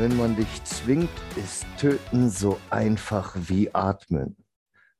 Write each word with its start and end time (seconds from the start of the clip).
Wenn 0.00 0.16
man 0.16 0.34
dich 0.34 0.64
zwingt, 0.64 1.10
ist 1.36 1.66
Töten 1.78 2.30
so 2.30 2.58
einfach 2.70 3.36
wie 3.36 3.74
Atmen. 3.74 4.34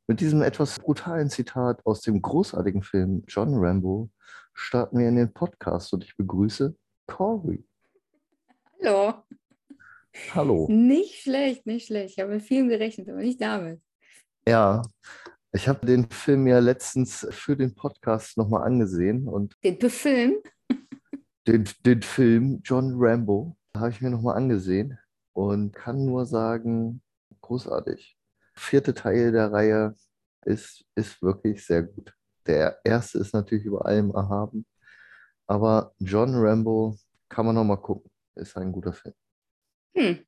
Mit 0.06 0.20
diesem 0.20 0.42
etwas 0.42 0.78
brutalen 0.78 1.30
Zitat 1.30 1.80
aus 1.86 2.02
dem 2.02 2.20
großartigen 2.20 2.82
Film 2.82 3.24
John 3.26 3.54
Rambo 3.54 4.10
starten 4.52 4.98
wir 4.98 5.08
in 5.08 5.16
den 5.16 5.32
Podcast 5.32 5.94
und 5.94 6.04
ich 6.04 6.14
begrüße 6.18 6.76
Corey. 7.06 7.64
Hallo. 8.84 9.14
Hallo. 10.34 10.66
Nicht 10.68 11.22
schlecht, 11.22 11.64
nicht 11.64 11.86
schlecht. 11.86 12.18
Ich 12.18 12.22
habe 12.22 12.34
mit 12.34 12.42
vielem 12.42 12.68
gerechnet, 12.68 13.08
aber 13.08 13.20
nicht 13.20 13.40
damit. 13.40 13.80
Ja, 14.46 14.82
ich 15.52 15.66
habe 15.66 15.86
den 15.86 16.10
Film 16.10 16.46
ja 16.46 16.58
letztens 16.58 17.26
für 17.30 17.56
den 17.56 17.74
Podcast 17.74 18.36
nochmal 18.36 18.64
angesehen 18.64 19.26
und 19.28 19.56
Den 19.64 19.80
Film? 19.80 20.42
den, 21.46 21.66
den 21.86 22.02
Film 22.02 22.60
John 22.62 22.96
Rambo 22.98 23.56
habe 23.76 23.90
ich 23.90 24.00
mir 24.00 24.10
nochmal 24.10 24.36
angesehen 24.36 24.98
und 25.32 25.72
kann 25.72 26.04
nur 26.04 26.26
sagen, 26.26 27.02
großartig. 27.40 28.16
Vierte 28.54 28.94
Teil 28.94 29.32
der 29.32 29.52
Reihe 29.52 29.94
ist, 30.44 30.84
ist 30.94 31.22
wirklich 31.22 31.64
sehr 31.64 31.82
gut. 31.82 32.14
Der 32.46 32.80
erste 32.84 33.18
ist 33.18 33.32
natürlich 33.32 33.64
über 33.64 33.86
allem 33.86 34.10
erhaben, 34.10 34.66
aber 35.46 35.94
John 35.98 36.34
Rambo 36.34 36.96
kann 37.28 37.46
man 37.46 37.54
nochmal 37.54 37.80
gucken. 37.80 38.10
Ist 38.34 38.56
ein 38.56 38.72
guter 38.72 38.92
Film. 38.92 39.14
Hm, 39.96 40.24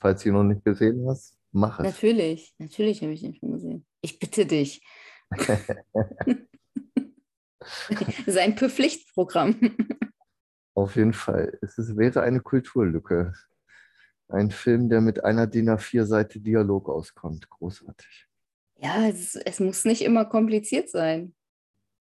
Falls 0.00 0.22
du 0.22 0.30
ihn 0.30 0.34
noch 0.34 0.42
nicht 0.42 0.64
gesehen 0.64 1.06
hast, 1.08 1.38
mach 1.52 1.78
es. 1.78 1.86
natürlich. 1.86 2.54
Natürlich 2.58 3.02
habe 3.02 3.12
ich 3.12 3.20
den 3.20 3.34
schon 3.34 3.52
gesehen. 3.52 3.86
Ich 4.00 4.18
bitte 4.18 4.46
dich. 4.46 4.82
Das 7.88 8.26
ist 8.26 8.38
ein 8.38 8.56
Pflichtprogramm. 8.56 9.76
Auf 10.74 10.96
jeden 10.96 11.12
Fall. 11.12 11.58
Es 11.60 11.78
ist, 11.78 11.96
wäre 11.96 12.22
eine 12.22 12.40
Kulturlücke. 12.40 13.32
Ein 14.28 14.50
Film, 14.50 14.88
der 14.88 15.00
mit 15.00 15.24
einer 15.24 15.46
DIN 15.46 15.68
A4-Seite 15.68 16.40
Dialog 16.40 16.88
auskommt. 16.88 17.48
Großartig. 17.50 18.28
Ja, 18.78 19.06
es, 19.06 19.36
es 19.36 19.60
muss 19.60 19.84
nicht 19.84 20.02
immer 20.02 20.24
kompliziert 20.24 20.88
sein. 20.88 21.34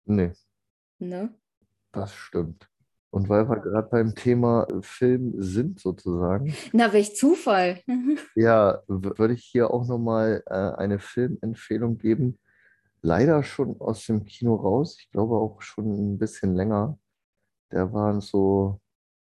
Nee, 0.05 0.33
Ne? 0.99 1.35
das 1.93 2.15
stimmt. 2.15 2.69
Und 3.11 3.29
weil 3.29 3.49
wir 3.49 3.61
gerade 3.61 3.89
beim 3.89 4.15
Thema 4.15 4.67
Film 4.83 5.35
sind, 5.39 5.81
sozusagen, 5.81 6.55
Na, 6.73 6.93
welch 6.93 7.17
Zufall. 7.17 7.81
ja, 8.35 8.83
würde 8.89 9.35
ich 9.35 9.45
hier 9.45 9.71
auch 9.71 9.87
nochmal 9.87 10.43
äh, 10.47 10.53
eine 10.55 10.99
Filmempfehlung 10.99 11.97
geben. 11.99 12.39
Leider 13.01 13.43
schon 13.43 13.81
aus 13.81 14.05
dem 14.07 14.25
Kino 14.27 14.57
raus. 14.57 14.99
Ich 15.01 15.11
glaube 15.11 15.37
auch 15.37 15.63
schon 15.63 15.87
ein 16.15 16.19
bisschen 16.19 16.55
länger. 16.55 16.99
Der 17.73 17.93
war 17.93 18.21
so 18.21 18.81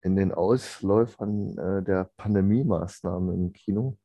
in 0.03 0.17
den 0.17 0.33
Ausläufern 0.33 1.59
äh, 1.59 1.83
der 1.83 2.11
Pandemie-Maßnahmen 2.17 3.35
im 3.35 3.53
Kino. 3.53 3.99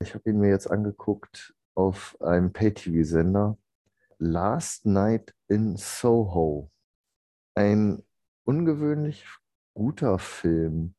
Ich 0.00 0.14
habe 0.14 0.30
ihn 0.30 0.38
mir 0.38 0.50
jetzt 0.50 0.70
angeguckt 0.70 1.54
auf 1.74 2.16
einem 2.20 2.52
Pay-TV-Sender. 2.52 3.56
Last 4.18 4.84
Night 4.84 5.34
in 5.46 5.76
Soho. 5.76 6.70
Ein 7.54 8.02
ungewöhnlich 8.44 9.24
guter 9.74 10.18
Film. 10.18 10.94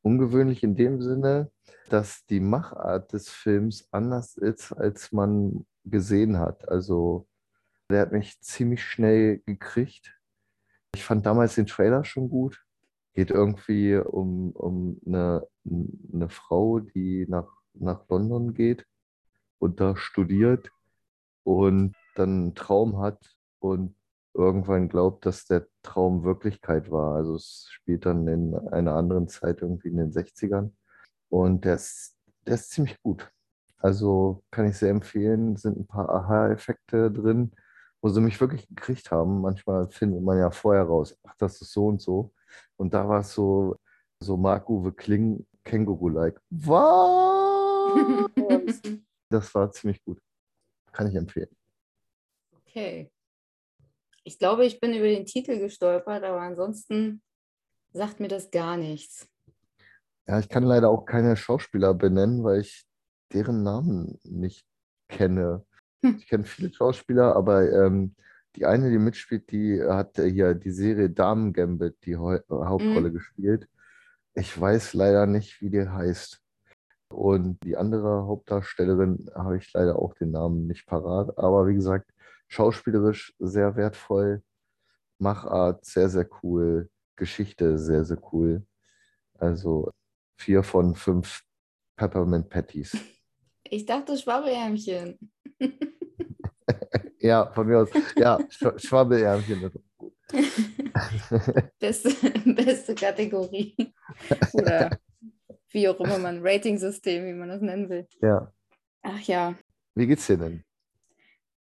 Ungewöhnlich 0.00 0.62
in 0.62 0.76
dem 0.76 1.02
Sinne, 1.02 1.50
dass 1.90 2.24
die 2.26 2.40
Machart 2.40 3.12
des 3.12 3.28
Films 3.28 3.86
anders 3.90 4.36
ist, 4.36 4.72
als 4.72 5.12
man 5.12 5.66
gesehen 5.84 6.38
hat. 6.38 6.68
Also 6.68 7.26
der 7.90 8.00
hat 8.00 8.12
mich 8.12 8.40
ziemlich 8.40 8.82
schnell 8.82 9.38
gekriegt. 9.46 10.18
Ich 10.94 11.04
fand 11.04 11.26
damals 11.26 11.56
den 11.56 11.66
Trailer 11.66 12.04
schon 12.04 12.28
gut. 12.28 12.64
Geht 13.14 13.30
irgendwie 13.30 13.96
um, 13.96 14.52
um 14.52 15.00
eine, 15.06 15.46
eine 16.12 16.28
Frau, 16.28 16.80
die 16.80 17.26
nach, 17.28 17.48
nach 17.74 18.08
London 18.08 18.54
geht 18.54 18.86
und 19.58 19.80
da 19.80 19.96
studiert 19.96 20.70
und 21.42 21.94
dann 22.14 22.30
einen 22.30 22.54
Traum 22.54 22.98
hat 22.98 23.18
und 23.58 23.96
irgendwann 24.34 24.88
glaubt, 24.88 25.26
dass 25.26 25.46
der 25.46 25.66
Traum 25.82 26.24
Wirklichkeit 26.24 26.90
war. 26.90 27.16
Also 27.16 27.36
es 27.36 27.68
spielt 27.70 28.06
dann 28.06 28.26
in 28.28 28.54
einer 28.54 28.94
anderen 28.94 29.28
Zeit 29.28 29.62
irgendwie 29.62 29.88
in 29.88 29.96
den 29.96 30.12
60ern. 30.12 30.72
Und 31.28 31.64
der 31.64 31.74
ist, 31.74 32.16
der 32.46 32.54
ist 32.54 32.70
ziemlich 32.70 33.00
gut. 33.02 33.30
Also 33.78 34.42
kann 34.50 34.66
ich 34.66 34.76
sehr 34.76 34.90
empfehlen. 34.90 35.56
Sind 35.56 35.76
ein 35.78 35.86
paar 35.86 36.08
Aha-Effekte 36.08 37.10
drin, 37.10 37.52
wo 38.04 38.10
sie 38.10 38.20
mich 38.20 38.38
wirklich 38.38 38.68
gekriegt 38.68 39.10
haben. 39.10 39.40
Manchmal 39.40 39.88
findet 39.88 40.22
man 40.22 40.38
ja 40.38 40.50
vorher 40.50 40.82
raus, 40.82 41.18
ach, 41.22 41.34
das 41.38 41.62
ist 41.62 41.72
so 41.72 41.86
und 41.86 42.02
so. 42.02 42.34
Und 42.76 42.92
da 42.92 43.08
war 43.08 43.20
es 43.20 43.32
so, 43.32 43.80
so 44.20 44.36
Marc-Uwe 44.36 44.92
Kling, 44.92 45.46
Känguru-like. 45.64 46.38
Was? 46.50 46.74
Das 49.30 49.54
war 49.54 49.72
ziemlich 49.72 50.04
gut. 50.04 50.20
Kann 50.92 51.08
ich 51.08 51.14
empfehlen. 51.14 51.48
Okay. 52.60 53.10
Ich 54.22 54.38
glaube, 54.38 54.64
ich 54.66 54.78
bin 54.78 54.92
über 54.92 55.06
den 55.06 55.24
Titel 55.24 55.58
gestolpert, 55.58 56.22
aber 56.22 56.42
ansonsten 56.42 57.22
sagt 57.92 58.20
mir 58.20 58.28
das 58.28 58.50
gar 58.50 58.76
nichts. 58.76 59.26
Ja, 60.28 60.38
ich 60.38 60.48
kann 60.48 60.62
leider 60.62 60.90
auch 60.90 61.04
keine 61.06 61.36
Schauspieler 61.36 61.94
benennen, 61.94 62.44
weil 62.44 62.60
ich 62.60 62.84
deren 63.32 63.62
Namen 63.62 64.20
nicht 64.24 64.66
kenne. 65.08 65.64
Ich 66.18 66.28
kenne 66.28 66.44
viele 66.44 66.72
Schauspieler, 66.72 67.34
aber 67.34 67.70
ähm, 67.72 68.14
die 68.56 68.66
eine, 68.66 68.90
die 68.90 68.98
mitspielt, 68.98 69.50
die 69.50 69.82
hat 69.82 70.18
äh, 70.18 70.30
hier 70.30 70.54
die 70.54 70.70
Serie 70.70 71.10
Damen 71.10 71.52
Gambit 71.52 71.96
die 72.04 72.16
Hau- 72.16 72.40
Hauptrolle 72.50 73.10
gespielt. 73.10 73.68
Ich 74.34 74.58
weiß 74.60 74.94
leider 74.94 75.26
nicht, 75.26 75.60
wie 75.60 75.70
die 75.70 75.88
heißt. 75.88 76.40
Und 77.08 77.62
die 77.62 77.76
andere 77.76 78.26
Hauptdarstellerin 78.26 79.30
habe 79.34 79.58
ich 79.58 79.72
leider 79.72 79.98
auch 79.98 80.14
den 80.14 80.30
Namen 80.32 80.66
nicht 80.66 80.86
parat. 80.86 81.38
Aber 81.38 81.66
wie 81.66 81.74
gesagt, 81.74 82.10
schauspielerisch 82.48 83.34
sehr 83.38 83.76
wertvoll, 83.76 84.42
Machart 85.18 85.84
sehr, 85.84 86.08
sehr 86.08 86.28
cool, 86.42 86.88
Geschichte 87.16 87.78
sehr, 87.78 88.04
sehr 88.04 88.18
cool. 88.32 88.66
Also 89.38 89.90
vier 90.36 90.62
von 90.62 90.94
fünf 90.94 91.42
Peppermint 91.96 92.48
Patties. 92.48 92.96
Ich 93.74 93.86
dachte 93.86 94.16
Schwabbelärmchen. 94.16 95.18
Ja, 97.18 97.50
von 97.52 97.66
mir 97.66 97.78
aus. 97.78 97.88
Ja, 98.16 98.38
Sch 98.50 98.66
Schwabbelärmchen. 98.76 99.72
Beste, 101.80 102.10
beste 102.44 102.94
Kategorie. 102.94 103.74
Oder 104.52 104.90
wie 105.70 105.88
auch 105.88 105.98
immer 106.00 106.18
man, 106.18 106.40
Rating-System, 106.42 107.24
wie 107.24 107.32
man 107.32 107.48
das 107.48 107.62
nennen 107.62 107.88
will. 107.88 108.06
Ja. 108.20 108.52
Ach 109.02 109.20
ja. 109.22 109.54
Wie 109.94 110.06
geht's 110.06 110.26
dir 110.26 110.36
denn? 110.36 110.64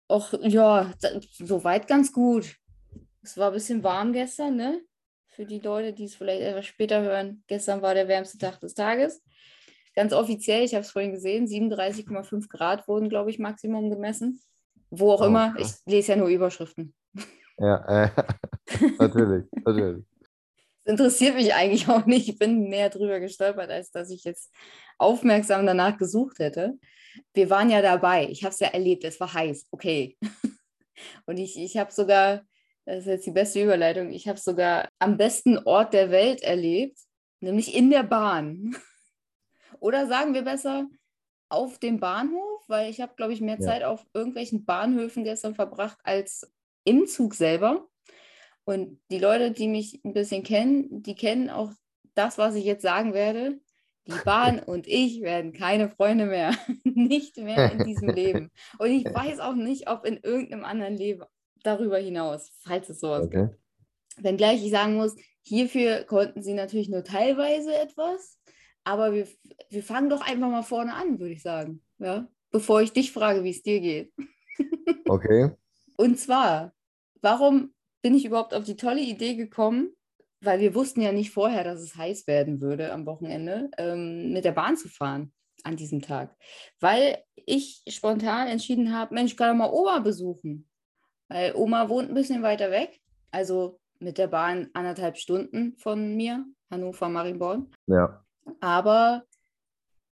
Och, 0.09 0.33
ja, 0.41 0.91
soweit 1.31 1.87
ganz 1.87 2.11
gut. 2.11 2.57
Es 3.21 3.37
war 3.37 3.47
ein 3.47 3.53
bisschen 3.53 3.83
warm 3.83 4.11
gestern, 4.11 4.57
ne? 4.57 4.81
Für 5.27 5.45
die 5.45 5.59
Leute, 5.59 5.93
die 5.93 6.05
es 6.05 6.15
vielleicht 6.15 6.41
etwas 6.41 6.65
später 6.65 7.01
hören. 7.01 7.43
Gestern 7.47 7.81
war 7.81 7.93
der 7.93 8.09
wärmste 8.09 8.37
Tag 8.37 8.59
des 8.59 8.73
Tages. 8.73 9.23
Ganz 9.95 10.13
offiziell, 10.13 10.63
ich 10.63 10.73
habe 10.73 10.81
es 10.83 10.91
vorhin 10.91 11.11
gesehen, 11.11 11.45
37,5 11.47 12.47
Grad 12.49 12.87
wurden, 12.87 13.09
glaube 13.09 13.29
ich, 13.29 13.39
Maximum 13.39 13.89
gemessen. 13.89 14.41
Wo 14.89 15.11
auch 15.11 15.21
Oh, 15.21 15.25
immer. 15.25 15.53
krass. 15.53 15.83
Ich 15.85 15.91
lese 15.91 16.11
ja 16.13 16.17
nur 16.17 16.27
Überschriften. 16.29 16.93
Ja, 17.59 18.05
äh, 18.05 18.09
natürlich, 18.99 19.45
natürlich. 19.63 20.03
Das 20.85 20.91
interessiert 20.93 21.35
mich 21.35 21.53
eigentlich 21.53 21.87
auch 21.87 22.05
nicht. 22.05 22.27
Ich 22.27 22.37
bin 22.39 22.69
mehr 22.69 22.89
drüber 22.89 23.19
gestolpert, 23.19 23.69
als 23.69 23.91
dass 23.91 24.09
ich 24.09 24.23
jetzt 24.23 24.51
aufmerksam 24.97 25.65
danach 25.65 25.97
gesucht 25.97 26.39
hätte. 26.39 26.77
Wir 27.33 27.49
waren 27.49 27.69
ja 27.69 27.81
dabei. 27.81 28.27
Ich 28.29 28.43
habe 28.43 28.53
es 28.53 28.59
ja 28.59 28.67
erlebt. 28.69 29.03
Es 29.03 29.19
war 29.19 29.33
heiß. 29.33 29.67
Okay. 29.71 30.17
Und 31.25 31.37
ich, 31.37 31.57
ich 31.57 31.77
habe 31.77 31.91
sogar, 31.91 32.43
das 32.85 32.99
ist 33.01 33.05
jetzt 33.07 33.25
die 33.27 33.31
beste 33.31 33.63
Überleitung, 33.63 34.11
ich 34.11 34.27
habe 34.27 34.39
sogar 34.39 34.89
am 34.99 35.17
besten 35.17 35.57
Ort 35.59 35.93
der 35.93 36.11
Welt 36.11 36.41
erlebt, 36.41 36.97
nämlich 37.39 37.75
in 37.75 37.89
der 37.89 38.03
Bahn. 38.03 38.75
Oder 39.79 40.07
sagen 40.07 40.33
wir 40.33 40.43
besser, 40.43 40.87
auf 41.49 41.77
dem 41.77 41.99
Bahnhof, 41.99 42.63
weil 42.67 42.89
ich 42.89 42.99
habe, 43.01 43.13
glaube 43.15 43.33
ich, 43.33 43.41
mehr 43.41 43.57
Ja. 43.59 43.67
Zeit 43.67 43.83
auf 43.83 44.05
irgendwelchen 44.13 44.65
Bahnhöfen 44.65 45.23
gestern 45.23 45.55
verbracht 45.55 45.99
als 46.03 46.51
im 46.83 47.05
Zug 47.07 47.35
selber. 47.35 47.87
Und 48.65 48.99
die 49.11 49.19
Leute, 49.19 49.51
die 49.51 49.67
mich 49.67 50.01
ein 50.03 50.13
bisschen 50.13 50.43
kennen, 50.43 51.03
die 51.03 51.15
kennen 51.15 51.49
auch 51.49 51.71
das, 52.15 52.37
was 52.37 52.55
ich 52.55 52.65
jetzt 52.65 52.81
sagen 52.81 53.13
werde. 53.13 53.59
Die 54.07 54.13
Bahn 54.25 54.59
und 54.65 54.87
ich 54.87 55.21
werden 55.21 55.53
keine 55.53 55.89
Freunde 55.89 56.25
mehr. 56.25 56.55
nicht 56.83 57.37
mehr 57.37 57.71
in 57.71 57.83
diesem 57.83 58.09
Leben. 58.09 58.51
Und 58.79 58.89
ich 58.89 59.05
weiß 59.13 59.39
auch 59.39 59.55
nicht, 59.55 59.89
ob 59.89 60.05
in 60.05 60.17
irgendeinem 60.17 60.63
anderen 60.65 60.95
Leben 60.97 61.23
darüber 61.63 61.97
hinaus, 61.97 62.51
falls 62.61 62.89
es 62.89 62.99
sowas 62.99 63.29
gibt. 63.29 63.43
Okay. 63.43 63.55
Wenngleich 64.17 64.63
ich 64.63 64.71
sagen 64.71 64.95
muss, 64.95 65.15
hierfür 65.41 66.03
konnten 66.03 66.41
sie 66.43 66.53
natürlich 66.53 66.89
nur 66.89 67.03
teilweise 67.03 67.75
etwas, 67.75 68.37
aber 68.83 69.13
wir, 69.13 69.27
wir 69.69 69.83
fangen 69.83 70.09
doch 70.09 70.21
einfach 70.21 70.49
mal 70.49 70.63
vorne 70.63 70.93
an, 70.93 71.19
würde 71.19 71.33
ich 71.33 71.41
sagen. 71.41 71.81
Ja? 71.99 72.27
Bevor 72.51 72.81
ich 72.81 72.93
dich 72.93 73.11
frage, 73.11 73.43
wie 73.43 73.51
es 73.51 73.63
dir 73.63 73.79
geht. 73.79 74.13
Okay. 75.05 75.51
Und 75.97 76.17
zwar, 76.17 76.73
warum 77.21 77.73
bin 78.01 78.15
ich 78.15 78.25
überhaupt 78.25 78.53
auf 78.53 78.63
die 78.63 78.77
tolle 78.77 79.01
Idee 79.01 79.35
gekommen, 79.35 79.89
weil 80.41 80.59
wir 80.59 80.75
wussten 80.75 81.01
ja 81.01 81.11
nicht 81.11 81.31
vorher, 81.31 81.63
dass 81.63 81.81
es 81.81 81.95
heiß 81.95 82.25
werden 82.27 82.61
würde 82.61 82.91
am 82.91 83.05
Wochenende, 83.05 83.69
ähm, 83.77 84.31
mit 84.31 84.45
der 84.45 84.51
Bahn 84.51 84.77
zu 84.77 84.89
fahren 84.89 85.33
an 85.63 85.75
diesem 85.75 86.01
Tag. 86.01 86.35
Weil 86.79 87.23
ich 87.35 87.83
spontan 87.87 88.47
entschieden 88.47 88.93
habe, 88.93 89.13
Mensch, 89.13 89.31
ich 89.31 89.37
kann 89.37 89.49
doch 89.49 89.65
mal 89.65 89.73
Oma 89.73 89.99
besuchen. 89.99 90.67
Weil 91.29 91.55
Oma 91.55 91.89
wohnt 91.89 92.09
ein 92.09 92.15
bisschen 92.15 92.43
weiter 92.43 92.71
weg, 92.71 92.99
also 93.31 93.79
mit 93.99 94.17
der 94.17 94.27
Bahn 94.27 94.69
anderthalb 94.73 95.17
Stunden 95.17 95.77
von 95.77 96.15
mir, 96.15 96.45
Hannover, 96.69 97.09
Marienborn. 97.09 97.71
Ja. 97.87 98.22
Aber 98.59 99.23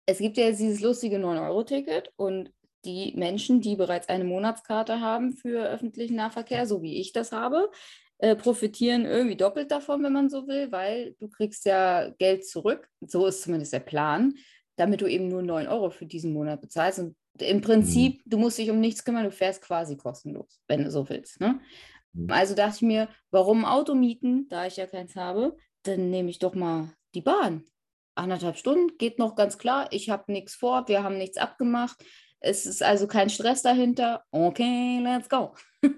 es 0.05 0.19
gibt 0.19 0.37
ja 0.37 0.45
jetzt 0.45 0.59
dieses 0.59 0.81
lustige 0.81 1.17
9-Euro-Ticket 1.17 2.11
und 2.15 2.51
die 2.85 3.13
Menschen, 3.15 3.61
die 3.61 3.75
bereits 3.75 4.09
eine 4.09 4.23
Monatskarte 4.23 5.01
haben 5.01 5.33
für 5.33 5.67
öffentlichen 5.67 6.15
Nahverkehr, 6.15 6.65
so 6.65 6.81
wie 6.81 6.99
ich 6.99 7.11
das 7.11 7.31
habe, 7.31 7.69
äh, 8.19 8.35
profitieren 8.35 9.05
irgendwie 9.05 9.37
doppelt 9.37 9.71
davon, 9.71 10.03
wenn 10.03 10.13
man 10.13 10.29
so 10.29 10.47
will, 10.47 10.71
weil 10.71 11.15
du 11.19 11.29
kriegst 11.29 11.65
ja 11.65 12.09
Geld 12.17 12.45
zurück. 12.45 12.89
So 13.01 13.25
ist 13.27 13.43
zumindest 13.43 13.73
der 13.73 13.79
Plan, 13.79 14.33
damit 14.75 15.01
du 15.01 15.07
eben 15.07 15.27
nur 15.27 15.41
9 15.41 15.67
Euro 15.67 15.89
für 15.89 16.05
diesen 16.05 16.33
Monat 16.33 16.61
bezahlst. 16.61 16.99
Und 16.99 17.15
im 17.39 17.61
Prinzip, 17.61 18.25
mhm. 18.25 18.29
du 18.29 18.37
musst 18.37 18.57
dich 18.57 18.69
um 18.69 18.79
nichts 18.79 19.03
kümmern, 19.03 19.25
du 19.25 19.31
fährst 19.31 19.61
quasi 19.61 19.97
kostenlos, 19.97 20.61
wenn 20.67 20.83
du 20.83 20.91
so 20.91 21.07
willst. 21.09 21.39
Ne? 21.39 21.59
Mhm. 22.13 22.31
Also 22.31 22.55
dachte 22.55 22.77
ich 22.77 22.81
mir, 22.81 23.09
warum 23.31 23.65
Auto 23.65 23.95
mieten, 23.95 24.47
da 24.49 24.65
ich 24.65 24.77
ja 24.77 24.85
keins 24.85 25.15
habe, 25.15 25.55
dann 25.83 26.09
nehme 26.09 26.29
ich 26.29 26.39
doch 26.39 26.55
mal 26.55 26.93
die 27.13 27.21
Bahn. 27.21 27.63
Anderthalb 28.19 28.57
Stunden 28.57 28.97
geht 28.97 29.17
noch 29.17 29.35
ganz 29.35 29.57
klar. 29.57 29.87
Ich 29.91 30.09
habe 30.09 30.31
nichts 30.31 30.55
vor, 30.55 30.87
wir 30.87 31.03
haben 31.03 31.17
nichts 31.17 31.37
abgemacht. 31.37 32.03
Es 32.39 32.65
ist 32.65 32.83
also 32.83 33.07
kein 33.07 33.29
Stress 33.29 33.61
dahinter. 33.61 34.23
Okay, 34.31 34.99
let's 35.01 35.29
go. 35.29 35.55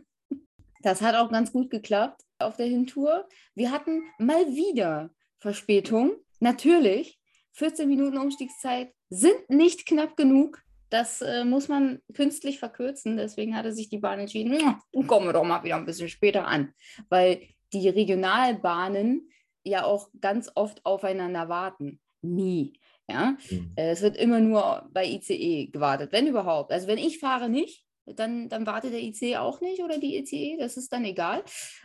Das 0.83 1.03
hat 1.03 1.13
auch 1.13 1.29
ganz 1.29 1.51
gut 1.51 1.69
geklappt 1.69 2.23
auf 2.39 2.57
der 2.57 2.65
Hintour. 2.65 3.27
Wir 3.53 3.69
hatten 3.69 4.01
mal 4.17 4.47
wieder 4.47 5.11
Verspätung. 5.37 6.13
Natürlich, 6.39 7.19
14 7.53 7.87
Minuten 7.87 8.17
Umstiegszeit 8.17 8.91
sind 9.07 9.47
nicht 9.49 9.85
knapp 9.85 10.17
genug. 10.17 10.59
Das 10.89 11.21
äh, 11.21 11.45
muss 11.45 11.67
man 11.67 11.99
künstlich 12.13 12.57
verkürzen. 12.59 13.15
Deswegen 13.15 13.55
hatte 13.55 13.73
sich 13.73 13.89
die 13.89 13.99
Bahn 13.99 14.19
entschieden, 14.19 14.75
kommen 15.05 15.27
wir 15.27 15.33
doch 15.33 15.43
mal 15.43 15.63
wieder 15.63 15.75
ein 15.75 15.85
bisschen 15.85 16.09
später 16.09 16.47
an. 16.47 16.73
Weil 17.09 17.43
die 17.73 17.87
Regionalbahnen 17.87 19.29
ja 19.63 19.83
auch 19.83 20.09
ganz 20.19 20.51
oft 20.55 20.85
aufeinander 20.85 21.47
warten. 21.47 22.00
Nie. 22.21 22.73
Ja? 23.07 23.37
Mhm. 23.49 23.73
Äh, 23.75 23.91
es 23.91 24.01
wird 24.01 24.17
immer 24.17 24.39
nur 24.39 24.89
bei 24.91 25.05
ICE 25.05 25.67
gewartet, 25.67 26.11
wenn 26.11 26.27
überhaupt. 26.27 26.71
Also 26.71 26.87
wenn 26.87 26.97
ich 26.97 27.19
fahre 27.19 27.49
nicht, 27.49 27.85
dann, 28.05 28.49
dann 28.49 28.65
wartet 28.65 28.93
der 28.93 29.01
IC 29.01 29.37
auch 29.37 29.61
nicht 29.61 29.81
oder 29.81 29.97
die 29.97 30.17
ICE, 30.17 30.57
das 30.57 30.77
ist 30.77 30.91
dann 30.91 31.05
egal. 31.05 31.43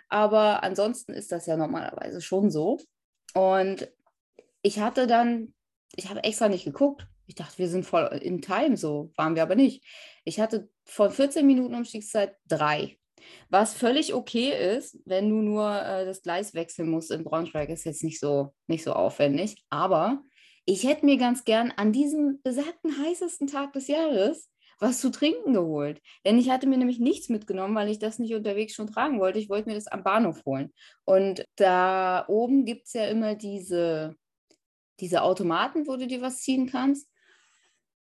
Aber 0.08 0.62
ansonsten 0.62 1.12
ist 1.12 1.32
das 1.32 1.46
ja 1.46 1.56
normalerweise 1.56 2.20
schon 2.20 2.50
so. 2.50 2.78
Und 3.34 3.88
ich 4.62 4.80
hatte 4.80 5.06
dann, 5.06 5.54
ich 5.94 6.08
habe 6.08 6.24
extra 6.24 6.48
nicht 6.48 6.64
geguckt. 6.64 7.06
Ich 7.26 7.34
dachte, 7.34 7.58
wir 7.58 7.68
sind 7.68 7.84
voll 7.84 8.06
in 8.22 8.40
Time, 8.40 8.76
so 8.76 9.12
waren 9.16 9.34
wir 9.34 9.42
aber 9.42 9.56
nicht. 9.56 9.84
Ich 10.24 10.40
hatte 10.40 10.68
von 10.84 11.10
14 11.10 11.46
Minuten 11.46 11.74
Umstiegszeit 11.74 12.36
drei. 12.46 12.98
Was 13.48 13.74
völlig 13.74 14.14
okay 14.14 14.76
ist, 14.76 14.98
wenn 15.04 15.28
du 15.30 15.36
nur 15.36 15.70
äh, 15.70 16.04
das 16.04 16.22
Gleis 16.22 16.54
wechseln 16.54 16.90
musst 16.90 17.10
in 17.10 17.24
Braunschweig, 17.24 17.68
ist 17.68 17.84
jetzt 17.84 18.04
nicht 18.04 18.20
so, 18.20 18.54
nicht 18.66 18.84
so 18.84 18.92
aufwendig. 18.92 19.64
Aber 19.70 20.22
ich 20.64 20.84
hätte 20.84 21.06
mir 21.06 21.16
ganz 21.16 21.44
gern 21.44 21.72
an 21.76 21.92
diesem 21.92 22.40
besagten 22.42 22.98
heißesten 22.98 23.46
Tag 23.46 23.72
des 23.72 23.88
Jahres 23.88 24.50
was 24.78 25.00
zu 25.00 25.10
trinken 25.10 25.54
geholt. 25.54 26.02
Denn 26.24 26.38
ich 26.38 26.50
hatte 26.50 26.66
mir 26.66 26.76
nämlich 26.76 26.98
nichts 26.98 27.28
mitgenommen, 27.28 27.74
weil 27.74 27.88
ich 27.88 27.98
das 27.98 28.18
nicht 28.18 28.34
unterwegs 28.34 28.74
schon 28.74 28.86
tragen 28.86 29.20
wollte. 29.20 29.38
Ich 29.38 29.48
wollte 29.48 29.68
mir 29.68 29.74
das 29.74 29.86
am 29.86 30.02
Bahnhof 30.02 30.44
holen. 30.44 30.72
Und 31.04 31.44
da 31.56 32.24
oben 32.28 32.64
gibt 32.64 32.86
es 32.86 32.92
ja 32.92 33.06
immer 33.06 33.34
diese, 33.34 34.14
diese 35.00 35.22
Automaten, 35.22 35.86
wo 35.86 35.96
du 35.96 36.06
dir 36.06 36.20
was 36.20 36.42
ziehen 36.42 36.66
kannst. 36.66 37.08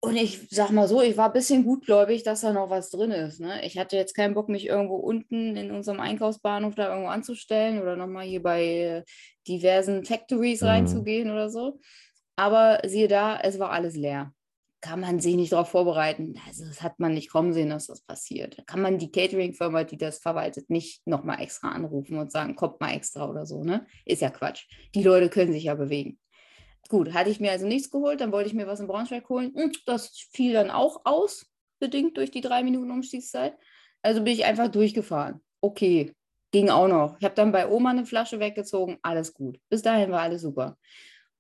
Und 0.04 0.18
ich 0.18 0.50
sag 0.50 0.72
mal 0.72 0.90
so, 0.90 1.02
ich 1.02 1.16
war 1.16 1.28
ein 1.28 1.34
bisschen 1.34 1.64
gutgläubig, 1.64 2.24
dass 2.24 2.42
da 2.42 2.52
noch 2.52 2.70
was 2.70 2.90
drin 2.90 3.12
ist. 3.12 3.40
Ne? 3.40 3.66
Ich 3.66 3.78
hatte 3.78 3.96
jetzt 3.96 4.14
keinen 4.14 4.34
Bock, 4.34 4.50
mich 4.50 4.68
irgendwo 4.68 4.98
unten 4.98 5.56
in 5.56 5.72
unserem 5.72 6.02
Einkaufsbahnhof 6.02 6.76
da 6.76 6.90
irgendwo 6.90 7.08
anzustellen 7.08 7.82
oder 7.82 7.96
nochmal 7.96 8.26
hier 8.26 8.44
bei 8.44 9.06
diversen 9.48 10.04
Factories 10.04 10.60
mhm. 10.60 10.68
reinzugehen 10.68 11.32
oder 11.32 11.50
so. 11.50 11.80
Aber 12.36 12.82
siehe 12.86 13.08
da, 13.08 13.40
es 13.40 13.60
war 13.60 13.72
alles 13.72 13.96
leer 13.96 14.34
kann 14.82 15.00
man 15.00 15.22
sich 15.22 15.38
nicht 15.38 15.54
darauf 15.54 15.70
vorbereiten. 15.70 16.36
Also 16.46 16.66
das 16.66 16.82
hat 16.82 17.00
man 17.00 17.14
nicht 17.14 17.32
kommen 17.32 17.54
sehen, 17.54 17.70
dass 17.70 17.88
das 17.88 18.02
passiert. 18.02 18.62
Kann 18.68 18.82
man 18.82 18.98
die 18.98 19.10
Catering-Firma, 19.10 19.86
die 19.86 19.96
das 19.96 20.20
verwaltet, 20.20 20.70
nicht 20.70 21.08
nochmal 21.08 21.40
extra 21.40 21.70
anrufen 21.70 22.18
und 22.18 22.34
sagen, 22.34 22.58
kommt 22.58 22.82
mal 22.82 22.92
extra 22.92 23.30
oder 23.30 23.46
so. 23.46 23.64
Ne? 23.64 23.88
Ist 24.04 24.22
ja 24.22 24.30
Quatsch. 24.30 24.66
Die 24.94 25.04
Leute 25.04 25.30
können 25.30 25.54
sich 25.54 25.64
ja 25.64 25.76
bewegen. 25.76 26.20
Gut, 26.90 27.14
hatte 27.14 27.30
ich 27.30 27.40
mir 27.40 27.52
also 27.52 27.66
nichts 27.66 27.90
geholt, 27.90 28.22
dann 28.22 28.32
wollte 28.32 28.50
ich 28.50 28.56
mir 28.56 28.68
was 28.68 28.80
in 28.80 28.88
Braunschweig 28.88 29.28
holen. 29.30 29.54
Hm, 29.56 29.72
das 29.86 30.10
fiel 30.32 30.54
dann 30.54 30.70
auch 30.70 31.02
aus, 31.06 31.46
bedingt 31.80 32.18
durch 32.18 32.32
die 32.32 32.42
drei 32.42 32.64
Minuten 32.64 32.92
Umstiegszeit. 32.92 33.56
Also 34.02 34.24
bin 34.24 34.34
ich 34.34 34.46
einfach 34.46 34.68
durchgefahren. 34.68 35.42
Okay, 35.62 36.14
ging 36.52 36.70
auch 36.70 36.88
noch. 36.88 37.18
Ich 37.20 37.26
habe 37.26 37.36
dann 37.36 37.52
bei 37.52 37.70
Oma 37.70 37.92
eine 37.92 38.06
Flasche 38.06 38.40
weggezogen, 38.40 38.98
alles 39.02 39.34
gut. 39.34 39.60
Bis 39.70 39.82
dahin 39.82 40.12
war 40.12 40.22
alles 40.22 40.42
super. 40.42 40.78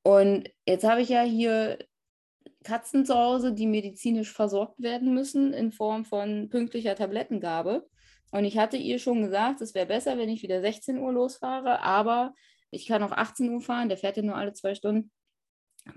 Und 0.01 0.49
jetzt 0.65 0.85
habe 0.85 1.01
ich 1.01 1.09
ja 1.09 1.21
hier 1.21 1.77
Katzen 2.63 3.05
zu 3.05 3.15
Hause, 3.15 3.53
die 3.53 3.67
medizinisch 3.67 4.31
versorgt 4.31 4.81
werden 4.81 5.13
müssen 5.13 5.53
in 5.53 5.71
Form 5.71 6.05
von 6.05 6.49
pünktlicher 6.49 6.95
Tablettengabe. 6.95 7.87
Und 8.31 8.45
ich 8.45 8.57
hatte 8.57 8.77
ihr 8.77 8.99
schon 8.99 9.21
gesagt, 9.21 9.61
es 9.61 9.75
wäre 9.75 9.85
besser, 9.85 10.17
wenn 10.17 10.29
ich 10.29 10.41
wieder 10.41 10.61
16 10.61 10.97
Uhr 10.97 11.13
losfahre, 11.13 11.81
aber 11.81 12.33
ich 12.71 12.87
kann 12.87 13.03
auch 13.03 13.11
18 13.11 13.49
Uhr 13.49 13.61
fahren, 13.61 13.89
der 13.89 13.97
fährt 13.97 14.17
ja 14.17 14.23
nur 14.23 14.35
alle 14.35 14.53
zwei 14.53 14.73
Stunden, 14.73 15.11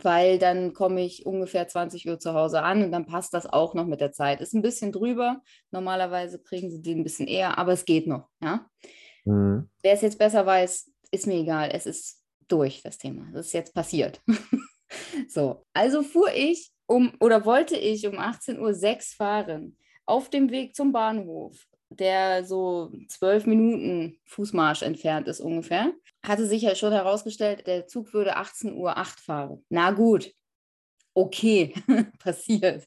weil 0.03 0.39
dann 0.39 0.73
komme 0.73 1.05
ich 1.05 1.27
ungefähr 1.27 1.69
20 1.69 2.09
Uhr 2.09 2.19
zu 2.19 2.35
Hause 2.35 2.63
an 2.63 2.83
und 2.83 2.93
dann 2.93 3.07
passt 3.07 3.35
das 3.35 3.47
auch 3.47 3.75
noch 3.75 3.87
mit 3.87 4.01
der 4.01 4.13
Zeit. 4.13 4.41
Ist 4.41 4.55
ein 4.55 4.63
bisschen 4.63 4.93
drüber, 4.93 5.43
normalerweise 5.71 6.41
kriegen 6.41 6.71
sie 6.71 6.83
die 6.83 6.95
ein 6.95 7.05
bisschen 7.05 7.29
eher, 7.29 7.59
aber 7.59 7.73
es 7.73 7.85
geht 7.85 8.07
noch. 8.07 8.29
Ja? 8.43 8.69
Mhm. 9.25 9.69
Wer 9.83 9.93
es 9.93 10.03
jetzt 10.03 10.19
besser 10.19 10.45
weiß, 10.45 10.91
ist 11.11 11.27
mir 11.27 11.37
egal, 11.37 11.71
es 11.73 11.87
ist 11.87 12.23
durch, 12.49 12.83
das 12.83 12.99
Thema. 12.99 13.29
Das 13.33 13.47
ist 13.47 13.53
jetzt 13.53 13.75
passiert. 13.75 14.21
So, 15.29 15.67
also 15.73 16.03
fuhr 16.03 16.33
ich 16.33 16.71
um 16.87 17.13
oder 17.21 17.45
wollte 17.45 17.77
ich 17.77 18.07
um 18.07 18.15
18.06 18.15 18.61
Uhr 18.61 19.17
fahren 19.17 19.77
auf 20.05 20.31
dem 20.31 20.51
Weg 20.51 20.77
zum 20.77 20.93
Bahnhof, 20.93 21.67
der 21.91 22.45
so 22.45 22.93
zwölf 23.09 23.47
Minuten 23.47 24.21
Fußmarsch 24.27 24.83
entfernt 24.83 25.27
ist 25.29 25.41
ungefähr. 25.41 25.93
Hatte 26.27 26.47
sich 26.47 26.63
ja 26.63 26.75
schon 26.75 26.93
herausgestellt, 26.93 27.67
der 27.67 27.87
Zug 27.87 28.13
würde 28.13 28.37
18.08 28.37 28.75
Uhr 28.75 28.95
fahren. 29.23 29.65
Na 29.69 29.93
gut, 29.93 30.33
okay, 31.15 31.75
passiert. 32.19 32.85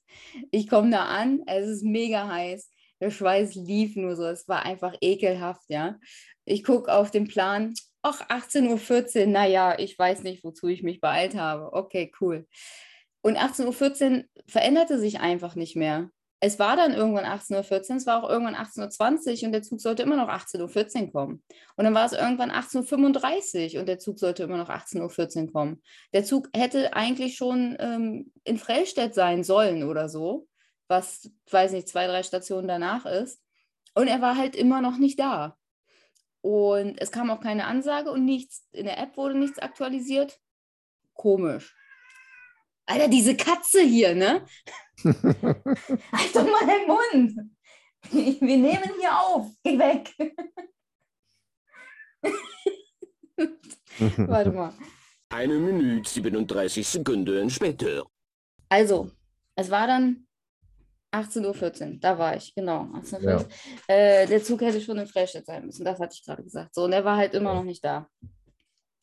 Ich 0.51 0.67
komme 0.67 0.91
da 0.91 1.05
an, 1.05 1.41
es 1.47 1.67
ist 1.67 1.83
mega 1.83 2.27
heiß. 2.27 2.69
Der 3.01 3.11
Schweiß 3.11 3.55
lief 3.55 3.95
nur 3.95 4.15
so, 4.17 4.25
es 4.25 4.47
war 4.49 4.65
einfach 4.65 4.93
ekelhaft, 4.99 5.63
ja. 5.69 5.97
Ich 6.43 6.63
gucke 6.63 6.93
auf 6.93 7.11
den 7.11 7.27
Plan, 7.27 7.73
ach, 8.01 8.27
18.14 8.27 9.21
Uhr, 9.21 9.27
naja, 9.27 9.79
ich 9.79 9.97
weiß 9.97 10.23
nicht, 10.23 10.43
wozu 10.43 10.67
ich 10.67 10.83
mich 10.83 10.99
beeilt 10.99 11.35
habe. 11.35 11.71
Okay, 11.71 12.11
cool. 12.19 12.45
Und 13.21 13.37
18.14 13.37 14.17
Uhr 14.17 14.23
veränderte 14.47 14.99
sich 14.99 15.19
einfach 15.21 15.55
nicht 15.55 15.75
mehr. 15.75 16.09
Es 16.41 16.57
war 16.57 16.77
dann 16.77 16.93
irgendwann 16.93 17.25
18.14 17.25 17.89
Uhr, 17.89 17.95
es 17.97 18.05
war 18.07 18.23
auch 18.23 18.29
irgendwann 18.29 18.55
18.20 18.55 19.41
Uhr 19.41 19.47
und 19.47 19.51
der 19.51 19.61
Zug 19.61 19.81
sollte 19.81 20.03
immer 20.03 20.15
noch 20.15 20.29
18.14 20.29 21.07
Uhr 21.07 21.11
kommen. 21.11 21.43
Und 21.75 21.83
dann 21.83 21.93
war 21.93 22.05
es 22.05 22.13
irgendwann 22.13 22.51
18.35 22.51 23.73
Uhr 23.73 23.79
und 23.81 23.85
der 23.87 23.99
Zug 23.99 24.19
sollte 24.19 24.43
immer 24.43 24.57
noch 24.57 24.69
18.14 24.69 25.47
Uhr 25.47 25.51
kommen. 25.51 25.81
Der 26.13 26.23
Zug 26.23 26.47
hätte 26.55 26.93
eigentlich 26.93 27.35
schon 27.35 27.75
ähm, 27.79 28.31
in 28.45 28.57
Frellstedt 28.57 29.13
sein 29.13 29.43
sollen 29.43 29.83
oder 29.83 30.07
so, 30.07 30.47
was, 30.87 31.29
weiß 31.51 31.73
nicht, 31.73 31.89
zwei, 31.89 32.07
drei 32.07 32.23
Stationen 32.23 32.69
danach 32.69 33.05
ist. 33.05 33.41
Und 33.93 34.07
er 34.07 34.21
war 34.21 34.37
halt 34.37 34.55
immer 34.55 34.81
noch 34.81 34.97
nicht 34.97 35.19
da. 35.19 35.57
Und 36.41 37.01
es 37.01 37.11
kam 37.11 37.29
auch 37.31 37.41
keine 37.41 37.65
Ansage 37.65 38.11
und 38.11 38.23
nichts, 38.23 38.65
in 38.71 38.85
der 38.85 38.97
App 38.97 39.17
wurde 39.17 39.37
nichts 39.37 39.59
aktualisiert. 39.59 40.39
Komisch. 41.13 41.75
Alter, 42.85 43.07
diese 43.07 43.35
Katze 43.35 43.81
hier, 43.81 44.15
ne? 44.15 44.45
halt 46.11 46.35
doch 46.35 46.43
mal 46.43 46.65
den 46.65 46.87
Mund. 46.87 47.33
Wir 48.11 48.57
nehmen 48.57 48.91
hier 48.99 49.19
auf. 49.19 49.47
Geh 49.63 49.77
weg. 49.77 50.15
Warte 54.17 54.51
mal. 54.51 54.73
Eine 55.29 55.55
Minute 55.55 56.09
37 56.09 56.87
Sekunden 56.87 57.49
später. 57.49 58.05
Also, 58.69 59.11
es 59.55 59.69
war 59.69 59.87
dann 59.87 60.27
18.14 61.11 61.93
Uhr, 61.93 61.99
da 61.99 62.17
war 62.17 62.35
ich, 62.35 62.53
genau. 62.53 62.83
18.14 62.93 63.23
ja. 63.23 63.45
Äh, 63.87 64.27
der 64.27 64.43
Zug 64.43 64.61
hätte 64.61 64.81
schon 64.81 64.97
in 64.97 65.07
Freistadt 65.07 65.45
sein 65.45 65.65
müssen, 65.65 65.85
das 65.85 65.99
hatte 65.99 66.13
ich 66.13 66.23
gerade 66.23 66.43
gesagt. 66.43 66.75
So, 66.75 66.83
und 66.83 66.93
er 66.93 67.03
war 67.03 67.17
halt 67.17 67.33
immer 67.33 67.53
noch 67.53 67.63
nicht 67.63 67.83
da. 67.83 68.07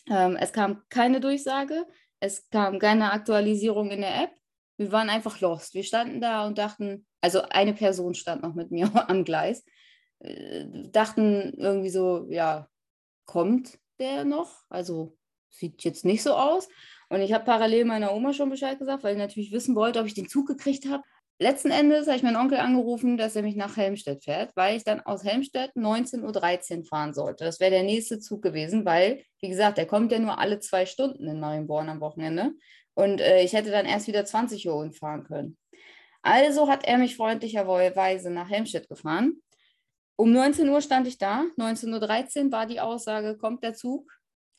Ähm, 0.09 0.37
es 0.37 0.53
kam 0.53 0.83
keine 0.89 1.21
Durchsage, 1.21 1.85
es 2.21 2.49
kam 2.51 2.79
keine 2.79 3.13
Aktualisierung 3.13 3.91
in 3.91 4.03
der 4.03 4.25
App. 4.25 4.31
Wir 4.77 4.93
waren 4.93 5.09
einfach 5.09 5.41
lost. 5.41 5.75
Wir 5.75 5.85
standen 5.85 6.21
da 6.21 6.47
und 6.47 6.59
dachten, 6.59 7.07
also 7.21 7.43
eine 7.43 7.75
Person 7.75 8.15
stand 8.15 8.43
noch 8.43 8.55
mit 8.55 8.71
mir 8.73 8.91
am 9.09 9.25
Gleis, 9.25 9.65
äh, 10.21 10.67
dachten 10.91 11.55
irgendwie 11.57 11.91
so, 11.91 12.27
ja, 12.31 12.69
kommt, 13.25 13.79
der 13.99 14.25
noch. 14.25 14.63
Also 14.69 15.17
sieht 15.51 15.85
jetzt 15.85 16.05
nicht 16.05 16.23
so 16.23 16.35
aus. 16.35 16.69
Und 17.09 17.21
ich 17.21 17.33
habe 17.33 17.45
parallel 17.45 17.85
meiner 17.85 18.13
Oma 18.13 18.33
schon 18.33 18.51
Bescheid 18.51 18.79
gesagt, 18.79 19.05
weil 19.05 19.15
ich 19.15 19.19
natürlich 19.19 19.53
wissen 19.53 19.75
wollte, 19.75 20.01
ob 20.01 20.07
ich 20.07 20.15
den 20.15 20.29
Zug 20.29 20.47
gekriegt 20.49 20.89
habe. 20.89 21.03
Letzten 21.39 21.71
Endes 21.71 22.07
habe 22.07 22.17
ich 22.17 22.23
meinen 22.23 22.37
Onkel 22.37 22.59
angerufen, 22.59 23.19
dass 23.19 23.37
er 23.37 23.43
mich 23.43 23.57
nach 23.57 23.77
Helmstedt 23.77 24.25
fährt, 24.25 24.57
weil 24.57 24.77
ich 24.77 24.85
dann 24.85 25.01
aus 25.01 25.23
Helmstedt 25.23 25.73
19.13 25.77 26.79
Uhr 26.79 26.85
fahren 26.87 27.13
sollte. 27.13 27.45
Das 27.45 27.61
wäre 27.61 27.71
der 27.71 27.83
nächste 27.83 28.19
Zug 28.21 28.41
gewesen, 28.41 28.87
weil, 28.87 29.23
wie 29.43 29.51
gesagt, 29.51 29.77
der 29.77 29.87
kommt 29.87 30.13
ja 30.13 30.19
nur 30.19 30.39
alle 30.39 30.61
zwei 30.61 30.87
Stunden 30.87 31.29
in 31.29 31.39
Marienborn 31.39 31.91
am 31.91 32.01
Wochenende. 32.01 32.53
Und 32.97 33.21
äh, 33.21 33.43
ich 33.43 33.53
hätte 33.53 33.71
dann 33.71 33.87
erst 33.87 34.09
wieder 34.09 34.25
20 34.25 34.69
Uhr 34.69 34.91
fahren 34.93 35.25
können. 35.25 35.59
Also 36.23 36.69
hat 36.69 36.85
er 36.87 36.99
mich 36.99 37.15
freundlicherweise 37.15 38.31
nach 38.31 38.49
Helmstedt 38.49 38.89
gefahren. 38.89 39.43
Um 40.17 40.33
19 40.33 40.69
Uhr 40.69 40.81
stand 40.81 41.07
ich 41.07 41.19
da. 41.19 41.45
19.13 41.59 42.47
Uhr 42.47 42.53
war 42.53 42.67
die 42.67 42.81
Aussage, 42.81 43.37
kommt 43.37 43.63
der 43.63 43.75
Zug. 43.75 44.11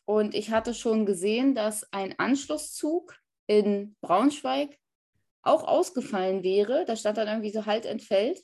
Und 0.06 0.36
ich 0.36 0.52
hatte 0.52 0.74
schon 0.74 1.06
gesehen, 1.06 1.56
dass 1.56 1.92
ein 1.92 2.18
Anschlusszug 2.20 3.16
in 3.48 3.96
Braunschweig 4.02 4.78
auch 5.42 5.64
ausgefallen 5.64 6.44
wäre, 6.44 6.86
da 6.86 6.96
stand 6.96 7.18
dann 7.18 7.28
irgendwie 7.28 7.52
so 7.52 7.66
halt 7.66 7.86
entfällt, 7.86 8.44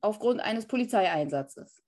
aufgrund 0.00 0.40
eines 0.40 0.66
Polizeieinsatzes. 0.66 1.82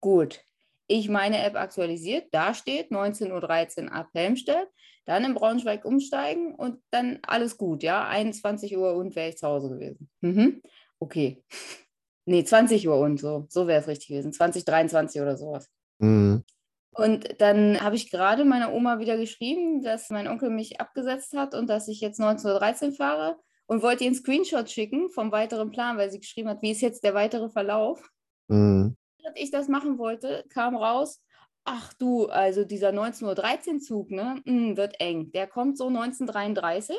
Gut, 0.00 0.40
ich 0.86 1.08
meine 1.08 1.42
App 1.42 1.56
aktualisiert, 1.56 2.28
da 2.32 2.54
steht 2.54 2.90
19.13 2.90 3.84
Uhr 3.84 3.92
ab 3.92 4.08
Helmstedt, 4.14 4.68
dann 5.08 5.24
in 5.24 5.34
Braunschweig 5.34 5.84
umsteigen 5.84 6.54
und 6.54 6.80
dann 6.90 7.18
alles 7.26 7.56
gut, 7.56 7.82
ja, 7.82 8.06
21 8.06 8.76
Uhr 8.76 8.94
und 8.94 9.16
wäre 9.16 9.30
ich 9.30 9.38
zu 9.38 9.48
Hause 9.48 9.70
gewesen. 9.70 10.08
Mhm. 10.20 10.62
Okay. 10.98 11.42
Nee, 12.30 12.44
20 12.44 12.86
Uhr 12.86 12.98
und 12.98 13.18
so, 13.18 13.46
so 13.48 13.66
wäre 13.66 13.80
es 13.80 13.88
richtig 13.88 14.08
gewesen, 14.08 14.34
2023 14.34 15.22
oder 15.22 15.38
sowas. 15.38 15.70
Mhm. 15.98 16.44
Und 16.90 17.40
dann 17.40 17.80
habe 17.80 17.96
ich 17.96 18.10
gerade 18.10 18.44
meiner 18.44 18.70
Oma 18.74 18.98
wieder 18.98 19.16
geschrieben, 19.16 19.82
dass 19.82 20.10
mein 20.10 20.28
Onkel 20.28 20.50
mich 20.50 20.78
abgesetzt 20.78 21.32
hat 21.34 21.54
und 21.54 21.70
dass 21.70 21.88
ich 21.88 22.02
jetzt 22.02 22.20
19.13 22.20 22.88
Uhr 22.88 22.92
fahre 22.92 23.38
und 23.64 23.80
wollte 23.80 24.04
ihr 24.04 24.08
einen 24.08 24.16
Screenshot 24.16 24.68
schicken 24.68 25.08
vom 25.08 25.32
weiteren 25.32 25.70
Plan, 25.70 25.96
weil 25.96 26.10
sie 26.10 26.20
geschrieben 26.20 26.50
hat, 26.50 26.60
wie 26.60 26.72
ist 26.72 26.82
jetzt 26.82 27.02
der 27.02 27.14
weitere 27.14 27.48
Verlauf. 27.48 28.06
Mhm. 28.48 28.94
Während 29.22 29.38
ich 29.38 29.50
das 29.50 29.68
machen 29.68 29.96
wollte, 29.96 30.44
kam 30.50 30.76
raus, 30.76 31.22
ach 31.68 31.92
du, 31.94 32.26
also 32.26 32.64
dieser 32.64 32.90
19.13 32.90 33.74
Uhr 33.74 33.80
Zug, 33.80 34.10
ne, 34.10 34.40
mh, 34.44 34.76
wird 34.76 35.00
eng. 35.00 35.30
Der 35.32 35.46
kommt 35.46 35.76
so 35.76 35.88
1933 35.88 36.96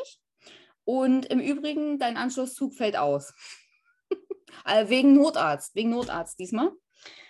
und 0.85 1.25
im 1.25 1.39
Übrigen, 1.39 1.97
dein 1.97 2.17
Anschlusszug 2.17 2.75
fällt 2.75 2.95
aus. 2.95 3.33
also 4.63 4.89
wegen 4.91 5.13
Notarzt, 5.13 5.75
wegen 5.75 5.89
Notarzt 5.89 6.39
diesmal. 6.39 6.71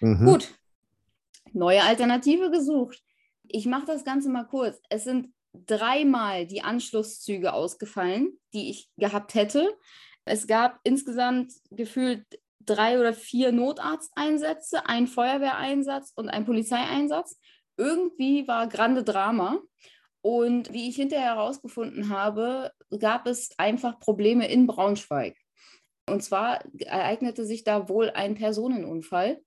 Mhm. 0.02 0.26
Gut, 0.26 0.54
neue 1.54 1.84
Alternative 1.84 2.52
gesucht. 2.52 3.02
Ich 3.44 3.66
mache 3.66 3.86
das 3.86 4.04
Ganze 4.04 4.30
mal 4.30 4.46
kurz. 4.46 4.82
Es 4.90 5.06
sind 5.06 5.34
dreimal 5.54 6.46
die 6.46 6.62
Anschlusszüge 6.62 7.54
ausgefallen, 7.54 8.38
die 8.54 8.70
ich 8.70 8.90
gehabt 8.98 9.34
hätte. 9.34 9.74
Es 10.26 10.46
gab 10.46 10.80
insgesamt 10.84 11.54
gefühlt 11.72 12.26
drei 12.60 13.00
oder 13.00 13.14
vier 13.14 13.52
Notarzteinsätze, 13.52 14.86
ein 14.86 15.08
Feuerwehreinsatz 15.08 16.12
und 16.16 16.30
ein 16.30 16.46
Polizeieinsatz. 16.46 17.40
Irgendwie 17.78 18.48
war 18.48 18.68
grande 18.68 19.04
Drama. 19.04 19.60
Und 20.22 20.74
wie 20.74 20.90
ich 20.90 20.98
hinterher 20.98 21.36
herausgefunden 21.36 22.10
habe, 22.10 22.72
gab 23.00 23.26
es 23.26 23.52
einfach 23.58 24.00
Probleme 24.00 24.50
in 24.50 24.68
Braunschweig. 24.68 25.38
Und 26.10 26.24
zwar 26.24 26.60
ereignete 26.80 27.46
sich 27.46 27.64
da 27.64 27.88
wohl 27.88 28.10
ein 28.10 28.36
Personenunfall. 28.36 29.42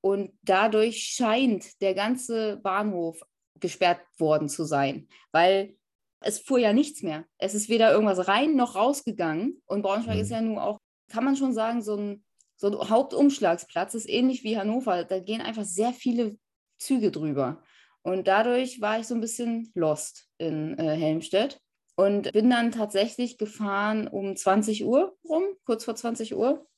Und 0.00 0.32
dadurch 0.42 1.02
scheint 1.02 1.80
der 1.80 1.94
ganze 1.94 2.58
Bahnhof 2.62 3.22
gesperrt 3.58 4.00
worden 4.18 4.48
zu 4.48 4.64
sein, 4.64 5.08
weil 5.30 5.76
es 6.20 6.40
fuhr 6.40 6.58
ja 6.58 6.72
nichts 6.72 7.02
mehr. 7.02 7.24
Es 7.38 7.54
ist 7.54 7.68
weder 7.68 7.92
irgendwas 7.92 8.28
rein 8.28 8.54
noch 8.56 8.74
rausgegangen. 8.74 9.62
Und 9.66 9.82
Braunschweig 9.82 10.16
mhm. 10.16 10.22
ist 10.22 10.30
ja 10.30 10.40
nun 10.40 10.58
auch, 10.58 10.78
kann 11.08 11.24
man 11.24 11.36
schon 11.36 11.52
sagen, 11.52 11.82
so 11.82 11.96
ein, 11.96 12.24
so 12.62 12.68
ein 12.68 12.90
Hauptumschlagsplatz, 12.90 13.94
ist 13.94 14.08
ähnlich 14.08 14.44
wie 14.44 14.56
Hannover. 14.56 15.02
Da 15.02 15.18
gehen 15.18 15.40
einfach 15.40 15.64
sehr 15.64 15.92
viele 15.92 16.36
Züge 16.78 17.10
drüber. 17.10 17.60
Und 18.02 18.28
dadurch 18.28 18.80
war 18.80 19.00
ich 19.00 19.08
so 19.08 19.16
ein 19.16 19.20
bisschen 19.20 19.72
lost 19.74 20.28
in 20.38 20.78
äh, 20.78 20.96
Helmstedt 20.96 21.60
und 21.96 22.32
bin 22.32 22.50
dann 22.50 22.70
tatsächlich 22.70 23.36
gefahren 23.36 24.06
um 24.06 24.36
20 24.36 24.84
Uhr 24.84 25.16
rum, 25.28 25.42
kurz 25.64 25.84
vor 25.84 25.96
20 25.96 26.36
Uhr. 26.36 26.68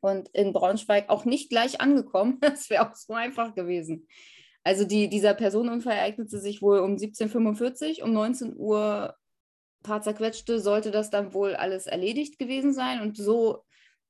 Und 0.00 0.28
in 0.34 0.52
Braunschweig 0.52 1.08
auch 1.08 1.24
nicht 1.24 1.48
gleich 1.48 1.80
angekommen. 1.80 2.38
Das 2.42 2.68
wäre 2.68 2.86
auch 2.86 2.94
so 2.94 3.14
einfach 3.14 3.54
gewesen. 3.54 4.06
Also 4.62 4.84
die, 4.84 5.08
dieser 5.08 5.32
Personenunfall 5.32 5.96
ereignete 5.96 6.38
sich 6.38 6.60
wohl 6.60 6.80
um 6.80 6.96
17.45 6.96 8.02
um 8.02 8.12
19 8.12 8.54
Uhr 8.58 9.16
paar 9.82 10.02
zerquetschte, 10.02 10.60
sollte 10.60 10.90
das 10.90 11.08
dann 11.08 11.32
wohl 11.32 11.54
alles 11.54 11.86
erledigt 11.86 12.38
gewesen 12.38 12.74
sein. 12.74 13.00
Und 13.00 13.16
so 13.16 13.64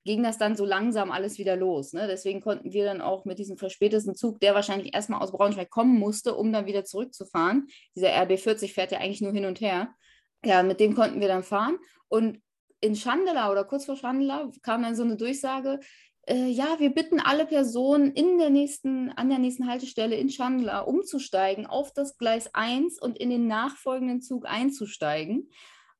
ging 0.09 0.23
das 0.23 0.39
dann 0.39 0.57
so 0.57 0.65
langsam 0.65 1.11
alles 1.11 1.37
wieder 1.37 1.55
los. 1.55 1.93
Ne? 1.93 2.07
Deswegen 2.07 2.41
konnten 2.41 2.73
wir 2.73 2.87
dann 2.87 3.03
auch 3.03 3.27
mit 3.27 3.39
diesem 3.39 3.59
verspäteten 3.59 4.15
Zug, 4.15 4.41
der 4.41 4.55
wahrscheinlich 4.55 4.95
erstmal 4.95 5.21
aus 5.21 5.33
Braunschweig 5.33 5.69
kommen 5.69 5.99
musste, 5.99 6.35
um 6.35 6.51
dann 6.51 6.65
wieder 6.65 6.87
zurückzufahren. 6.87 7.67
Dieser 7.95 8.09
RB40 8.09 8.73
fährt 8.73 8.91
ja 8.91 9.01
eigentlich 9.01 9.21
nur 9.21 9.33
hin 9.33 9.45
und 9.45 9.61
her. 9.61 9.95
Ja, 10.43 10.63
mit 10.63 10.81
dem 10.81 10.95
konnten 10.95 11.21
wir 11.21 11.29
dann 11.29 11.43
fahren. 11.43 11.77
Und 12.09 12.41
in 12.81 12.97
Schandela 12.97 13.53
oder 13.53 13.65
kurz 13.65 13.85
vor 13.85 13.97
Schandela 13.97 14.51
kam 14.63 14.83
dann 14.83 14.97
so 14.97 15.03
eine 15.03 15.19
Durchsage, 15.19 15.79
äh, 16.27 16.47
ja, 16.47 16.77
wir 16.79 16.89
bitten 16.89 17.21
alle 17.21 17.45
Personen 17.45 18.11
in 18.13 18.39
der 18.39 18.49
nächsten, 18.49 19.11
an 19.11 19.29
der 19.29 19.39
nächsten 19.39 19.69
Haltestelle 19.69 20.17
in 20.17 20.29
Chandler 20.29 20.89
umzusteigen 20.89 21.67
auf 21.67 21.93
das 21.93 22.17
Gleis 22.17 22.55
1 22.55 22.99
und 22.99 23.19
in 23.19 23.29
den 23.29 23.47
nachfolgenden 23.47 24.23
Zug 24.23 24.47
einzusteigen, 24.49 25.51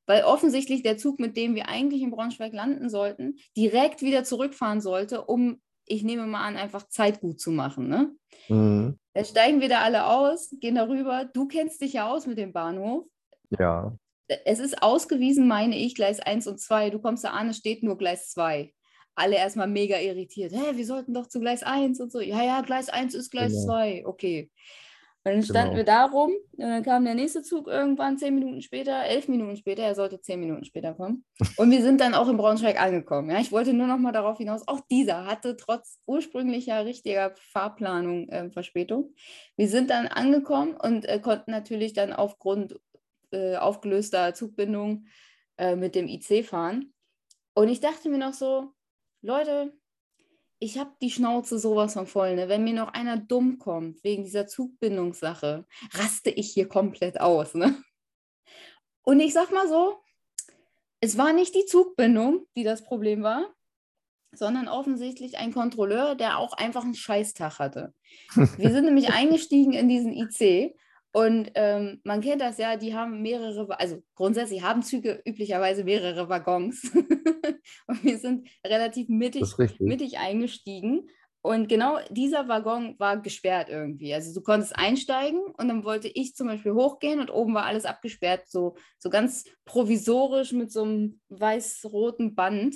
weil 0.09 0.23
offensichtlich 0.23 0.81
der 0.81 0.97
Zug, 0.97 1.19
mit 1.19 1.37
dem 1.37 1.53
wir 1.53 1.69
eigentlich 1.69 2.01
in 2.01 2.09
Braunschweig 2.09 2.51
landen 2.51 2.89
sollten, 2.89 3.37
direkt 3.55 4.01
wieder 4.01 4.23
zurückfahren 4.23 4.81
sollte, 4.81 5.23
um, 5.25 5.61
ich 5.85 6.01
nehme 6.01 6.25
mal 6.25 6.47
an, 6.47 6.57
einfach 6.57 6.87
Zeit 6.87 7.21
gut 7.21 7.39
zu 7.39 7.51
machen. 7.51 7.87
Ne? 7.87 8.11
Mhm. 8.47 8.97
Dann 9.13 9.25
steigen 9.25 9.61
wir 9.61 9.69
da 9.69 9.81
alle 9.81 10.07
aus, 10.07 10.49
gehen 10.59 10.73
darüber. 10.73 11.25
Du 11.25 11.47
kennst 11.47 11.79
dich 11.83 11.93
ja 11.93 12.09
aus 12.09 12.25
mit 12.25 12.39
dem 12.39 12.53
Bahnhof. 12.53 13.05
Ja. 13.59 13.95
Es 14.45 14.57
ist 14.57 14.81
ausgewiesen, 14.81 15.47
meine 15.47 15.77
ich, 15.77 15.93
Gleis 15.93 16.19
1 16.19 16.47
und 16.47 16.59
2. 16.59 16.89
Du 16.89 16.97
kommst 16.97 17.23
da 17.23 17.29
an, 17.29 17.49
es 17.49 17.57
steht 17.57 17.83
nur 17.83 17.97
Gleis 17.97 18.31
2 18.31 18.73
alle 19.15 19.35
erstmal 19.35 19.67
mega 19.67 19.99
irritiert. 19.99 20.53
Hä, 20.53 20.77
wir 20.77 20.85
sollten 20.85 21.13
doch 21.13 21.27
zu 21.27 21.41
Gleis 21.41 21.61
1 21.61 21.99
und 21.99 22.09
so. 22.09 22.21
Ja, 22.21 22.41
ja, 22.41 22.61
Gleis 22.61 22.87
1 22.87 23.13
ist 23.13 23.31
Gleis 23.31 23.51
genau. 23.51 23.65
2. 23.65 24.05
Okay. 24.05 24.49
Und 25.29 25.37
dann 25.37 25.43
standen 25.43 25.75
genau. 25.75 25.77
wir 25.77 25.83
da 25.83 26.05
rum 26.05 26.31
und 26.51 26.59
dann 26.59 26.83
kam 26.83 27.05
der 27.05 27.15
nächste 27.15 27.41
Zug 27.41 27.67
irgendwann 27.67 28.17
zehn 28.17 28.35
Minuten 28.35 28.61
später, 28.61 29.03
elf 29.05 29.27
Minuten 29.27 29.55
später, 29.57 29.83
er 29.83 29.95
sollte 29.95 30.21
zehn 30.21 30.39
Minuten 30.39 30.65
später 30.65 30.93
kommen. 30.93 31.25
Und 31.57 31.71
wir 31.71 31.81
sind 31.81 32.01
dann 32.01 32.13
auch 32.13 32.27
in 32.27 32.37
Braunschweig 32.37 32.81
angekommen. 32.81 33.29
Ja, 33.29 33.39
ich 33.39 33.51
wollte 33.51 33.73
nur 33.73 33.87
noch 33.87 33.97
mal 33.97 34.11
darauf 34.11 34.37
hinaus, 34.37 34.67
auch 34.67 34.81
dieser 34.89 35.25
hatte 35.25 35.55
trotz 35.57 35.99
ursprünglicher 36.05 36.85
richtiger 36.85 37.33
Fahrplanung 37.35 38.29
äh, 38.29 38.49
Verspätung. 38.49 39.13
Wir 39.55 39.67
sind 39.67 39.89
dann 39.89 40.07
angekommen 40.07 40.75
und 40.75 41.05
äh, 41.05 41.19
konnten 41.19 41.51
natürlich 41.51 41.93
dann 41.93 42.13
aufgrund 42.13 42.79
äh, 43.31 43.55
aufgelöster 43.57 44.33
Zugbindung 44.33 45.05
äh, 45.57 45.75
mit 45.75 45.95
dem 45.95 46.07
IC 46.07 46.45
fahren. 46.45 46.93
Und 47.53 47.69
ich 47.69 47.79
dachte 47.79 48.09
mir 48.09 48.17
noch 48.17 48.33
so, 48.33 48.71
Leute, 49.21 49.73
ich 50.59 50.77
habe 50.77 50.91
die 51.01 51.09
Schnauze 51.09 51.57
sowas 51.57 51.93
von 51.93 52.05
voll. 52.05 52.35
Ne? 52.35 52.49
Wenn 52.49 52.63
mir 52.63 52.73
noch 52.73 52.93
einer 52.93 53.17
dumm 53.17 53.57
kommt 53.57 54.03
wegen 54.03 54.25
dieser 54.25 54.47
Zugbindungssache, 54.47 55.65
raste 55.93 56.29
ich 56.29 56.51
hier 56.51 56.67
komplett 56.67 57.19
aus. 57.19 57.55
Ne? 57.55 57.81
Und 59.03 59.21
ich 59.21 59.33
sag 59.33 59.51
mal 59.51 59.67
so, 59.67 59.97
es 60.99 61.17
war 61.17 61.31
nicht 61.31 61.55
die 61.55 61.65
Zugbindung, 61.65 62.45
die 62.57 62.63
das 62.63 62.83
Problem 62.83 63.23
war, 63.23 63.53
sondern 64.33 64.67
offensichtlich 64.67 65.37
ein 65.37 65.53
Kontrolleur, 65.53 66.15
der 66.15 66.37
auch 66.37 66.53
einfach 66.53 66.83
einen 66.83 66.93
Scheißtag 66.93 67.57
hatte. 67.57 67.93
Wir 68.57 68.71
sind 68.71 68.85
nämlich 68.85 69.09
eingestiegen 69.13 69.73
in 69.73 69.87
diesen 69.87 70.13
IC 70.13 70.75
und 71.11 71.51
ähm, 71.55 72.01
man 72.03 72.21
kennt 72.21 72.41
das 72.41 72.57
ja, 72.59 72.77
die 72.77 72.93
haben 72.93 73.21
mehrere, 73.21 73.79
also 73.79 74.01
grundsätzlich 74.15 74.61
haben 74.61 74.83
Züge 74.83 75.21
üblicherweise 75.25 75.83
mehrere 75.83 76.29
Waggons. 76.29 76.91
und 77.87 78.03
wir 78.03 78.17
sind 78.19 78.47
relativ 78.65 79.09
mittig, 79.09 79.43
mittig 79.79 80.19
eingestiegen. 80.19 81.09
Und 81.41 81.69
genau 81.69 81.99
dieser 82.09 82.47
Waggon 82.47 82.95
war 82.99 83.21
gesperrt 83.21 83.69
irgendwie. 83.69 84.13
Also 84.13 84.33
du 84.33 84.43
konntest 84.43 84.75
einsteigen 84.75 85.39
und 85.39 85.69
dann 85.69 85.85
wollte 85.85 86.09
ich 86.09 86.35
zum 86.35 86.47
Beispiel 86.47 86.73
hochgehen 86.73 87.21
und 87.21 87.31
oben 87.31 87.53
war 87.53 87.65
alles 87.65 87.85
abgesperrt, 87.85 88.49
so, 88.49 88.75
so 88.97 89.09
ganz 89.09 89.45
provisorisch 89.63 90.51
mit 90.51 90.71
so 90.71 90.83
einem 90.83 91.21
weiß-roten 91.29 92.35
Band. 92.35 92.75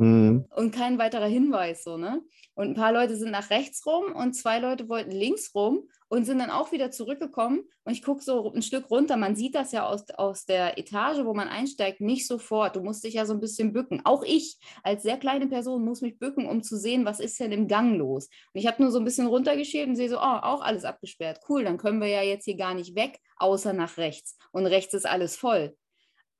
Mhm. 0.00 0.46
und 0.56 0.74
kein 0.74 0.98
weiterer 0.98 1.26
Hinweis 1.26 1.84
so, 1.84 1.98
ne? 1.98 2.22
Und 2.54 2.68
ein 2.68 2.74
paar 2.74 2.92
Leute 2.92 3.16
sind 3.16 3.30
nach 3.30 3.50
rechts 3.50 3.84
rum 3.86 4.12
und 4.14 4.34
zwei 4.34 4.58
Leute 4.58 4.88
wollten 4.88 5.10
links 5.10 5.54
rum 5.54 5.88
und 6.08 6.24
sind 6.24 6.38
dann 6.38 6.50
auch 6.50 6.72
wieder 6.72 6.90
zurückgekommen. 6.90 7.62
Und 7.84 7.92
ich 7.92 8.02
gucke 8.02 8.22
so 8.22 8.52
ein 8.52 8.62
Stück 8.62 8.90
runter. 8.90 9.16
Man 9.16 9.36
sieht 9.36 9.54
das 9.54 9.72
ja 9.72 9.86
aus, 9.86 10.08
aus 10.16 10.44
der 10.44 10.76
Etage, 10.78 11.24
wo 11.24 11.34
man 11.34 11.48
einsteigt, 11.48 12.00
nicht 12.00 12.26
sofort. 12.26 12.76
Du 12.76 12.82
musst 12.82 13.04
dich 13.04 13.14
ja 13.14 13.26
so 13.26 13.32
ein 13.32 13.40
bisschen 13.40 13.72
bücken. 13.72 14.00
Auch 14.04 14.24
ich 14.24 14.58
als 14.82 15.02
sehr 15.02 15.18
kleine 15.18 15.46
Person 15.46 15.84
muss 15.84 16.00
mich 16.00 16.18
bücken, 16.18 16.48
um 16.48 16.62
zu 16.62 16.76
sehen, 16.76 17.04
was 17.04 17.20
ist 17.20 17.38
denn 17.38 17.52
im 17.52 17.68
Gang 17.68 17.96
los. 17.96 18.26
Und 18.26 18.60
ich 18.60 18.66
habe 18.66 18.82
nur 18.82 18.90
so 18.90 18.98
ein 18.98 19.04
bisschen 19.04 19.28
runtergeschielt 19.28 19.88
und 19.88 19.96
sehe 19.96 20.08
so, 20.08 20.16
oh, 20.16 20.38
auch 20.42 20.62
alles 20.62 20.84
abgesperrt. 20.84 21.40
Cool, 21.48 21.64
dann 21.64 21.78
können 21.78 22.00
wir 22.00 22.08
ja 22.08 22.22
jetzt 22.22 22.44
hier 22.44 22.56
gar 22.56 22.74
nicht 22.74 22.96
weg, 22.96 23.20
außer 23.36 23.72
nach 23.72 23.96
rechts. 23.96 24.36
Und 24.50 24.66
rechts 24.66 24.94
ist 24.94 25.06
alles 25.06 25.36
voll. 25.36 25.76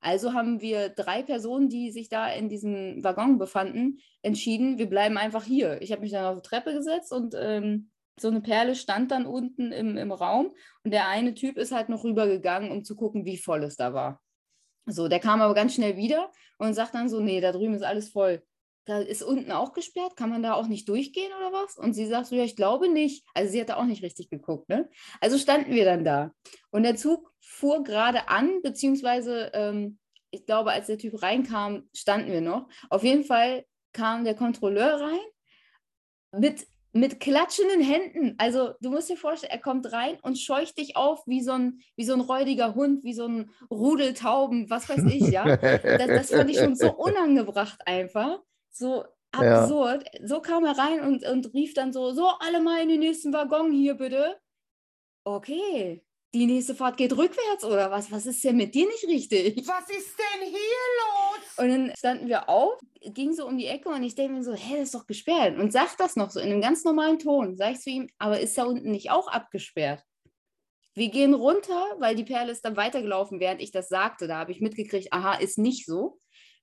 Also 0.01 0.33
haben 0.33 0.61
wir 0.61 0.89
drei 0.89 1.21
Personen, 1.21 1.69
die 1.69 1.91
sich 1.91 2.09
da 2.09 2.27
in 2.27 2.49
diesem 2.49 3.03
Waggon 3.03 3.37
befanden, 3.37 3.99
entschieden, 4.23 4.79
wir 4.79 4.89
bleiben 4.89 5.17
einfach 5.17 5.43
hier. 5.43 5.81
Ich 5.81 5.91
habe 5.91 6.01
mich 6.01 6.11
dann 6.11 6.25
auf 6.25 6.41
die 6.41 6.47
Treppe 6.47 6.73
gesetzt 6.73 7.13
und 7.13 7.35
ähm, 7.37 7.91
so 8.19 8.27
eine 8.27 8.41
Perle 8.41 8.75
stand 8.75 9.11
dann 9.11 9.25
unten 9.25 9.71
im, 9.71 9.97
im 9.97 10.11
Raum 10.11 10.53
und 10.83 10.91
der 10.91 11.07
eine 11.07 11.35
Typ 11.35 11.57
ist 11.57 11.71
halt 11.71 11.89
noch 11.89 12.03
rübergegangen, 12.03 12.71
um 12.71 12.83
zu 12.83 12.95
gucken, 12.95 13.25
wie 13.25 13.37
voll 13.37 13.63
es 13.63 13.77
da 13.77 13.93
war. 13.93 14.21
So, 14.87 15.07
der 15.07 15.19
kam 15.19 15.41
aber 15.41 15.53
ganz 15.53 15.75
schnell 15.75 15.95
wieder 15.97 16.31
und 16.57 16.73
sagt 16.73 16.95
dann 16.95 17.07
so, 17.07 17.19
nee, 17.19 17.39
da 17.39 17.51
drüben 17.51 17.75
ist 17.75 17.83
alles 17.83 18.09
voll. 18.09 18.43
Da 18.85 18.99
ist 18.99 19.21
unten 19.21 19.51
auch 19.51 19.73
gesperrt, 19.73 20.15
kann 20.15 20.31
man 20.31 20.41
da 20.41 20.53
auch 20.53 20.67
nicht 20.67 20.89
durchgehen 20.89 21.31
oder 21.37 21.53
was? 21.53 21.77
Und 21.77 21.93
sie 21.93 22.07
sagt 22.07 22.27
so, 22.27 22.35
ja, 22.35 22.43
ich 22.43 22.55
glaube 22.55 22.89
nicht. 22.89 23.25
Also 23.33 23.51
sie 23.51 23.61
hat 23.61 23.69
da 23.69 23.77
auch 23.77 23.85
nicht 23.85 24.03
richtig 24.03 24.29
geguckt, 24.29 24.69
ne? 24.69 24.89
Also 25.19 25.37
standen 25.37 25.73
wir 25.73 25.85
dann 25.85 26.03
da. 26.03 26.31
Und 26.71 26.83
der 26.83 26.95
Zug 26.95 27.31
fuhr 27.39 27.83
gerade 27.83 28.27
an, 28.27 28.61
beziehungsweise 28.63 29.51
ähm, 29.53 29.99
ich 30.31 30.45
glaube, 30.45 30.71
als 30.71 30.87
der 30.87 30.97
Typ 30.97 31.21
reinkam, 31.21 31.89
standen 31.93 32.31
wir 32.31 32.41
noch. 32.41 32.67
Auf 32.89 33.03
jeden 33.03 33.23
Fall 33.23 33.65
kam 33.93 34.23
der 34.23 34.35
Kontrolleur 34.35 35.01
rein 35.01 35.19
mit, 36.31 36.65
mit 36.93 37.19
klatschenden 37.19 37.81
Händen. 37.81 38.35
Also 38.37 38.73
du 38.81 38.89
musst 38.89 39.09
dir 39.09 39.17
vorstellen, 39.17 39.51
er 39.51 39.59
kommt 39.59 39.91
rein 39.91 40.17
und 40.21 40.39
scheucht 40.39 40.77
dich 40.77 40.95
auf 40.95 41.21
wie 41.27 41.43
so 41.43 41.51
ein, 41.51 41.81
wie 41.97 42.05
so 42.05 42.13
ein 42.13 42.21
räudiger 42.21 42.75
Hund, 42.75 43.03
wie 43.03 43.13
so 43.13 43.27
ein 43.27 43.51
Rudel 43.69 44.13
Tauben, 44.13 44.69
was 44.69 44.89
weiß 44.89 45.03
ich, 45.05 45.27
ja. 45.29 45.43
Das, 45.57 46.07
das 46.07 46.29
fand 46.31 46.49
ich 46.49 46.57
schon 46.57 46.75
so 46.75 46.93
unangebracht 46.93 47.85
einfach. 47.85 48.39
So 48.71 49.05
absurd. 49.31 50.05
Ja. 50.13 50.27
So 50.27 50.41
kam 50.41 50.65
er 50.65 50.77
rein 50.77 51.01
und, 51.01 51.25
und 51.25 51.53
rief 51.53 51.73
dann 51.73 51.93
so, 51.93 52.11
so, 52.13 52.27
alle 52.39 52.61
mal 52.61 52.81
in 52.81 52.89
den 52.89 52.99
nächsten 52.99 53.33
Waggon 53.33 53.71
hier 53.71 53.95
bitte. 53.95 54.39
Okay, 55.23 56.03
die 56.33 56.45
nächste 56.45 56.75
Fahrt 56.75 56.95
geht 56.95 57.15
rückwärts 57.17 57.65
oder 57.65 57.91
was? 57.91 58.09
Was 58.11 58.25
ist 58.25 58.43
denn 58.43 58.55
mit 58.55 58.73
dir 58.73 58.87
nicht 58.87 59.05
richtig? 59.05 59.67
Was 59.67 59.89
ist 59.89 60.17
denn 60.17 60.47
hier 60.47 60.57
los? 60.57 61.57
Und 61.57 61.69
dann 61.69 61.93
standen 61.97 62.27
wir 62.29 62.47
auf, 62.47 62.79
ging 63.01 63.33
so 63.33 63.45
um 63.45 63.57
die 63.57 63.67
Ecke 63.67 63.89
und 63.89 64.03
ich 64.03 64.15
denke 64.15 64.35
mir 64.35 64.43
so, 64.43 64.53
hä, 64.53 64.75
das 64.77 64.83
ist 64.83 64.95
doch 64.95 65.05
gesperrt. 65.05 65.59
Und 65.59 65.73
sag 65.73 65.97
das 65.97 66.15
noch 66.15 66.31
so 66.31 66.39
in 66.39 66.49
einem 66.49 66.61
ganz 66.61 66.85
normalen 66.85 67.19
Ton. 67.19 67.57
Sag 67.57 67.73
ich 67.73 67.81
zu 67.81 67.89
ihm, 67.89 68.09
aber 68.17 68.39
ist 68.39 68.57
da 68.57 68.63
unten 68.63 68.91
nicht 68.91 69.11
auch 69.11 69.27
abgesperrt? 69.27 70.03
Wir 70.93 71.09
gehen 71.09 71.33
runter, 71.33 71.95
weil 71.99 72.15
die 72.15 72.23
Perle 72.23 72.51
ist 72.51 72.63
dann 72.63 72.77
weitergelaufen, 72.77 73.41
während 73.41 73.61
ich 73.61 73.71
das 73.71 73.89
sagte. 73.89 74.27
Da 74.27 74.37
habe 74.37 74.53
ich 74.53 74.61
mitgekriegt, 74.61 75.11
aha, 75.11 75.33
ist 75.33 75.57
nicht 75.57 75.85
so. 75.85 76.17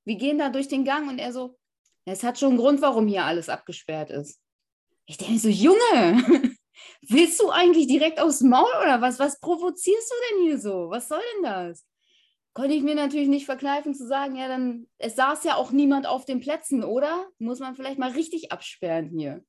Wir 0.04 0.16
gehen 0.16 0.38
da 0.38 0.48
durch 0.48 0.68
den 0.68 0.84
Gang 0.84 1.10
und 1.10 1.18
er 1.18 1.32
so, 1.32 1.58
es 2.12 2.22
hat 2.22 2.38
schon 2.38 2.50
einen 2.50 2.58
Grund, 2.58 2.82
warum 2.82 3.06
hier 3.06 3.24
alles 3.24 3.48
abgesperrt 3.48 4.10
ist. 4.10 4.40
Ich 5.06 5.16
denke 5.16 5.38
so, 5.38 5.48
Junge, 5.48 6.54
Willst 7.02 7.40
du 7.40 7.50
eigentlich 7.50 7.86
direkt 7.86 8.20
aufs 8.20 8.40
Maul 8.40 8.70
oder 8.82 9.00
was? 9.00 9.18
Was 9.18 9.40
provozierst 9.40 10.10
du 10.10 10.14
denn 10.30 10.46
hier 10.46 10.58
so? 10.58 10.90
Was 10.90 11.08
soll 11.08 11.20
denn 11.36 11.44
das? 11.44 11.86
Konnte 12.54 12.74
ich 12.74 12.82
mir 12.82 12.94
natürlich 12.94 13.28
nicht 13.28 13.46
verkneifen 13.46 13.94
zu 13.94 14.06
sagen, 14.06 14.36
ja, 14.36 14.48
dann, 14.48 14.88
es 14.98 15.14
saß 15.16 15.44
ja 15.44 15.54
auch 15.54 15.70
niemand 15.70 16.06
auf 16.06 16.24
den 16.24 16.40
Plätzen, 16.40 16.82
oder? 16.82 17.28
Muss 17.38 17.60
man 17.60 17.76
vielleicht 17.76 17.98
mal 17.98 18.10
richtig 18.10 18.50
absperren 18.50 19.10
hier. 19.10 19.44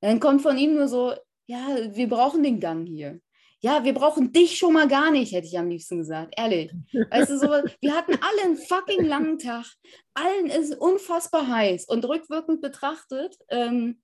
Dann 0.00 0.20
kommt 0.20 0.40
von 0.42 0.56
ihm 0.56 0.74
nur 0.74 0.88
so, 0.88 1.14
ja, 1.46 1.66
wir 1.94 2.08
brauchen 2.08 2.42
den 2.42 2.60
Gang 2.60 2.86
hier. 2.86 3.20
Ja, 3.62 3.84
wir 3.84 3.92
brauchen 3.92 4.32
dich 4.32 4.56
schon 4.56 4.72
mal 4.72 4.88
gar 4.88 5.10
nicht, 5.10 5.32
hätte 5.32 5.46
ich 5.46 5.58
am 5.58 5.68
liebsten 5.68 5.98
gesagt. 5.98 6.34
Ehrlich. 6.36 6.72
Weißt 7.10 7.30
du, 7.30 7.38
so, 7.38 7.46
wir 7.80 7.94
hatten 7.94 8.12
alle 8.12 8.42
einen 8.44 8.56
fucking 8.56 9.04
langen 9.04 9.38
Tag. 9.38 9.66
Allen 10.14 10.46
ist 10.46 10.74
unfassbar 10.74 11.46
heiß. 11.46 11.84
Und 11.86 12.06
rückwirkend 12.06 12.62
betrachtet, 12.62 13.36
ähm, 13.50 14.00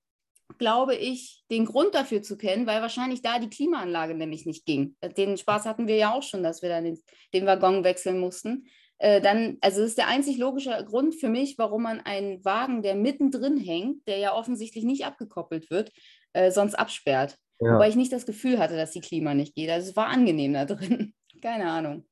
glaube 0.58 0.94
ich, 0.94 1.42
den 1.50 1.64
Grund 1.64 1.94
dafür 1.94 2.22
zu 2.22 2.36
kennen, 2.36 2.66
weil 2.66 2.82
wahrscheinlich 2.82 3.22
da 3.22 3.38
die 3.38 3.48
Klimaanlage 3.48 4.14
nämlich 4.14 4.46
nicht 4.46 4.66
ging. 4.66 4.96
Den 5.16 5.36
Spaß 5.38 5.64
hatten 5.64 5.88
wir 5.88 5.96
ja 5.96 6.12
auch 6.12 6.22
schon, 6.22 6.42
dass 6.42 6.62
wir 6.62 6.68
dann 6.68 6.84
den, 6.84 7.02
den 7.32 7.46
Waggon 7.46 7.82
wechseln 7.82 8.18
mussten. 8.18 8.66
Äh, 8.98 9.20
dann, 9.20 9.58
also 9.60 9.80
das 9.80 9.90
ist 9.90 9.98
der 9.98 10.08
einzig 10.08 10.38
logische 10.38 10.70
Grund 10.86 11.14
für 11.14 11.28
mich, 11.28 11.56
warum 11.58 11.82
man 11.82 12.00
einen 12.00 12.44
Wagen, 12.44 12.82
der 12.82 12.94
mittendrin 12.94 13.58
hängt, 13.58 14.06
der 14.06 14.18
ja 14.18 14.34
offensichtlich 14.34 14.84
nicht 14.84 15.04
abgekoppelt 15.04 15.70
wird, 15.70 15.92
äh, 16.32 16.50
sonst 16.50 16.74
absperrt. 16.74 17.38
Ja. 17.60 17.74
Wobei 17.74 17.88
ich 17.88 17.96
nicht 17.96 18.12
das 18.12 18.26
Gefühl 18.26 18.58
hatte, 18.58 18.76
dass 18.76 18.92
die 18.92 19.00
Klima 19.00 19.34
nicht 19.34 19.54
geht. 19.54 19.70
Also 19.70 19.90
es 19.90 19.96
war 19.96 20.08
angenehm 20.08 20.52
da 20.52 20.64
drin. 20.64 21.14
Keine 21.42 21.70
Ahnung. 21.70 22.06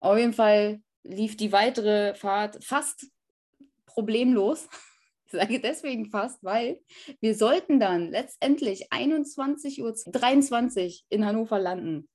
Auf 0.00 0.18
jeden 0.18 0.32
Fall 0.32 0.80
lief 1.04 1.36
die 1.36 1.52
weitere 1.52 2.14
Fahrt 2.14 2.62
fast 2.64 3.06
problemlos. 3.86 4.68
Ich 5.24 5.40
sage 5.40 5.60
deswegen 5.60 6.10
fast, 6.10 6.44
weil 6.44 6.82
wir 7.20 7.34
sollten 7.34 7.80
dann 7.80 8.10
letztendlich 8.10 8.92
21.23 8.92 9.80
Uhr 9.80 10.92
in 11.08 11.24
Hannover 11.24 11.58
landen. 11.58 12.06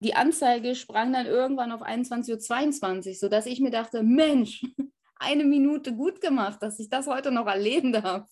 Die 0.00 0.14
Anzeige 0.14 0.74
sprang 0.74 1.12
dann 1.12 1.26
irgendwann 1.26 1.70
auf 1.70 1.82
21.22 1.82 3.06
Uhr, 3.06 3.14
sodass 3.14 3.46
ich 3.46 3.60
mir 3.60 3.70
dachte, 3.70 4.02
Mensch, 4.02 4.64
eine 5.14 5.44
Minute 5.44 5.94
gut 5.94 6.20
gemacht, 6.20 6.60
dass 6.60 6.80
ich 6.80 6.88
das 6.88 7.06
heute 7.06 7.30
noch 7.30 7.46
erleben 7.46 7.92
darf. 7.92 8.28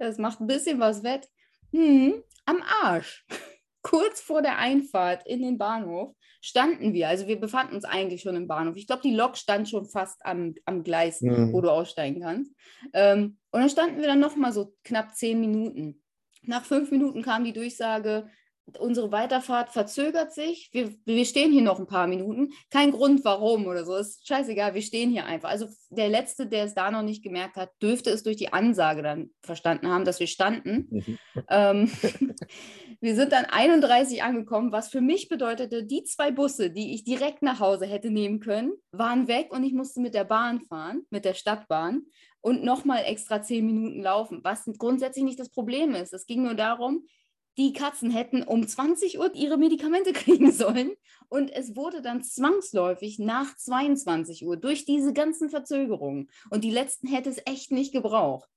Das 0.00 0.18
macht 0.18 0.40
ein 0.40 0.48
bisschen 0.48 0.80
was 0.80 1.04
wett. 1.04 1.28
Hm, 1.74 2.22
am 2.46 2.62
Arsch. 2.82 3.26
Kurz 3.82 4.20
vor 4.20 4.40
der 4.40 4.58
Einfahrt 4.58 5.26
in 5.26 5.42
den 5.42 5.58
Bahnhof 5.58 6.14
standen 6.40 6.92
wir, 6.92 7.08
also 7.08 7.26
wir 7.26 7.40
befanden 7.40 7.74
uns 7.74 7.84
eigentlich 7.84 8.22
schon 8.22 8.36
im 8.36 8.46
Bahnhof. 8.46 8.76
Ich 8.76 8.86
glaube, 8.86 9.02
die 9.02 9.14
Lok 9.14 9.36
stand 9.36 9.68
schon 9.68 9.86
fast 9.86 10.24
am, 10.24 10.54
am 10.66 10.84
Gleis, 10.84 11.20
mhm. 11.20 11.52
wo 11.52 11.60
du 11.60 11.70
aussteigen 11.70 12.22
kannst. 12.22 12.54
Ähm, 12.92 13.38
und 13.50 13.60
dann 13.60 13.70
standen 13.70 14.00
wir 14.00 14.06
dann 14.06 14.20
noch 14.20 14.36
mal 14.36 14.52
so 14.52 14.74
knapp 14.84 15.14
zehn 15.14 15.40
Minuten. 15.40 16.02
Nach 16.42 16.64
fünf 16.64 16.90
Minuten 16.90 17.22
kam 17.22 17.44
die 17.44 17.52
Durchsage, 17.52 18.30
unsere 18.78 19.12
Weiterfahrt 19.12 19.70
verzögert 19.70 20.32
sich. 20.32 20.70
Wir, 20.72 20.94
wir 21.04 21.24
stehen 21.24 21.52
hier 21.52 21.62
noch 21.62 21.78
ein 21.78 21.86
paar 21.86 22.06
Minuten. 22.06 22.52
Kein 22.70 22.92
Grund, 22.92 23.24
warum 23.24 23.66
oder 23.66 23.84
so. 23.84 23.94
Ist 23.94 24.26
scheißegal, 24.26 24.74
wir 24.74 24.82
stehen 24.82 25.10
hier 25.10 25.26
einfach. 25.26 25.50
Also 25.50 25.66
der 25.90 26.08
Letzte, 26.08 26.46
der 26.46 26.64
es 26.64 26.74
da 26.74 26.90
noch 26.90 27.02
nicht 27.02 27.22
gemerkt 27.22 27.56
hat, 27.56 27.70
dürfte 27.82 28.10
es 28.10 28.22
durch 28.22 28.36
die 28.36 28.52
Ansage 28.52 29.02
dann 29.02 29.30
verstanden 29.42 29.88
haben, 29.88 30.04
dass 30.04 30.20
wir 30.20 30.26
standen. 30.26 30.88
Mhm. 30.90 31.18
Ähm, 31.48 31.90
wir 33.00 33.14
sind 33.14 33.32
dann 33.32 33.44
31 33.44 34.22
angekommen, 34.22 34.72
was 34.72 34.88
für 34.88 35.00
mich 35.00 35.28
bedeutete, 35.28 35.84
die 35.84 36.04
zwei 36.04 36.30
Busse, 36.30 36.70
die 36.70 36.94
ich 36.94 37.04
direkt 37.04 37.42
nach 37.42 37.60
Hause 37.60 37.86
hätte 37.86 38.10
nehmen 38.10 38.40
können, 38.40 38.72
waren 38.92 39.28
weg 39.28 39.52
und 39.52 39.62
ich 39.64 39.74
musste 39.74 40.00
mit 40.00 40.14
der 40.14 40.24
Bahn 40.24 40.60
fahren, 40.62 41.02
mit 41.10 41.24
der 41.24 41.34
Stadtbahn 41.34 42.06
und 42.40 42.64
nochmal 42.64 43.04
extra 43.06 43.42
zehn 43.42 43.64
Minuten 43.66 44.02
laufen, 44.02 44.40
was 44.42 44.64
grundsätzlich 44.78 45.24
nicht 45.24 45.40
das 45.40 45.50
Problem 45.50 45.94
ist. 45.94 46.12
Es 46.12 46.26
ging 46.26 46.42
nur 46.42 46.54
darum, 46.54 47.06
die 47.56 47.72
Katzen 47.72 48.10
hätten 48.10 48.42
um 48.42 48.66
20 48.66 49.18
Uhr 49.18 49.34
ihre 49.34 49.56
Medikamente 49.56 50.12
kriegen 50.12 50.52
sollen 50.52 50.92
und 51.28 51.50
es 51.50 51.76
wurde 51.76 52.02
dann 52.02 52.22
zwangsläufig 52.22 53.18
nach 53.18 53.56
22 53.56 54.46
Uhr 54.46 54.56
durch 54.56 54.84
diese 54.84 55.12
ganzen 55.12 55.50
Verzögerungen 55.50 56.30
und 56.50 56.64
die 56.64 56.70
letzten 56.70 57.08
hätte 57.08 57.30
es 57.30 57.40
echt 57.46 57.70
nicht 57.70 57.92
gebraucht. 57.92 58.48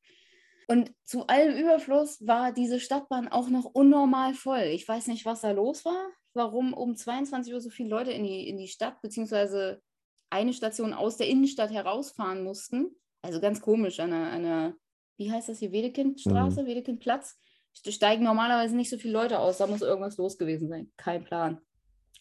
Und 0.70 0.92
zu 1.06 1.28
allem 1.28 1.58
Überfluss 1.58 2.28
war 2.28 2.52
diese 2.52 2.82
Stadtbahn 2.82 3.30
auch 3.30 3.48
noch 3.48 3.64
unnormal 3.64 4.34
voll. 4.34 4.64
Ich 4.64 4.86
weiß 4.86 5.08
nicht, 5.08 5.26
was 5.26 5.42
da 5.42 5.52
los 5.52 5.86
war, 5.86 6.10
warum 6.34 6.74
um 6.74 6.96
22 6.96 7.54
Uhr 7.54 7.62
so 7.62 7.70
viele 7.70 7.90
Leute 7.90 8.12
in 8.12 8.26
die, 8.26 8.50
in 8.50 8.58
die 8.58 8.68
Stadt 8.68 9.02
beziehungsweise 9.02 9.82
eine 10.30 10.52
Station 10.52 10.94
aus 10.94 11.16
der 11.16 11.30
Innenstadt 11.30 11.72
herausfahren 11.72 12.44
mussten. 12.44 12.90
Also 13.22 13.40
ganz 13.40 13.62
komisch 13.62 14.02
an 14.02 14.12
einer, 14.12 14.30
einer 14.30 14.76
wie 15.18 15.32
heißt 15.32 15.48
das 15.48 15.60
hier, 15.60 15.72
Wedekindstraße, 15.72 16.64
mhm. 16.64 16.68
Wedekindplatz 16.68 17.40
steigen 17.86 18.24
normalerweise 18.24 18.76
nicht 18.76 18.90
so 18.90 18.98
viele 18.98 19.14
Leute 19.14 19.40
aus. 19.40 19.58
Da 19.58 19.68
muss 19.68 19.82
irgendwas 19.82 20.18
los 20.18 20.38
gewesen 20.38 20.70
sein. 20.70 20.92
Kein 20.98 21.24
Plan. 21.24 21.60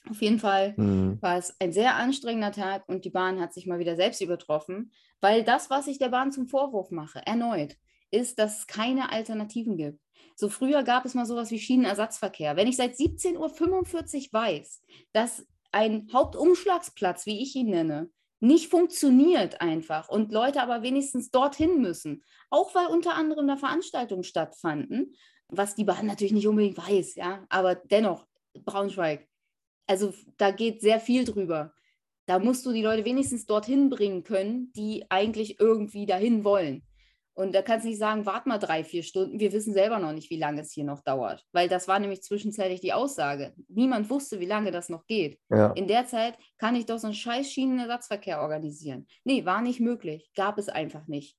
Auf 0.08 0.22
jeden 0.22 0.38
Fall 0.38 0.74
mhm. 0.76 1.18
war 1.20 1.36
es 1.36 1.54
ein 1.58 1.72
sehr 1.72 1.96
anstrengender 1.96 2.52
Tag 2.52 2.88
und 2.88 3.04
die 3.04 3.10
Bahn 3.10 3.40
hat 3.40 3.52
sich 3.52 3.66
mal 3.66 3.78
wieder 3.78 3.96
selbst 3.96 4.20
übertroffen, 4.20 4.92
weil 5.20 5.42
das, 5.42 5.68
was 5.68 5.88
ich 5.88 5.98
der 5.98 6.10
Bahn 6.10 6.30
zum 6.30 6.46
Vorwurf 6.46 6.90
mache, 6.90 7.20
erneut, 7.26 7.76
ist, 8.10 8.38
dass 8.38 8.60
es 8.60 8.66
keine 8.66 9.10
Alternativen 9.10 9.76
gibt. 9.76 10.00
So 10.36 10.48
früher 10.48 10.84
gab 10.84 11.04
es 11.04 11.14
mal 11.14 11.26
sowas 11.26 11.50
wie 11.50 11.58
Schienenersatzverkehr. 11.58 12.56
Wenn 12.56 12.68
ich 12.68 12.76
seit 12.76 12.94
17.45 12.94 13.36
Uhr 13.36 14.32
weiß, 14.32 14.82
dass 15.12 15.46
ein 15.72 16.08
Hauptumschlagsplatz, 16.12 17.26
wie 17.26 17.42
ich 17.42 17.56
ihn 17.56 17.70
nenne, 17.70 18.10
nicht 18.38 18.70
funktioniert 18.70 19.60
einfach 19.60 20.08
und 20.08 20.30
Leute 20.30 20.62
aber 20.62 20.82
wenigstens 20.82 21.30
dorthin 21.30 21.80
müssen, 21.80 22.22
auch 22.50 22.74
weil 22.74 22.86
unter 22.86 23.14
anderem 23.14 23.48
da 23.48 23.56
Veranstaltungen 23.56 24.24
stattfanden, 24.24 25.14
was 25.48 25.74
die 25.74 25.84
Bahn 25.84 26.06
natürlich 26.06 26.32
nicht 26.32 26.48
unbedingt 26.48 26.78
weiß, 26.78 27.14
ja, 27.16 27.44
aber 27.48 27.74
dennoch, 27.74 28.26
Braunschweig, 28.64 29.26
also 29.86 30.12
da 30.36 30.50
geht 30.50 30.80
sehr 30.80 31.00
viel 31.00 31.24
drüber. 31.24 31.72
Da 32.26 32.40
musst 32.40 32.66
du 32.66 32.72
die 32.72 32.82
Leute 32.82 33.04
wenigstens 33.04 33.46
dorthin 33.46 33.88
bringen 33.88 34.24
können, 34.24 34.72
die 34.74 35.04
eigentlich 35.10 35.60
irgendwie 35.60 36.06
dahin 36.06 36.42
wollen. 36.42 36.82
Und 37.34 37.54
da 37.54 37.60
kannst 37.60 37.84
du 37.84 37.90
nicht 37.90 37.98
sagen, 37.98 38.24
wart 38.24 38.46
mal 38.46 38.56
drei, 38.58 38.82
vier 38.82 39.02
Stunden. 39.02 39.38
Wir 39.38 39.52
wissen 39.52 39.74
selber 39.74 39.98
noch 39.98 40.12
nicht, 40.12 40.30
wie 40.30 40.38
lange 40.38 40.62
es 40.62 40.72
hier 40.72 40.84
noch 40.84 41.02
dauert. 41.02 41.44
Weil 41.52 41.68
das 41.68 41.86
war 41.86 41.98
nämlich 41.98 42.22
zwischenzeitlich 42.22 42.80
die 42.80 42.94
Aussage. 42.94 43.52
Niemand 43.68 44.08
wusste, 44.08 44.40
wie 44.40 44.46
lange 44.46 44.70
das 44.70 44.88
noch 44.88 45.06
geht. 45.06 45.38
Ja, 45.50 45.72
In 45.72 45.86
der 45.86 46.06
Zeit 46.06 46.38
kann 46.56 46.74
ich 46.74 46.86
doch 46.86 46.98
so 46.98 47.08
einen 47.08 47.14
scheiß 47.14 47.52
Schienenersatzverkehr 47.52 48.40
organisieren. 48.40 49.06
Nee, 49.24 49.44
war 49.44 49.60
nicht 49.60 49.80
möglich. 49.80 50.30
Gab 50.34 50.56
es 50.56 50.70
einfach 50.70 51.06
nicht. 51.08 51.36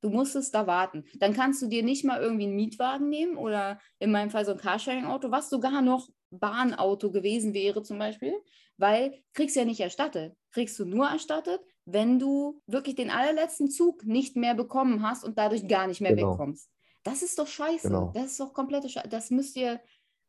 Du 0.00 0.10
musstest 0.10 0.54
da 0.54 0.66
warten. 0.66 1.04
Dann 1.14 1.32
kannst 1.32 1.62
du 1.62 1.68
dir 1.68 1.82
nicht 1.82 2.04
mal 2.04 2.20
irgendwie 2.20 2.44
einen 2.44 2.56
Mietwagen 2.56 3.08
nehmen 3.08 3.36
oder 3.36 3.80
in 3.98 4.10
meinem 4.10 4.30
Fall 4.30 4.44
so 4.44 4.52
ein 4.52 4.58
Carsharing-Auto, 4.58 5.30
was 5.30 5.48
sogar 5.50 5.82
noch 5.82 6.08
Bahnauto 6.30 7.10
gewesen 7.10 7.54
wäre 7.54 7.82
zum 7.82 7.98
Beispiel, 7.98 8.34
weil 8.76 9.22
kriegst 9.32 9.56
du 9.56 9.60
ja 9.60 9.66
nicht 9.66 9.80
erstattet. 9.80 10.36
Kriegst 10.50 10.78
du 10.78 10.84
nur 10.84 11.06
erstattet, 11.06 11.60
wenn 11.86 12.18
du 12.18 12.60
wirklich 12.66 12.94
den 12.94 13.10
allerletzten 13.10 13.70
Zug 13.70 14.04
nicht 14.04 14.36
mehr 14.36 14.54
bekommen 14.54 15.02
hast 15.02 15.24
und 15.24 15.38
dadurch 15.38 15.66
gar 15.68 15.86
nicht 15.86 16.00
mehr 16.00 16.14
Genau. 16.14 16.32
wegkommst. 16.32 16.70
Das 17.04 17.22
ist 17.22 17.38
doch 17.38 17.46
scheiße. 17.46 17.88
Genau. 17.88 18.10
Das 18.14 18.26
ist 18.26 18.40
doch 18.40 18.52
komplette 18.52 18.88
Scheiße. 18.88 19.08
Das 19.08 19.30
müsst 19.30 19.56
ihr, 19.56 19.80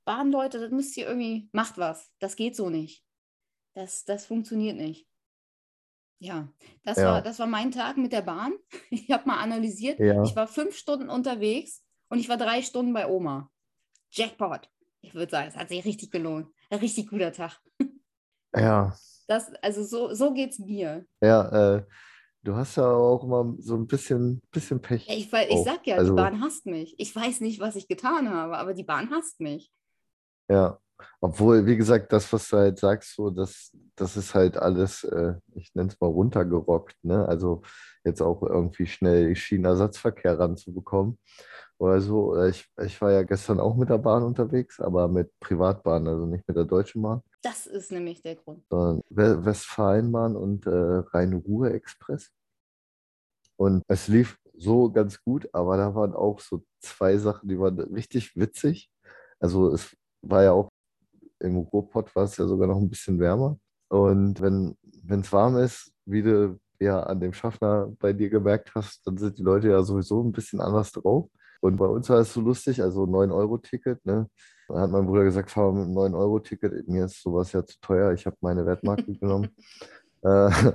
Bahnleute, 0.06 0.60
das 0.60 0.72
müsst 0.72 0.96
ihr 0.96 1.08
irgendwie, 1.08 1.50
macht 1.52 1.78
was. 1.78 2.12
Das 2.20 2.36
geht 2.36 2.56
so 2.56 2.70
nicht. 2.70 3.04
Das, 3.74 4.06
das 4.06 4.26
funktioniert 4.26 4.78
nicht. 4.78 5.08
Ja, 6.20 6.48
das, 6.84 6.98
Ja. 6.98 7.12
War, 7.14 7.22
das 7.22 7.38
war 7.40 7.48
mein 7.48 7.72
Tag 7.72 7.98
mit 7.98 8.12
der 8.12 8.22
Bahn. 8.24 8.54
Ich 8.90 9.12
habe 9.12 9.28
mal 9.28 9.38
analysiert. 9.40 10.00
Ja. 10.00 10.24
Ich 10.24 10.36
war 10.36 10.48
fünf 10.48 10.76
Stunden 10.76 11.10
unterwegs 11.10 11.84
und 12.10 12.20
ich 12.20 12.30
war 12.30 12.38
drei 12.38 12.62
Stunden 12.62 12.94
bei 12.94 13.08
Oma. 13.08 13.52
Jackpot. 14.12 14.70
Ich 15.02 15.14
würde 15.14 15.30
sagen, 15.32 15.48
es 15.50 15.56
hat 15.58 15.70
sich 15.70 15.86
richtig 15.86 16.10
gelohnt. 16.12 16.48
Ein 16.70 16.80
richtig 16.80 17.10
guter 17.10 17.32
Tag. 17.32 17.60
ja, 18.56 18.96
Das, 19.28 19.52
also 19.62 19.84
so, 19.84 20.14
so 20.14 20.34
geht 20.34 20.52
es 20.52 20.60
mir. 20.60 21.06
ja. 21.22 21.76
Äh, 21.78 21.86
du 22.44 22.56
hast 22.56 22.78
ja 22.78 22.90
auch 22.90 23.24
immer 23.24 23.56
so 23.60 23.76
ein 23.76 23.88
bisschen, 23.88 24.42
bisschen 24.52 24.82
Pech. 24.82 25.08
Ich, 25.10 25.32
weil, 25.32 25.50
ich 25.52 25.64
sag 25.64 25.86
ja, 25.86 25.98
Also- 25.98 26.14
die 26.14 26.16
Bahn 26.22 26.42
hasst 26.42 26.66
mich. 26.66 26.96
Ich 26.98 27.14
weiß 27.16 27.42
nicht, 27.42 27.60
was 27.60 27.76
ich 27.76 27.88
getan 27.88 28.30
habe, 28.30 28.58
aber 28.58 28.74
die 28.74 28.84
Bahn 28.86 29.12
hasst 29.12 29.40
mich. 29.42 29.72
Ja, 30.50 30.80
obwohl, 31.22 31.66
wie 31.66 31.78
gesagt, 31.78 32.12
das, 32.14 32.32
was 32.34 32.50
du 32.50 32.58
halt 32.58 32.80
sagst, 32.80 33.16
so, 33.16 33.30
das, 33.30 33.76
das 33.96 34.18
ist 34.18 34.34
halt 34.36 34.58
alles, 34.58 35.04
äh, 35.04 35.36
ich 35.56 35.74
nenne 35.76 35.90
es 35.90 36.00
mal 36.00 36.08
runtergerockt, 36.08 36.96
ne? 37.04 37.28
Also 37.28 37.62
jetzt 38.04 38.22
auch 38.22 38.42
irgendwie 38.44 38.86
schnell 38.88 39.36
Schienenersatzverkehr 39.36 40.40
ranzubekommen 40.40 41.20
oder 41.78 42.02
so. 42.02 42.36
Äh, 42.36 42.50
Ich, 42.50 42.66
ich 42.84 43.02
war 43.02 43.12
ja 43.12 43.24
gestern 43.24 43.60
auch 43.60 43.76
mit 43.76 43.90
der 43.90 43.98
Bahn 44.00 44.24
unterwegs, 44.24 44.80
aber 44.80 45.08
mit 45.08 45.32
Privatbahn, 45.40 46.08
also 46.08 46.26
nicht 46.26 46.48
mit 46.48 46.58
der 46.58 46.66
Deutschen 46.66 47.02
Bahn, 47.02 47.22
Das 47.42 47.68
ist 47.68 47.92
nämlich 47.92 48.22
der 48.22 48.36
Grund. 48.36 48.64
sondern 48.70 49.02
We- 49.10 49.46
Westfalenbahn 49.46 50.36
und 50.36 50.66
äh, 50.66 50.70
Rhein-Ruhr-Express. 50.72 52.32
Und 53.60 53.84
es 53.88 54.08
lief 54.08 54.38
so 54.56 54.92
ganz 54.92 55.22
gut, 55.22 55.50
aber 55.54 55.78
da 55.78 55.94
waren 55.96 56.14
auch 56.14 56.40
so 56.40 56.64
zwei 56.80 57.18
Sachen, 57.18 57.50
die 57.50 57.60
waren 57.60 57.80
richtig 57.80 58.36
witzig. 58.36 58.90
Also 59.40 59.72
es 59.74 59.96
war 60.22 60.44
ja 60.44 60.52
auch 60.52 60.70
im 61.40 61.58
Ruhrpott 61.58 62.16
war 62.16 62.24
es 62.24 62.38
ja 62.38 62.48
sogar 62.48 62.68
noch 62.68 62.78
ein 62.78 62.90
bisschen 62.90 63.20
wärmer. 63.20 63.58
Und 63.90 64.42
wenn 64.42 64.76
es 65.10 65.32
warm 65.32 65.58
ist, 65.58 65.94
wie 66.06 66.22
du 66.22 66.60
ja 66.80 67.02
an 67.04 67.20
dem 67.20 67.34
Schaffner 67.34 67.92
bei 68.00 68.14
dir 68.14 68.30
gemerkt 68.30 68.74
hast, 68.76 69.06
dann 69.08 69.18
sind 69.18 69.38
die 69.38 69.44
Leute 69.44 69.70
ja 69.70 69.82
sowieso 69.84 70.24
ein 70.24 70.32
bisschen 70.32 70.62
anders 70.62 70.92
drauf. 70.92 71.30
Und 71.62 71.78
bei 71.78 71.86
uns 71.86 72.10
war 72.10 72.20
es 72.20 72.34
so 72.34 72.42
lustig, 72.42 72.82
also 72.82 73.04
9-Euro-Ticket, 73.04 74.06
ne? 74.06 74.30
Da 74.68 74.82
hat 74.82 74.92
mein 74.92 75.06
Bruder 75.06 75.24
gesagt, 75.24 75.50
fahr 75.50 75.72
mal 75.72 75.86
mit 75.86 75.98
einem 75.98 76.14
9-Euro-Ticket. 76.14 76.88
Mir 76.88 77.06
ist 77.06 77.22
sowas 77.22 77.52
ja 77.54 77.66
zu 77.66 77.80
teuer. 77.80 78.12
Ich 78.14 78.26
habe 78.26 78.36
meine 78.42 78.66
Wertmarke 78.66 79.14
genommen. 79.20 79.50
Äh, 80.24 80.74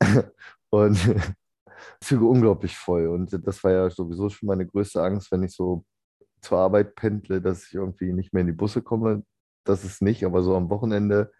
und 0.70 0.98
Züge 2.00 2.24
unglaublich 2.24 2.76
voll. 2.76 3.06
Und 3.08 3.38
das 3.46 3.62
war 3.62 3.72
ja 3.72 3.90
sowieso 3.90 4.28
schon 4.28 4.46
meine 4.46 4.66
größte 4.66 5.02
Angst, 5.02 5.30
wenn 5.30 5.42
ich 5.42 5.54
so 5.54 5.84
zur 6.40 6.58
Arbeit 6.58 6.94
pendle, 6.94 7.40
dass 7.40 7.64
ich 7.64 7.74
irgendwie 7.74 8.12
nicht 8.12 8.32
mehr 8.32 8.42
in 8.42 8.48
die 8.48 8.52
Busse 8.52 8.82
komme. 8.82 9.24
Das 9.68 9.84
ist 9.84 10.00
nicht, 10.00 10.24
aber 10.24 10.42
so 10.42 10.56
am 10.56 10.70
Wochenende 10.70 11.30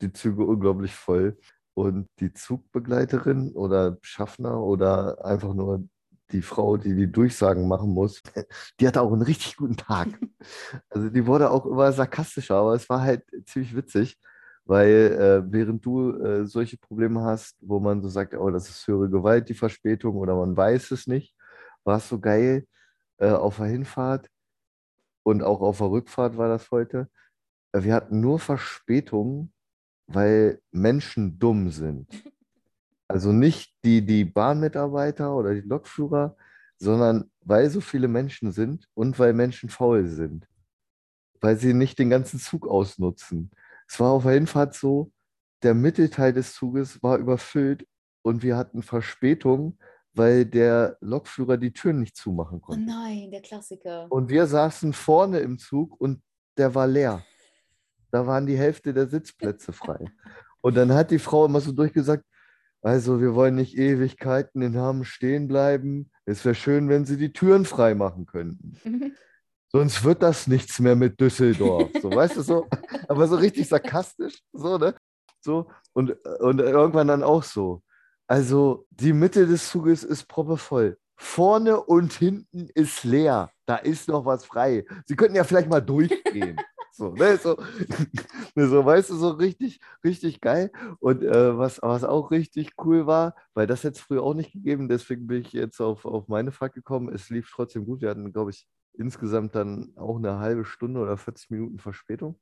die 0.00 0.12
Züge 0.12 0.44
unglaublich 0.44 0.94
voll. 0.94 1.38
Und 1.74 2.08
die 2.18 2.32
Zugbegleiterin 2.32 3.52
oder 3.52 3.98
Schaffner 4.02 4.60
oder 4.60 5.24
einfach 5.24 5.54
nur 5.54 5.84
die 6.32 6.42
Frau, 6.42 6.76
die 6.76 6.96
die 6.96 7.10
Durchsagen 7.10 7.68
machen 7.68 7.90
muss, 7.90 8.20
die 8.80 8.88
hatte 8.88 9.00
auch 9.00 9.12
einen 9.12 9.22
richtig 9.22 9.56
guten 9.56 9.76
Tag. 9.76 10.08
Also 10.90 11.08
die 11.10 11.26
wurde 11.26 11.50
auch 11.50 11.66
immer 11.66 11.92
sarkastischer, 11.92 12.56
aber 12.56 12.74
es 12.74 12.88
war 12.88 13.02
halt 13.02 13.24
ziemlich 13.46 13.74
witzig, 13.76 14.18
weil 14.64 15.44
äh, 15.46 15.52
während 15.52 15.84
du 15.84 16.12
äh, 16.12 16.46
solche 16.46 16.78
Probleme 16.78 17.22
hast, 17.22 17.56
wo 17.60 17.80
man 17.80 18.02
so 18.02 18.08
sagt, 18.08 18.34
oh, 18.34 18.50
das 18.50 18.68
ist 18.68 18.86
höhere 18.86 19.08
Gewalt, 19.10 19.48
die 19.48 19.54
Verspätung 19.54 20.16
oder 20.16 20.36
man 20.36 20.56
weiß 20.56 20.90
es 20.92 21.06
nicht, 21.06 21.34
war 21.84 21.98
es 21.98 22.08
so 22.08 22.20
geil 22.20 22.66
äh, 23.18 23.30
auf 23.30 23.58
der 23.58 23.66
Hinfahrt 23.66 24.28
und 25.22 25.42
auch 25.42 25.60
auf 25.60 25.78
der 25.78 25.90
Rückfahrt 25.90 26.36
war 26.36 26.48
das 26.48 26.70
heute. 26.70 27.08
Äh, 27.72 27.82
Wir 27.82 27.94
hatten 27.94 28.20
nur 28.20 28.38
Verspätungen, 28.38 29.52
weil 30.06 30.60
Menschen 30.70 31.38
dumm 31.38 31.70
sind. 31.70 32.08
Also 33.08 33.32
nicht 33.32 33.74
die, 33.84 34.04
die 34.04 34.24
Bahnmitarbeiter 34.24 35.34
oder 35.34 35.54
die 35.54 35.60
Lokführer, 35.66 36.36
sondern 36.78 37.30
weil 37.40 37.68
so 37.70 37.80
viele 37.80 38.08
Menschen 38.08 38.52
sind 38.52 38.86
und 38.94 39.18
weil 39.18 39.32
Menschen 39.32 39.68
faul 39.70 40.06
sind. 40.06 40.46
Weil 41.40 41.56
sie 41.56 41.72
nicht 41.74 41.98
den 41.98 42.10
ganzen 42.10 42.38
Zug 42.38 42.66
ausnutzen. 42.66 43.50
Es 43.88 43.98
war 43.98 44.10
auf 44.12 44.24
der 44.24 44.32
Hinfahrt 44.32 44.74
so, 44.74 45.10
der 45.62 45.74
Mittelteil 45.74 46.32
des 46.32 46.54
Zuges 46.54 47.02
war 47.02 47.16
überfüllt 47.18 47.86
und 48.22 48.42
wir 48.42 48.56
hatten 48.56 48.82
Verspätung, 48.82 49.78
weil 50.12 50.44
der 50.44 50.96
Lokführer 51.00 51.56
die 51.56 51.72
Türen 51.72 52.00
nicht 52.00 52.16
zumachen 52.16 52.58
Oh 52.58 52.66
konnte. 52.66 52.84
nein, 52.84 53.30
der 53.30 53.40
Klassiker. 53.40 54.06
Und 54.10 54.28
wir 54.28 54.46
saßen 54.46 54.92
vorne 54.92 55.40
im 55.40 55.58
Zug 55.58 55.98
und 56.00 56.22
der 56.56 56.74
war 56.74 56.86
leer. 56.86 57.24
Da 58.10 58.26
waren 58.26 58.46
die 58.46 58.56
Hälfte 58.56 58.94
der 58.94 59.08
Sitzplätze 59.08 59.72
frei. 59.72 60.06
Und 60.60 60.76
dann 60.76 60.92
hat 60.92 61.10
die 61.10 61.18
Frau 61.18 61.46
immer 61.46 61.60
so 61.60 61.72
durchgesagt, 61.72 62.24
also 62.82 63.20
wir 63.20 63.34
wollen 63.34 63.56
nicht 63.56 63.76
Ewigkeiten 63.76 64.62
in 64.62 64.76
Hamm 64.76 65.04
stehen 65.04 65.48
bleiben. 65.48 66.10
Es 66.24 66.44
wäre 66.44 66.54
schön, 66.54 66.88
wenn 66.88 67.04
Sie 67.04 67.16
die 67.16 67.32
Türen 67.32 67.64
frei 67.64 67.94
machen 67.94 68.26
könnten. 68.26 68.78
Sonst 69.70 70.04
wird 70.04 70.22
das 70.22 70.46
nichts 70.46 70.78
mehr 70.78 70.96
mit 70.96 71.20
Düsseldorf. 71.20 71.90
So, 72.00 72.10
weißt 72.10 72.36
du 72.36 72.42
so? 72.42 72.66
Aber 73.08 73.26
so 73.26 73.36
richtig 73.36 73.68
sarkastisch, 73.68 74.42
so, 74.52 74.78
ne? 74.78 74.94
So, 75.40 75.68
und, 75.92 76.12
und 76.40 76.60
irgendwann 76.60 77.08
dann 77.08 77.22
auch 77.22 77.42
so. 77.42 77.82
Also 78.26 78.86
die 78.90 79.12
Mitte 79.12 79.46
des 79.46 79.68
Zuges 79.70 80.04
ist 80.04 80.28
proppevoll. 80.28 80.98
Vorne 81.16 81.80
und 81.80 82.12
hinten 82.12 82.68
ist 82.74 83.04
leer. 83.04 83.50
Da 83.66 83.76
ist 83.76 84.08
noch 84.08 84.24
was 84.24 84.44
frei. 84.44 84.84
Sie 85.06 85.16
könnten 85.16 85.34
ja 85.34 85.44
vielleicht 85.44 85.68
mal 85.68 85.80
durchgehen. 85.80 86.60
So, 86.98 87.10
ne, 87.14 87.36
so, 87.38 87.56
ne, 88.56 88.66
so, 88.68 88.84
weißt 88.84 89.10
du, 89.10 89.14
so 89.16 89.30
richtig, 89.30 89.78
richtig 90.04 90.40
geil. 90.40 90.72
Und 90.98 91.22
äh, 91.22 91.56
was, 91.56 91.80
was 91.80 92.02
auch 92.02 92.30
richtig 92.32 92.72
cool 92.84 93.06
war, 93.06 93.34
weil 93.54 93.68
das 93.68 93.84
es 93.84 94.00
früher 94.00 94.22
auch 94.24 94.34
nicht 94.34 94.52
gegeben, 94.52 94.88
deswegen 94.88 95.26
bin 95.28 95.42
ich 95.42 95.52
jetzt 95.52 95.80
auf, 95.80 96.04
auf 96.04 96.26
meine 96.26 96.50
Fahrt 96.50 96.74
gekommen. 96.74 97.14
Es 97.14 97.30
lief 97.30 97.50
trotzdem 97.54 97.86
gut. 97.86 98.00
Wir 98.02 98.10
hatten, 98.10 98.32
glaube 98.32 98.50
ich, 98.50 98.66
insgesamt 98.94 99.54
dann 99.54 99.92
auch 99.96 100.16
eine 100.16 100.40
halbe 100.40 100.64
Stunde 100.64 101.00
oder 101.00 101.16
40 101.16 101.50
Minuten 101.50 101.78
Verspätung. 101.78 102.40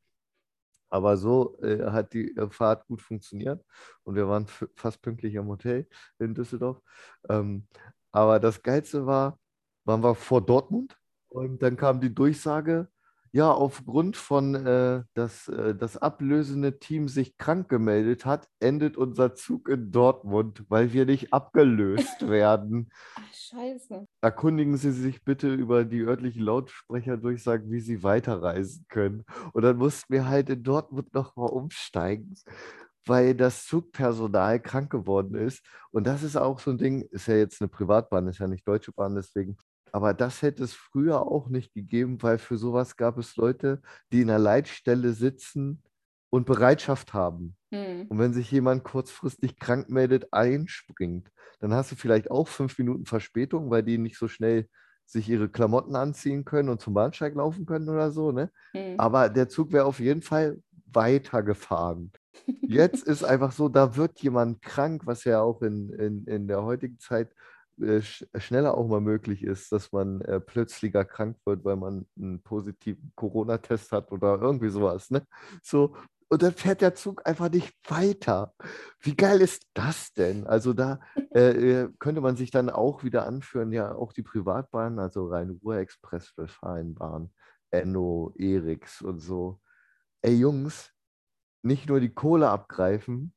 Aber 0.90 1.16
so 1.16 1.58
äh, 1.62 1.90
hat 1.90 2.12
die 2.14 2.36
äh, 2.36 2.48
Fahrt 2.50 2.86
gut 2.86 3.02
funktioniert 3.02 3.64
und 4.04 4.14
wir 4.14 4.28
waren 4.28 4.46
fast 4.76 5.02
pünktlich 5.02 5.36
am 5.38 5.48
Hotel 5.48 5.88
in 6.18 6.34
Düsseldorf. 6.34 6.80
Ähm, 7.28 7.66
aber 8.12 8.38
das 8.40 8.62
Geilste 8.62 9.04
war, 9.06 9.38
waren 9.84 10.02
wir 10.02 10.14
vor 10.14 10.44
Dortmund 10.44 10.96
und 11.28 11.62
dann 11.62 11.76
kam 11.76 12.00
die 12.00 12.14
Durchsage, 12.14 12.88
ja, 13.32 13.50
aufgrund 13.50 14.16
von, 14.16 14.54
äh, 14.54 15.02
dass 15.14 15.48
äh, 15.48 15.74
das 15.74 15.96
ablösende 15.96 16.78
Team 16.78 17.08
sich 17.08 17.36
krank 17.36 17.68
gemeldet 17.68 18.24
hat, 18.24 18.48
endet 18.60 18.96
unser 18.96 19.34
Zug 19.34 19.68
in 19.68 19.90
Dortmund, 19.90 20.64
weil 20.68 20.92
wir 20.92 21.06
nicht 21.06 21.32
abgelöst 21.32 22.28
werden. 22.28 22.90
Ach, 23.14 23.32
scheiße. 23.32 24.06
Erkundigen 24.20 24.76
Sie 24.76 24.92
sich 24.92 25.24
bitte 25.24 25.52
über 25.52 25.84
die 25.84 26.00
örtlichen 26.00 26.42
Lautsprecherdurchsagen, 26.42 27.70
wie 27.70 27.80
Sie 27.80 28.02
weiterreisen 28.02 28.86
können. 28.88 29.24
Und 29.52 29.62
dann 29.62 29.76
mussten 29.76 30.12
wir 30.12 30.28
halt 30.28 30.48
in 30.50 30.62
Dortmund 30.62 31.12
nochmal 31.14 31.50
umsteigen, 31.50 32.34
weil 33.06 33.34
das 33.34 33.66
Zugpersonal 33.66 34.60
krank 34.60 34.90
geworden 34.90 35.34
ist. 35.36 35.62
Und 35.90 36.06
das 36.06 36.22
ist 36.22 36.36
auch 36.36 36.58
so 36.58 36.70
ein 36.70 36.78
Ding, 36.78 37.02
ist 37.10 37.28
ja 37.28 37.36
jetzt 37.36 37.60
eine 37.60 37.68
Privatbahn, 37.68 38.28
ist 38.28 38.38
ja 38.38 38.48
nicht 38.48 38.66
Deutsche 38.66 38.92
Bahn, 38.92 39.14
deswegen. 39.14 39.56
Aber 39.92 40.14
das 40.14 40.42
hätte 40.42 40.64
es 40.64 40.74
früher 40.74 41.22
auch 41.22 41.48
nicht 41.48 41.72
gegeben, 41.74 42.22
weil 42.22 42.38
für 42.38 42.58
sowas 42.58 42.96
gab 42.96 43.18
es 43.18 43.36
Leute, 43.36 43.80
die 44.12 44.20
in 44.20 44.28
der 44.28 44.38
Leitstelle 44.38 45.12
sitzen 45.12 45.82
und 46.30 46.46
Bereitschaft 46.46 47.14
haben. 47.14 47.56
Hm. 47.72 48.06
Und 48.08 48.18
wenn 48.18 48.32
sich 48.32 48.50
jemand 48.50 48.84
kurzfristig 48.84 49.58
krank 49.58 49.88
meldet, 49.88 50.32
einspringt, 50.32 51.30
dann 51.60 51.72
hast 51.72 51.92
du 51.92 51.96
vielleicht 51.96 52.30
auch 52.30 52.48
fünf 52.48 52.78
Minuten 52.78 53.06
Verspätung, 53.06 53.70
weil 53.70 53.82
die 53.82 53.98
nicht 53.98 54.18
so 54.18 54.28
schnell 54.28 54.68
sich 55.06 55.28
ihre 55.28 55.48
Klamotten 55.48 55.94
anziehen 55.94 56.44
können 56.44 56.68
und 56.68 56.80
zum 56.80 56.94
Bahnsteig 56.94 57.34
laufen 57.36 57.64
können 57.64 57.88
oder 57.88 58.10
so. 58.10 58.32
Ne? 58.32 58.50
Hm. 58.72 58.98
Aber 58.98 59.28
der 59.28 59.48
Zug 59.48 59.72
wäre 59.72 59.84
auf 59.84 60.00
jeden 60.00 60.22
Fall 60.22 60.58
weitergefahren. 60.92 62.12
Jetzt 62.62 63.06
ist 63.06 63.24
einfach 63.24 63.52
so, 63.52 63.68
da 63.68 63.96
wird 63.96 64.20
jemand 64.20 64.62
krank, 64.62 65.02
was 65.06 65.24
ja 65.24 65.40
auch 65.40 65.62
in, 65.62 65.90
in, 65.90 66.24
in 66.26 66.48
der 66.48 66.62
heutigen 66.64 66.98
Zeit 66.98 67.34
schneller 67.78 68.76
auch 68.76 68.88
mal 68.88 69.00
möglich 69.00 69.44
ist, 69.44 69.70
dass 69.72 69.92
man 69.92 70.20
äh, 70.22 70.40
plötzlicher 70.40 71.04
krank 71.04 71.36
wird, 71.44 71.64
weil 71.64 71.76
man 71.76 72.06
einen 72.16 72.42
positiven 72.42 73.12
Corona-Test 73.14 73.92
hat 73.92 74.12
oder 74.12 74.40
irgendwie 74.40 74.70
sowas. 74.70 75.10
Ne? 75.10 75.26
So, 75.62 75.94
und 76.28 76.42
dann 76.42 76.52
fährt 76.52 76.80
der 76.80 76.94
Zug 76.94 77.26
einfach 77.26 77.50
nicht 77.50 77.72
weiter. 77.88 78.54
Wie 79.00 79.14
geil 79.14 79.40
ist 79.40 79.64
das 79.74 80.12
denn? 80.12 80.46
Also 80.46 80.72
da 80.72 81.00
äh, 81.34 81.82
äh 81.82 81.88
könnte 81.98 82.20
man 82.20 82.36
sich 82.36 82.50
dann 82.50 82.68
auch 82.70 83.04
wieder 83.04 83.26
anführen, 83.26 83.72
ja, 83.72 83.94
auch 83.94 84.12
die 84.12 84.22
Privatbahnen, 84.22 84.98
also 84.98 85.28
Rhein-Ruhr-Express, 85.28 86.32
Westfalenbahn, 86.36 87.32
Enno, 87.70 88.32
Eriks 88.36 89.02
und 89.02 89.20
so. 89.20 89.60
Ey 90.22 90.34
Jungs, 90.34 90.92
nicht 91.62 91.88
nur 91.88 92.00
die 92.00 92.12
Kohle 92.12 92.48
abgreifen, 92.48 93.34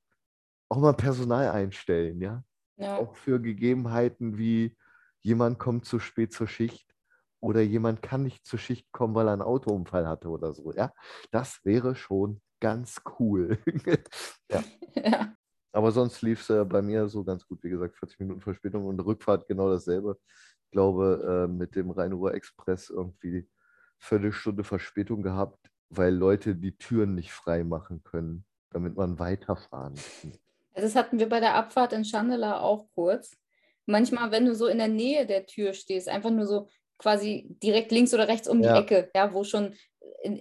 auch 0.69 0.79
mal 0.79 0.93
Personal 0.93 1.49
einstellen, 1.51 2.21
ja. 2.21 2.43
Ja. 2.79 2.97
Auch 2.97 3.15
für 3.15 3.41
Gegebenheiten 3.41 4.37
wie 4.37 4.75
jemand 5.21 5.59
kommt 5.59 5.85
zu 5.85 5.99
spät 5.99 6.33
zur 6.33 6.47
Schicht 6.47 6.95
oder 7.41 7.61
jemand 7.61 8.01
kann 8.01 8.23
nicht 8.23 8.45
zur 8.45 8.57
Schicht 8.57 8.91
kommen, 8.91 9.15
weil 9.15 9.27
er 9.27 9.33
einen 9.33 9.41
Autounfall 9.41 10.07
hatte 10.07 10.29
oder 10.29 10.53
so, 10.53 10.71
ja. 10.73 10.93
Das 11.31 11.59
wäre 11.63 11.95
schon 11.95 12.41
ganz 12.59 13.01
cool. 13.19 13.57
ja. 14.51 14.63
Ja. 14.95 15.33
Aber 15.71 15.91
sonst 15.91 16.21
lief 16.23 16.41
es 16.41 16.49
äh, 16.49 16.65
bei 16.65 16.81
mir 16.81 17.07
so 17.07 17.23
ganz 17.23 17.45
gut, 17.47 17.63
wie 17.63 17.69
gesagt, 17.69 17.95
40 17.95 18.19
Minuten 18.19 18.41
Verspätung 18.41 18.87
und 18.87 18.99
Rückfahrt 18.99 19.47
genau 19.47 19.69
dasselbe. 19.69 20.17
Ich 20.65 20.71
glaube, 20.71 21.45
äh, 21.45 21.47
mit 21.47 21.75
dem 21.75 21.91
Rhein-Ruhr-Express 21.91 22.89
irgendwie 22.89 23.47
Viertelstunde 23.99 24.63
Verspätung 24.63 25.21
gehabt, 25.21 25.69
weil 25.89 26.13
Leute 26.13 26.55
die 26.55 26.75
Türen 26.75 27.13
nicht 27.15 27.31
frei 27.31 27.63
machen 27.63 28.03
können, 28.03 28.45
damit 28.71 28.95
man 28.95 29.19
weiterfahren 29.19 29.93
kann. 29.93 30.33
Also 30.79 30.93
Das 30.93 30.95
hatten 30.95 31.19
wir 31.19 31.27
bei 31.27 31.39
der 31.39 31.55
Abfahrt 31.55 31.93
in 31.93 32.05
Schandela 32.05 32.61
auch 32.61 32.87
kurz. 32.95 33.37
Manchmal, 33.85 34.31
wenn 34.31 34.45
du 34.45 34.55
so 34.55 34.67
in 34.67 34.77
der 34.77 34.87
Nähe 34.87 35.25
der 35.25 35.45
Tür 35.45 35.73
stehst, 35.73 36.07
einfach 36.07 36.29
nur 36.29 36.45
so 36.45 36.69
quasi 36.97 37.47
direkt 37.63 37.91
links 37.91 38.13
oder 38.13 38.27
rechts 38.27 38.47
um 38.47 38.61
Ja. 38.61 38.73
die 38.73 38.79
Ecke, 38.79 39.11
ja, 39.15 39.33
wo 39.33 39.43
schon, 39.43 39.73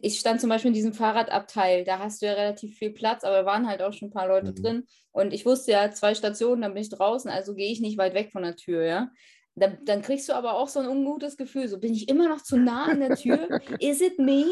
ich 0.03 0.19
stand 0.19 0.41
zum 0.41 0.51
Beispiel 0.51 0.69
in 0.69 0.75
diesem 0.75 0.93
Fahrradabteil, 0.93 1.85
da 1.85 1.99
hast 1.99 2.21
du 2.23 2.27
ja 2.27 2.33
relativ 2.35 2.77
viel 2.79 2.91
Platz, 2.91 3.25
aber 3.25 3.37
da 3.39 3.47
waren 3.47 3.69
halt 3.69 3.83
auch 3.83 3.93
schon 3.93 4.09
ein 4.09 4.13
paar 4.13 4.29
Leute 4.29 4.51
Mhm. 4.51 4.55
drin. 4.55 4.87
Und 5.13 5.33
ich 5.33 5.47
wusste 5.47 5.73
ja, 5.73 5.91
zwei 5.91 6.15
Stationen, 6.15 6.63
dann 6.63 6.75
bin 6.75 6.83
ich 6.83 6.91
draußen, 6.91 7.31
also 7.31 7.55
gehe 7.55 7.73
ich 7.73 7.81
nicht 7.81 7.99
weit 7.99 8.15
weg 8.15 8.31
von 8.33 8.43
der 8.43 8.57
Tür, 8.57 8.85
ja. 8.85 9.11
Dann, 9.59 9.79
dann 9.85 10.03
kriegst 10.03 10.29
du 10.29 10.35
aber 10.35 10.55
auch 10.55 10.69
so 10.69 10.81
ein 10.81 10.89
ungutes 10.89 11.37
Gefühl, 11.37 11.69
so 11.69 11.79
bin 11.79 11.93
ich 11.93 12.09
immer 12.09 12.29
noch 12.29 12.43
zu 12.43 12.57
nah 12.57 12.87
an 12.87 13.01
der 13.01 13.17
Tür? 13.17 13.49
Is 13.81 14.01
it 14.01 14.19
me? 14.19 14.45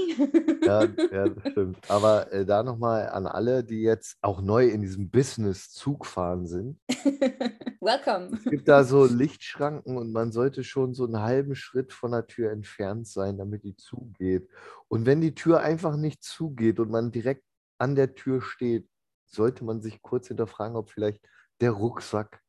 Ja, 0.62 0.84
ja, 0.84 1.28
das 1.28 1.52
stimmt. 1.52 1.78
Aber 1.88 2.32
äh, 2.32 2.44
da 2.44 2.62
nochmal 2.62 3.08
an 3.08 3.26
alle, 3.26 3.62
die 3.62 3.82
jetzt 3.82 4.16
auch 4.20 4.40
neu 4.40 4.66
in 4.68 4.80
diesem 4.80 5.10
Business 5.10 5.70
Zugfahren 5.70 6.46
sind. 6.46 6.80
Welcome. 7.80 8.36
Es 8.36 8.44
gibt 8.44 8.68
da 8.68 8.84
so 8.84 9.04
Lichtschranken 9.04 9.96
und 9.96 10.12
man 10.12 10.32
sollte 10.32 10.64
schon 10.64 10.94
so 10.94 11.04
einen 11.04 11.20
halben 11.20 11.54
Schritt 11.54 11.92
von 11.92 12.12
der 12.12 12.26
Tür 12.26 12.50
entfernt 12.50 13.06
sein, 13.06 13.38
damit 13.38 13.64
die 13.64 13.76
zugeht. 13.76 14.48
Und 14.88 15.06
wenn 15.06 15.20
die 15.20 15.34
Tür 15.34 15.60
einfach 15.60 15.96
nicht 15.96 16.22
zugeht 16.22 16.80
und 16.80 16.90
man 16.90 17.12
direkt 17.12 17.44
an 17.78 17.94
der 17.94 18.14
Tür 18.14 18.40
steht, 18.40 18.88
sollte 19.26 19.64
man 19.64 19.82
sich 19.82 20.02
kurz 20.02 20.28
hinterfragen, 20.28 20.76
ob 20.76 20.90
vielleicht 20.90 21.26
der 21.60 21.72
Rucksack 21.72 22.40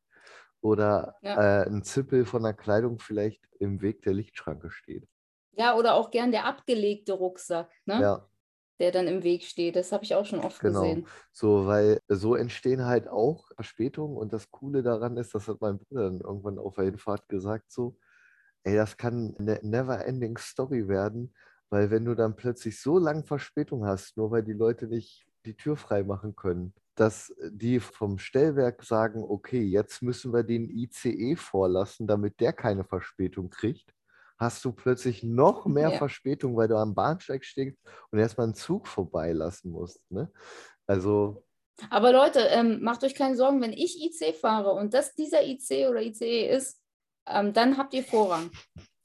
oder 0.60 1.16
Ja. 1.22 1.34
äh, 1.36 1.66
ein 1.68 1.82
Zippel 1.82 2.24
von 2.24 2.42
der 2.42 2.54
Kleidung 2.54 2.98
vielleicht 2.98 3.48
im 3.60 3.80
Weg 3.82 4.02
der 4.02 4.14
Lichtschranke 4.14 4.70
steht. 4.70 5.06
Ja, 5.52 5.74
oder 5.76 5.94
auch 5.94 6.10
gern 6.10 6.30
der 6.32 6.44
abgelegte 6.44 7.12
Rucksack, 7.14 7.70
ne? 7.86 8.00
Ja, 8.00 8.28
der 8.80 8.92
dann 8.92 9.08
im 9.08 9.22
Weg 9.24 9.44
steht. 9.44 9.76
Das 9.76 9.92
habe 9.92 10.04
ich 10.04 10.14
auch 10.14 10.26
schon 10.26 10.40
oft 10.40 10.60
Genau. 10.60 10.82
gesehen. 10.82 11.06
so, 11.32 11.66
weil 11.66 12.00
so 12.08 12.34
entstehen 12.34 12.84
halt 12.84 13.08
auch 13.08 13.48
Verspätungen 13.56 14.16
und 14.16 14.32
das 14.32 14.50
Coole 14.50 14.82
daran 14.82 15.16
ist, 15.16 15.34
das 15.34 15.48
hat 15.48 15.60
mein 15.60 15.78
Bruder 15.78 16.04
dann 16.04 16.20
irgendwann 16.20 16.58
auf 16.58 16.74
der 16.76 16.84
Hinfahrt 16.86 17.28
gesagt, 17.28 17.70
so, 17.70 17.96
ey, 18.64 18.76
das 18.76 18.96
kann 18.96 19.36
eine 19.38 19.60
never-ending 19.62 20.38
Story 20.38 20.88
werden, 20.88 21.34
weil 21.70 21.90
wenn 21.90 22.04
du 22.04 22.14
dann 22.14 22.36
plötzlich 22.36 22.80
so 22.80 22.98
lange 22.98 23.24
Verspätung 23.24 23.86
hast, 23.86 24.16
nur 24.16 24.30
weil 24.32 24.42
die 24.44 24.52
Leute 24.52 24.88
nicht 24.88 25.26
die 25.46 25.56
Tür 25.56 25.76
frei 25.76 26.02
machen 26.04 26.36
können, 26.36 26.74
dass 26.98 27.34
die 27.50 27.80
vom 27.80 28.18
Stellwerk 28.18 28.82
sagen, 28.82 29.22
okay, 29.22 29.62
jetzt 29.62 30.02
müssen 30.02 30.32
wir 30.32 30.42
den 30.42 30.68
ICE 30.68 31.36
vorlassen, 31.36 32.06
damit 32.06 32.40
der 32.40 32.52
keine 32.52 32.84
Verspätung 32.84 33.50
kriegt, 33.50 33.92
hast 34.38 34.64
du 34.64 34.72
plötzlich 34.72 35.22
noch 35.22 35.66
mehr 35.66 35.90
Ja. 35.90 35.98
Verspätung, 35.98 36.56
weil 36.56 36.68
du 36.68 36.76
am 36.76 36.94
Bahnsteig 36.94 37.44
stehst 37.44 37.78
und 38.10 38.18
erstmal 38.18 38.46
einen 38.46 38.54
Zug 38.54 38.86
vorbeilassen 38.86 39.70
musst. 39.70 40.00
Ne? 40.10 40.30
Also, 40.86 41.44
Aber 41.90 42.12
Leute, 42.12 42.40
ähm, 42.40 42.82
macht 42.82 43.04
euch 43.04 43.14
keine 43.14 43.36
Sorgen, 43.36 43.60
wenn 43.60 43.72
ich 43.72 44.02
IC 44.02 44.34
fahre 44.34 44.72
und 44.72 44.94
das 44.94 45.14
dieser 45.14 45.44
IC 45.44 45.88
oder 45.88 46.02
ICE 46.02 46.48
ist, 46.48 46.80
ähm, 47.26 47.52
dann 47.52 47.76
habt 47.76 47.94
ihr 47.94 48.04
Vorrang. 48.04 48.50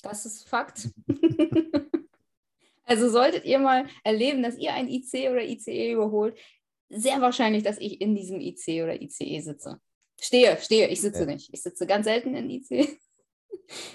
Das 0.01 0.25
ist 0.25 0.47
Fakt. 0.47 0.89
also 2.85 3.09
solltet 3.09 3.45
ihr 3.45 3.59
mal 3.59 3.87
erleben, 4.03 4.41
dass 4.43 4.57
ihr 4.57 4.73
ein 4.73 4.87
IC 4.87 5.29
oder 5.29 5.43
ICE 5.43 5.93
überholt, 5.93 6.37
sehr 6.95 7.21
wahrscheinlich, 7.21 7.63
dass 7.63 7.77
ich 7.77 8.01
in 8.01 8.15
diesem 8.15 8.39
IC 8.39 8.83
oder 8.83 9.01
ICE 9.01 9.39
sitze. 9.41 9.79
Stehe, 10.19 10.57
stehe, 10.57 10.87
ich 10.87 11.01
sitze 11.01 11.21
Ja. 11.21 11.25
nicht. 11.25 11.53
Ich 11.53 11.61
sitze 11.61 11.85
ganz 11.85 12.05
selten 12.05 12.35
in 12.35 12.49
IC. 12.49 12.99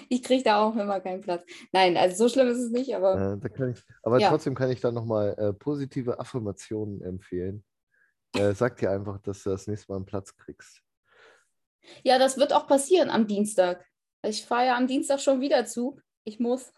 Ich 0.09 0.23
kriege 0.23 0.43
da 0.43 0.63
auch 0.63 0.75
immer 0.75 0.99
keinen 0.99 1.21
Platz. 1.21 1.45
Nein, 1.71 1.95
also 1.95 2.15
so 2.15 2.29
schlimm 2.33 2.47
ist 2.47 2.57
es 2.57 2.71
nicht, 2.71 2.95
aber 2.95 3.39
äh, 3.43 3.49
kann 3.49 3.71
ich, 3.71 3.83
aber 4.01 4.19
Ja. 4.19 4.29
trotzdem 4.29 4.55
kann 4.55 4.71
ich 4.71 4.81
da 4.81 4.91
nochmal 4.91 5.35
äh, 5.37 5.53
positive 5.53 6.19
Affirmationen 6.19 7.01
empfehlen. 7.03 7.63
Äh, 8.35 8.53
sag 8.53 8.77
dir 8.77 8.89
einfach, 8.89 9.21
dass 9.21 9.43
du 9.43 9.51
das 9.51 9.67
nächste 9.67 9.91
Mal 9.91 9.97
einen 9.97 10.05
Platz 10.05 10.35
kriegst. 10.35 10.81
Ja, 12.03 12.17
das 12.17 12.37
wird 12.37 12.51
auch 12.51 12.67
passieren 12.67 13.09
am 13.09 13.27
Dienstag. 13.27 13.85
Ich 14.23 14.43
fahre 14.45 14.65
ja 14.67 14.77
am 14.77 14.87
Dienstag 14.87 15.19
schon 15.21 15.39
wieder 15.39 15.65
Zug. 15.65 16.01
Ich 16.23 16.39
muss. 16.39 16.73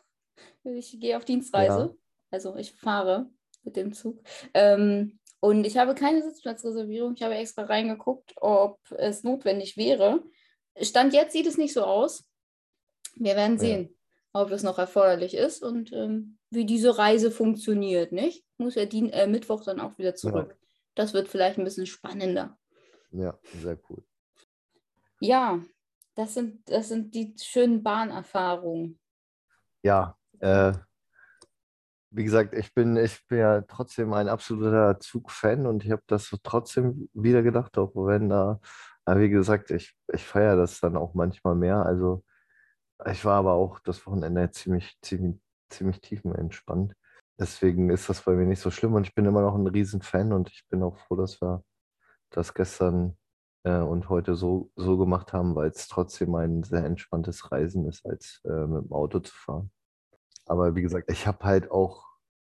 Ich 0.63 0.99
gehe 0.99 1.15
auf 1.15 1.23
Dienstreise. 1.25 1.79
Ja. 1.79 1.95
Also 2.29 2.55
ich 2.57 2.73
fahre 2.73 3.29
mit 3.63 3.75
dem 3.77 3.93
Zug. 3.93 4.21
Ähm, 4.53 5.19
und 5.41 5.65
ich 5.65 5.77
habe 5.77 5.93
keine 5.95 6.23
Sitzplatzreservierung. 6.23 7.13
Ich 7.15 7.23
habe 7.23 7.35
extra 7.35 7.63
reingeguckt, 7.63 8.33
ob 8.37 8.79
es 8.91 9.23
notwendig 9.23 9.75
wäre. 9.75 10.23
Stand 10.81 11.13
jetzt 11.13 11.33
sieht 11.33 11.47
es 11.47 11.57
nicht 11.57 11.73
so 11.73 11.83
aus. 11.83 12.25
Wir 13.15 13.35
werden 13.35 13.55
Ja. 13.57 13.59
sehen, 13.59 13.97
ob 14.31 14.51
es 14.51 14.63
noch 14.63 14.79
erforderlich 14.79 15.33
ist 15.35 15.61
und 15.63 15.91
ähm, 15.91 16.37
wie 16.49 16.65
diese 16.65 16.97
Reise 16.97 17.29
funktioniert, 17.31 18.13
nicht? 18.13 18.45
Muss 18.57 18.75
ja 18.75 18.85
Dien 18.85 19.09
äh, 19.09 19.27
Mittwoch 19.27 19.63
dann 19.65 19.81
auch 19.81 19.97
wieder 19.97 20.15
zurück. 20.15 20.57
Das 20.95 21.13
wird 21.13 21.27
vielleicht 21.27 21.57
ein 21.57 21.65
bisschen 21.65 21.85
spannender. 21.87 22.57
Ja, 23.11 23.37
sehr 23.61 23.77
cool. 23.89 24.03
Ja, 25.19 25.61
das 26.15 26.33
sind, 26.33 26.69
das 26.69 26.87
sind 26.89 27.13
die 27.15 27.35
schönen 27.37 27.83
Bahnerfahrungen. 27.83 28.99
Ja, 29.83 30.17
äh, 30.39 30.73
wie 32.11 32.23
gesagt, 32.25 32.53
ich 32.53 32.73
bin, 32.73 32.97
ich 32.97 33.25
bin 33.27 33.39
ja 33.39 33.61
trotzdem 33.61 34.13
ein 34.13 34.27
absoluter 34.29 34.99
Zugfan 34.99 35.65
und 35.65 35.85
ich 35.85 35.91
habe 35.91 36.03
das 36.07 36.27
so 36.27 36.37
trotzdem 36.43 37.09
wieder 37.13 37.41
gedacht, 37.43 37.77
auch 37.77 37.91
wenn 37.95 38.29
da, 38.29 38.59
wie 39.07 39.29
gesagt, 39.29 39.71
ich, 39.71 39.95
ich 40.13 40.23
feiere 40.25 40.57
das 40.57 40.79
dann 40.81 40.97
auch 40.97 41.13
manchmal 41.13 41.55
mehr. 41.55 41.85
Also 41.85 42.23
ich 43.05 43.25
war 43.25 43.37
aber 43.37 43.53
auch 43.53 43.79
das 43.79 44.05
Wochenende 44.05 44.51
ziemlich, 44.51 44.97
ziemlich, 45.01 45.39
ziemlich 45.69 46.01
tiefenentspannt. 46.01 46.93
Deswegen 47.39 47.89
ist 47.89 48.09
das 48.09 48.21
bei 48.23 48.33
mir 48.33 48.45
nicht 48.45 48.61
so 48.61 48.71
schlimm 48.71 48.93
und 48.93 49.07
ich 49.07 49.15
bin 49.15 49.25
immer 49.25 49.41
noch 49.41 49.55
ein 49.55 49.67
Riesenfan 49.67 50.33
und 50.33 50.49
ich 50.49 50.65
bin 50.69 50.83
auch 50.83 50.97
froh, 50.99 51.15
dass 51.15 51.41
wir 51.41 51.63
das 52.31 52.53
gestern 52.53 53.17
äh, 53.63 53.79
und 53.79 54.09
heute 54.09 54.35
so, 54.35 54.71
so 54.75 54.97
gemacht 54.97 55.33
haben, 55.33 55.55
weil 55.55 55.69
es 55.69 55.87
trotzdem 55.87 56.35
ein 56.35 56.63
sehr 56.63 56.85
entspanntes 56.85 57.51
Reisen 57.51 57.87
ist, 57.87 58.05
als 58.05 58.41
äh, 58.45 58.67
mit 58.67 58.85
dem 58.85 58.91
Auto 58.93 59.19
zu 59.19 59.33
fahren. 59.33 59.71
Aber 60.45 60.75
wie 60.75 60.81
gesagt, 60.81 61.09
ich 61.11 61.27
habe 61.27 61.43
halt 61.43 61.71
auch 61.71 62.05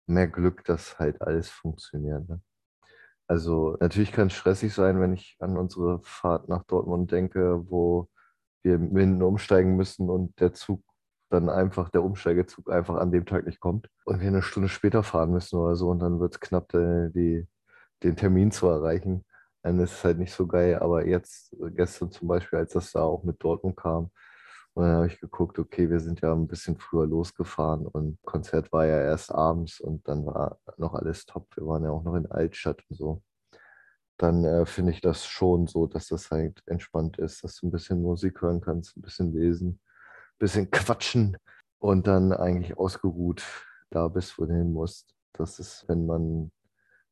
mehr 0.07 0.29
Glück, 0.29 0.65
dass 0.65 0.99
halt 0.99 1.21
alles 1.23 1.49
funktioniert. 1.49 2.29
Ne? 2.29 2.41
Also 3.29 3.77
natürlich 3.81 4.13
kann 4.13 4.27
es 4.29 4.35
stressig 4.35 4.75
sein, 4.75 5.01
wenn 5.01 5.13
ich 5.13 5.37
an 5.41 5.57
unsere 5.57 6.01
Fahrt 6.03 6.49
nach 6.49 6.65
Dortmund 6.65 7.13
denke, 7.13 7.71
wo 7.71 8.09
wir 8.63 8.79
hinten 8.79 9.23
umsteigen 9.23 9.77
müssen 9.77 10.11
und 10.11 10.39
der 10.41 10.53
Zug 10.53 10.83
dann 11.31 11.49
einfach, 11.49 11.91
der 11.91 12.03
Umsteigezug 12.03 12.71
einfach 12.71 12.97
an 12.97 13.13
dem 13.13 13.25
Tag 13.25 13.47
nicht 13.47 13.61
kommt 13.61 13.89
und 14.05 14.21
wir 14.21 14.29
eine 14.29 14.43
Stunde 14.43 14.69
später 14.69 15.03
fahren 15.03 15.31
müssen 15.31 15.57
oder 15.57 15.77
so 15.77 15.91
und 15.91 16.01
dann 16.01 16.19
wird 16.21 16.35
es 16.35 16.41
knapp, 16.41 16.69
die, 16.73 17.47
den 18.03 18.17
Termin 18.17 18.51
zu 18.51 18.67
erreichen. 18.67 19.25
Dann 19.63 19.79
ist 19.79 19.93
es 19.93 20.05
halt 20.05 20.19
nicht 20.19 20.33
so 20.33 20.47
geil, 20.47 20.79
aber 20.81 21.07
jetzt, 21.07 21.53
äh, 21.55 21.71
gestern 21.71 22.11
zum 22.11 22.29
Beispiel, 22.29 22.59
als 22.59 22.73
das 22.73 22.93
da 22.93 23.03
auch 23.03 23.23
mit 23.25 23.43
Dortmund 23.43 23.77
kam, 23.77 24.11
und 24.75 24.85
dann 24.85 24.97
habe 24.97 25.07
ich 25.09 25.21
geguckt, 25.21 25.59
okay, 25.59 25.91
wir 25.91 26.01
sind 26.01 26.21
ja 26.21 26.33
ein 26.33 26.47
bisschen 26.47 26.79
früher 26.79 27.07
losgefahren 27.07 27.87
und 27.87 28.19
Konzert 28.23 28.73
war 28.73 28.87
ja 28.87 29.01
erst 29.01 29.33
abends 29.33 29.81
und 29.81 30.07
dann 30.07 30.25
war 30.27 30.59
noch 30.77 30.95
alles 30.95 31.27
top. 31.27 31.49
Wir 31.57 31.67
waren 31.67 31.85
ja 31.85 31.91
auch 31.91 32.05
noch 32.05 32.15
in 32.15 32.31
Altstadt 32.31 32.83
und 32.89 32.97
so. 32.97 33.23
Dann 34.17 34.45
äh, 34.45 34.67
finde 34.67 34.93
ich 34.93 35.01
das 35.01 35.27
schon 35.27 35.67
so, 35.67 35.87
dass 35.87 36.09
das 36.09 36.31
halt 36.31 36.63
entspannt 36.67 37.19
ist, 37.19 37.43
dass 37.43 37.57
du 37.57 37.67
ein 37.67 37.71
bisschen 37.71 38.03
Musik 38.03 38.43
hören 38.43 38.61
kannst, 38.61 38.97
ein 38.97 39.03
bisschen 39.03 39.33
lesen, 39.33 39.69
ein 39.71 40.39
bisschen 40.39 40.71
quatschen 40.71 41.37
und 41.79 42.07
dann 42.07 42.33
eigentlich 42.33 42.77
ausgeruht 42.79 43.43
da 43.91 44.07
bist, 44.09 44.39
wo 44.39 44.45
du 44.45 44.55
hin 44.55 44.73
musst. 44.73 45.15
Das 45.33 45.59
ist, 45.59 45.85
wenn 45.89 46.07
man 46.07 46.53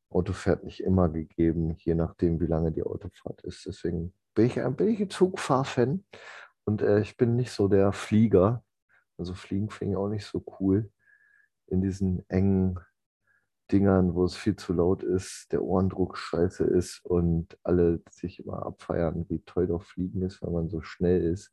Auto 0.09 0.33
fährt, 0.33 0.63
nicht 0.63 0.79
immer 0.81 1.09
gegeben, 1.09 1.75
je 1.79 1.93
nachdem, 1.93 2.39
wie 2.39 2.47
lange 2.47 2.71
die 2.71 2.83
Autofahrt 2.83 3.41
ist. 3.41 3.65
Deswegen 3.65 4.13
bin 4.33 4.45
ich, 4.45 4.55
bin 4.55 4.87
ich 4.87 4.99
ein 5.01 5.09
Zugfahrfan 5.09 6.05
Und 6.69 6.83
äh, 6.83 6.99
ich 6.99 7.17
bin 7.17 7.35
nicht 7.35 7.49
so 7.49 7.67
der 7.67 7.91
Flieger. 7.91 8.63
Also 9.17 9.33
Fliegen 9.33 9.71
finde 9.71 9.93
ich 9.93 9.97
auch 9.97 10.07
nicht 10.07 10.27
so 10.27 10.43
cool. 10.59 10.91
In 11.65 11.81
diesen 11.81 12.29
engen 12.29 12.79
Dingern, 13.71 14.13
wo 14.13 14.23
es 14.25 14.35
viel 14.35 14.55
zu 14.55 14.73
laut 14.73 15.01
ist, 15.01 15.51
der 15.51 15.63
Ohrendruck 15.63 16.15
scheiße 16.15 16.63
ist 16.65 17.03
und 17.03 17.57
alle 17.63 18.03
sich 18.11 18.45
immer 18.45 18.67
abfeiern, 18.67 19.25
wie 19.29 19.39
toll 19.39 19.65
doch 19.65 19.81
Fliegen 19.81 20.21
ist, 20.21 20.43
weil 20.43 20.51
man 20.51 20.69
so 20.69 20.81
schnell 20.81 21.23
ist. 21.23 21.51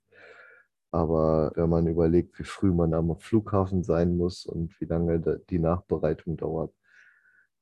Aber 0.91 1.51
wenn 1.55 1.71
man 1.71 1.87
überlegt, 1.87 2.39
wie 2.39 2.45
früh 2.45 2.71
man 2.71 2.93
am 2.93 3.19
Flughafen 3.19 3.85
sein 3.85 4.19
muss 4.19 4.45
und 4.45 4.79
wie 4.83 4.85
lange 4.85 5.41
die 5.49 5.59
Nachbereitung 5.59 6.37
dauert, 6.37 6.75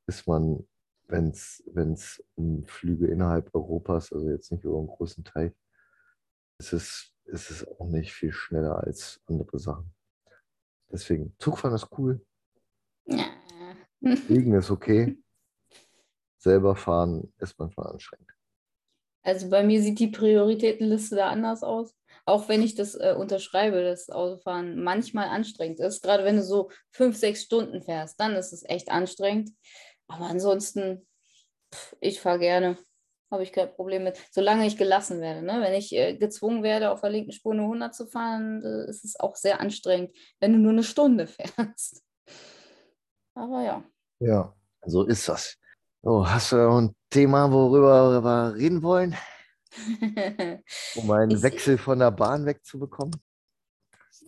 ist 0.09 0.27
man, 0.27 0.67
wenn 1.07 1.29
es 1.29 2.25
um 2.35 2.65
Flüge 2.67 3.07
innerhalb 3.07 3.55
Europas, 3.55 4.13
also 4.13 4.29
jetzt 4.29 4.51
nicht 4.51 4.65
über 4.65 4.79
einen 4.79 4.89
großen 4.89 5.23
Teich, 5.23 5.53
ist 6.59 6.73
es, 6.73 7.14
ist 7.27 7.51
es 7.51 7.67
auch 7.67 7.87
nicht 7.87 8.13
viel 8.13 8.33
schneller 8.33 8.79
als 8.79 9.21
andere 9.27 9.59
Sachen. 9.59 9.93
Deswegen, 10.91 11.35
Zugfahren 11.39 11.75
ist 11.75 11.89
cool. 11.99 12.25
Ja. 13.07 13.27
Fliegen 14.01 14.55
ist 14.59 14.71
okay. 14.71 15.19
Selber 16.39 16.77
fahren 16.77 17.33
ist 17.39 17.59
manchmal 17.59 17.89
anstrengend. 17.89 18.31
Also 19.23 19.49
bei 19.49 19.63
mir 19.63 19.83
sieht 19.83 19.99
die 19.99 20.09
Prioritätenliste 20.09 21.17
da 21.17 21.31
anders 21.31 21.63
aus. 21.63 21.95
Auch 22.27 22.49
wenn 22.49 22.63
ich 22.63 22.75
das 22.75 22.95
äh, 22.95 23.15
unterschreibe, 23.17 23.83
dass 23.83 24.11
Autofahren 24.11 24.83
manchmal 24.83 25.29
anstrengend 25.29 25.81
ist. 25.81 26.03
Gerade 26.03 26.25
wenn 26.25 26.37
du 26.37 26.43
so 26.43 26.71
fünf, 26.91 27.17
sechs 27.17 27.43
Stunden 27.43 27.83
fährst, 27.83 28.21
dann 28.21 28.37
ist 28.37 28.53
es 28.53 28.65
echt 28.69 28.91
anstrengend. 28.91 29.51
Aber 30.07 30.27
ansonsten, 30.27 31.07
pff, 31.73 31.97
ich 32.01 32.21
fahre 32.21 32.39
gerne. 32.39 32.79
Habe 33.35 33.43
ich 33.43 33.53
kein 33.53 33.75
Problem 33.75 34.05
mit. 34.05 34.17
Solange 34.31 34.65
ich 34.65 34.77
gelassen 34.77 35.21
werde. 35.21 35.43
Ne? 35.45 35.61
Wenn 35.61 35.75
ich 35.75 35.93
äh, 35.93 36.17
gezwungen 36.17 36.63
werde, 36.63 36.93
auf 36.93 37.01
der 37.01 37.11
linken 37.11 37.33
Spur 37.33 37.53
eine 37.53 37.63
100 37.63 37.93
zu 37.93 38.07
fahren, 38.07 38.63
äh, 38.63 38.89
ist 38.89 39.05
es 39.05 39.19
auch 39.19 39.35
sehr 39.35 39.61
anstrengend, 39.61 40.17
wenn 40.39 40.53
du 40.53 40.59
nur 40.61 40.71
eine 40.71 40.85
Stunde 40.85 41.27
fährst. 41.27 42.05
Aber 43.35 43.65
ja. 43.65 43.85
Ja, 44.21 44.55
so 44.87 45.03
ist 45.03 45.29
das. 45.29 45.57
So, 46.03 46.29
hast 46.31 46.53
du 46.53 46.57
ein 46.57 46.95
Thema, 47.11 47.51
worüber 47.51 48.23
wir 48.23 48.55
reden 48.55 48.83
wollen, 48.85 49.17
um 50.95 51.11
einen 51.11 51.33
Ich- 51.33 51.43
Wechsel 51.43 51.77
von 51.77 51.99
der 51.99 52.13
Bahn 52.13 52.47
wegzubekommen? 52.47 53.17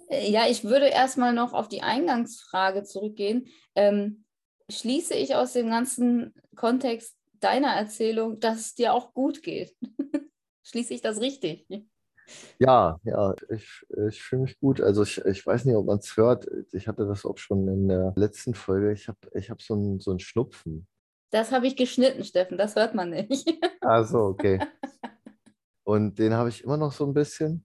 Äh, 0.08 0.30
Ja, 0.30 0.46
ich 0.48 0.64
würde 0.64 0.86
erstmal 0.88 1.32
noch 1.32 1.52
auf 1.52 1.68
die 1.68 1.82
Eingangsfrage 1.82 2.82
zurückgehen. 2.82 3.46
Ähm, 3.76 4.24
schließe 4.68 5.14
ich 5.14 5.36
aus 5.36 5.52
dem 5.52 5.70
ganzen 5.70 6.34
Kontext 6.56 7.14
deiner 7.40 7.75
Erzählung, 7.75 8.40
dass 8.40 8.59
es 8.59 8.75
dir 8.75 8.92
auch 8.94 9.12
gut 9.14 9.42
geht? 9.42 9.75
schließe 10.66 10.94
ich 10.94 11.01
das 11.01 11.20
richtig? 11.20 11.66
Ja, 12.59 12.99
ja, 13.05 13.35
ich, 13.51 13.87
ich 14.09 14.22
fühle 14.22 14.42
mich 14.42 14.59
gut. 14.59 14.81
Also 14.81 15.05
ich, 15.05 15.18
ich 15.25 15.46
weiß 15.46 15.64
nicht, 15.64 15.77
ob 15.77 15.87
man 15.87 15.99
es 15.99 16.16
hört. 16.16 16.46
Ich 16.72 16.88
hatte 16.88 17.07
das 17.07 17.25
auch 17.25 17.38
schon 17.38 17.68
in 17.68 17.88
der 17.88 18.12
letzten 18.16 18.55
Folge. 18.55 18.92
Ich 18.92 19.07
habe 19.07 19.18
ich 19.35 19.49
hab 19.49 19.62
so 19.62 19.75
einen 19.75 20.01
so 20.01 20.11
einen 20.11 20.18
Schnupfen. 20.18 20.88
Das 21.31 21.53
habe 21.53 21.66
ich 21.66 21.77
geschnitten, 21.77 22.25
Steffen, 22.25 22.59
das 22.59 22.75
hört 22.77 22.94
man 22.94 23.11
nicht. 23.11 23.49
Also, 23.81 24.18
okay. 24.18 24.59
Und 25.85 26.18
den 26.18 26.35
habe 26.35 26.49
ich 26.49 26.64
immer 26.64 26.77
noch 26.77 26.92
so 26.92 27.07
ein 27.07 27.14
bisschen. 27.14 27.64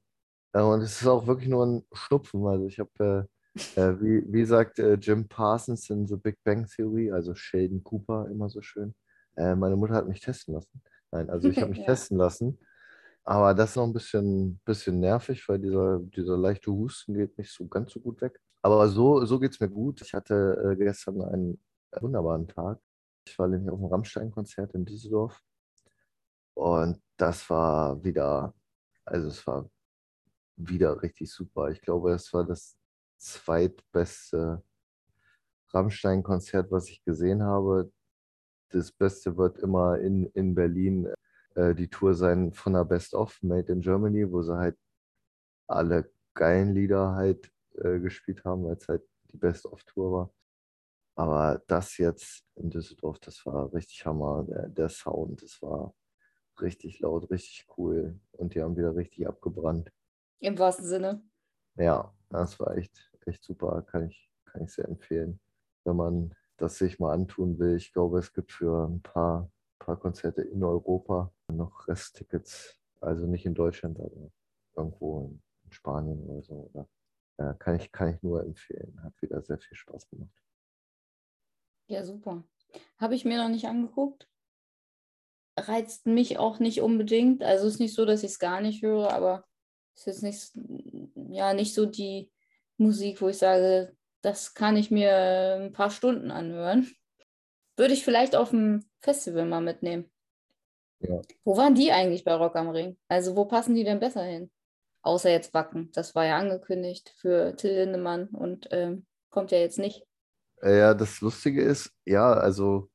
Und 0.53 0.81
es 0.81 1.01
ist 1.01 1.07
auch 1.07 1.25
wirklich 1.25 1.49
nur 1.49 1.65
ein 1.65 1.85
Schnupfen. 1.93 2.45
Also 2.45 2.67
ich 2.67 2.79
habe, 2.79 3.27
äh, 3.75 3.81
äh, 3.81 3.99
wie, 3.99 4.23
wie 4.31 4.45
sagt 4.45 4.77
äh, 4.77 4.93
Jim 4.93 5.27
Parsons 5.27 5.89
in 5.89 6.05
The 6.05 6.17
Big 6.17 6.37
Bang 6.43 6.67
Theory, 6.67 7.11
also 7.11 7.33
Sheldon 7.33 7.83
Cooper, 7.83 8.27
immer 8.29 8.49
so 8.49 8.61
schön. 8.61 8.93
Äh, 9.35 9.55
meine 9.55 9.75
Mutter 9.75 9.95
hat 9.95 10.07
mich 10.07 10.21
testen 10.21 10.53
lassen. 10.55 10.81
Nein, 11.11 11.29
also 11.29 11.49
ich 11.49 11.57
habe 11.57 11.69
mich 11.71 11.79
Ja. 11.79 11.85
testen 11.85 12.17
lassen. 12.17 12.59
Aber 13.23 13.53
das 13.53 13.71
ist 13.71 13.75
noch 13.75 13.85
ein 13.85 13.93
bisschen, 13.93 14.59
bisschen 14.65 14.99
nervig, 14.99 15.47
weil 15.47 15.59
dieser, 15.59 15.99
dieser 15.99 16.37
leichte 16.37 16.71
Husten 16.71 17.13
geht 17.13 17.37
nicht 17.37 17.51
so 17.53 17.67
ganz 17.67 17.91
so 17.91 17.99
gut 17.99 18.21
weg. 18.21 18.39
Aber 18.63 18.87
so, 18.89 19.25
so 19.25 19.39
geht 19.39 19.51
es 19.53 19.59
mir 19.59 19.69
gut. 19.69 20.01
Ich 20.01 20.13
hatte 20.13 20.71
äh, 20.71 20.75
gestern 20.75 21.21
einen 21.21 21.59
wunderbaren 21.99 22.47
Tag. 22.47 22.79
Ich 23.27 23.37
war 23.37 23.47
nämlich 23.47 23.69
auf 23.71 23.79
dem 23.79 23.85
Rammstein-Konzert 23.87 24.73
in 24.73 24.85
Düsseldorf. 24.85 25.39
Und 26.55 27.01
das 27.17 27.49
war 27.49 28.03
wieder, 28.03 28.53
also 29.05 29.27
es 29.27 29.45
war 29.47 29.69
wieder 30.55 31.01
richtig 31.01 31.31
super. 31.31 31.69
Ich 31.69 31.81
glaube, 31.81 32.13
es 32.13 32.33
war 32.33 32.43
das 32.45 32.77
zweitbeste 33.17 34.63
Rammstein-Konzert, 35.73 36.71
was 36.71 36.89
ich 36.89 37.03
gesehen 37.03 37.43
habe. 37.43 37.91
Das 38.71 38.91
Beste 38.91 39.37
wird 39.37 39.57
immer 39.59 39.99
in, 39.99 40.25
in 40.27 40.55
Berlin 40.55 41.07
äh, 41.55 41.75
die 41.75 41.89
Tour 41.89 42.13
sein 42.13 42.53
von 42.53 42.73
der 42.73 42.85
Best 42.85 43.13
of 43.13 43.41
Made 43.41 43.71
in 43.71 43.81
Germany, 43.81 44.31
wo 44.31 44.41
sie 44.41 44.57
halt 44.57 44.77
alle 45.67 46.11
geilen 46.33 46.73
Lieder 46.73 47.13
halt 47.13 47.51
äh, 47.75 47.99
gespielt 47.99 48.43
haben, 48.45 48.65
weil 48.65 48.77
es 48.77 48.87
halt 48.87 49.03
die 49.31 49.37
Best 49.37 49.65
of 49.65 49.83
Tour 49.83 50.11
war. 50.11 50.33
Aber 51.15 51.61
das 51.67 51.97
jetzt 51.97 52.45
in 52.55 52.69
Düsseldorf, 52.69 53.19
das 53.19 53.45
war 53.45 53.73
richtig 53.73 54.05
Hammer. 54.05 54.45
Der, 54.47 54.69
der 54.69 54.89
Sound, 54.89 55.43
das 55.43 55.61
war 55.61 55.93
richtig 56.61 56.99
laut, 56.99 57.29
richtig 57.29 57.67
cool. 57.77 58.19
Und 58.31 58.55
die 58.55 58.61
haben 58.61 58.77
wieder 58.77 58.95
richtig 58.95 59.27
abgebrannt. 59.27 59.91
Im 60.39 60.57
wahrsten 60.57 60.85
Sinne. 60.85 61.23
Ja, 61.75 62.13
das 62.29 62.59
war 62.59 62.77
echt, 62.77 63.11
echt 63.25 63.43
super. 63.43 63.81
Kann 63.83 64.07
ich, 64.07 64.29
kann 64.45 64.63
ich 64.63 64.73
sehr 64.73 64.85
empfehlen. 64.85 65.39
Wenn 65.83 65.95
man 65.95 66.35
das 66.61 66.77
sich 66.77 66.99
mal 66.99 67.13
antun 67.13 67.59
will. 67.59 67.75
Ich 67.75 67.93
glaube, 67.93 68.19
es 68.19 68.33
gibt 68.33 68.51
für 68.51 68.87
ein 68.87 69.01
paar, 69.01 69.51
paar 69.79 69.97
Konzerte 69.97 70.41
in 70.41 70.63
Europa 70.63 71.33
noch 71.47 71.87
Resttickets. 71.87 72.77
Also 72.99 73.25
nicht 73.25 73.45
in 73.45 73.55
Deutschland, 73.55 73.99
aber 73.99 74.31
irgendwo 74.75 75.21
in, 75.21 75.41
in 75.65 75.71
Spanien 75.71 76.23
oder 76.23 76.43
so. 76.43 76.69
Oder, 76.71 76.87
ja, 77.39 77.53
kann, 77.55 77.75
ich, 77.75 77.91
kann 77.91 78.13
ich 78.13 78.21
nur 78.21 78.43
empfehlen. 78.43 79.01
Hat 79.03 79.19
wieder 79.21 79.41
sehr 79.41 79.57
viel 79.57 79.75
Spaß 79.75 80.07
gemacht. 80.09 80.29
Ja, 81.87 82.03
super. 82.03 82.43
Habe 82.97 83.15
ich 83.15 83.25
mir 83.25 83.37
noch 83.41 83.49
nicht 83.49 83.65
angeguckt. 83.65 84.29
Reizt 85.57 86.05
mich 86.05 86.37
auch 86.37 86.59
nicht 86.59 86.81
unbedingt. 86.81 87.43
Also 87.43 87.67
ist 87.67 87.79
nicht 87.79 87.95
so, 87.95 88.05
dass 88.05 88.23
ich 88.23 88.31
es 88.31 88.39
gar 88.39 88.61
nicht 88.61 88.81
höre, 88.81 89.11
aber 89.11 89.45
es 89.95 90.01
ist 90.01 90.23
jetzt 90.23 90.55
nicht, 90.55 91.15
ja, 91.29 91.53
nicht 91.53 91.73
so 91.73 91.85
die 91.85 92.31
Musik, 92.77 93.21
wo 93.21 93.27
ich 93.27 93.37
sage, 93.37 93.95
das 94.21 94.53
kann 94.53 94.77
ich 94.77 94.91
mir 94.91 95.59
ein 95.59 95.73
paar 95.73 95.89
Stunden 95.89 96.31
anhören. 96.31 96.89
Würde 97.77 97.93
ich 97.93 98.03
vielleicht 98.03 98.35
auf 98.35 98.51
dem 98.51 98.85
Festival 98.99 99.45
mal 99.45 99.61
mitnehmen. 99.61 100.11
Ja. 100.99 101.21
Wo 101.43 101.57
waren 101.57 101.73
die 101.73 101.91
eigentlich 101.91 102.23
bei 102.23 102.33
Rock 102.33 102.55
am 102.55 102.69
Ring? 102.69 102.97
Also 103.07 103.35
wo 103.35 103.45
passen 103.45 103.75
die 103.75 103.83
denn 103.83 103.99
besser 103.99 104.23
hin? 104.23 104.51
Außer 105.01 105.31
jetzt 105.31 105.53
Wacken. 105.53 105.91
Das 105.93 106.13
war 106.13 106.25
ja 106.25 106.37
angekündigt 106.37 107.13
für 107.17 107.55
Till 107.55 107.73
Lindemann 107.73 108.27
und 108.27 108.67
ähm, 108.71 109.05
kommt 109.29 109.51
ja 109.51 109.57
jetzt 109.57 109.79
nicht. 109.79 110.05
Ja, 110.61 110.93
das 110.93 111.21
Lustige 111.21 111.63
ist, 111.63 111.91
ja, 112.05 112.33
also 112.33 112.91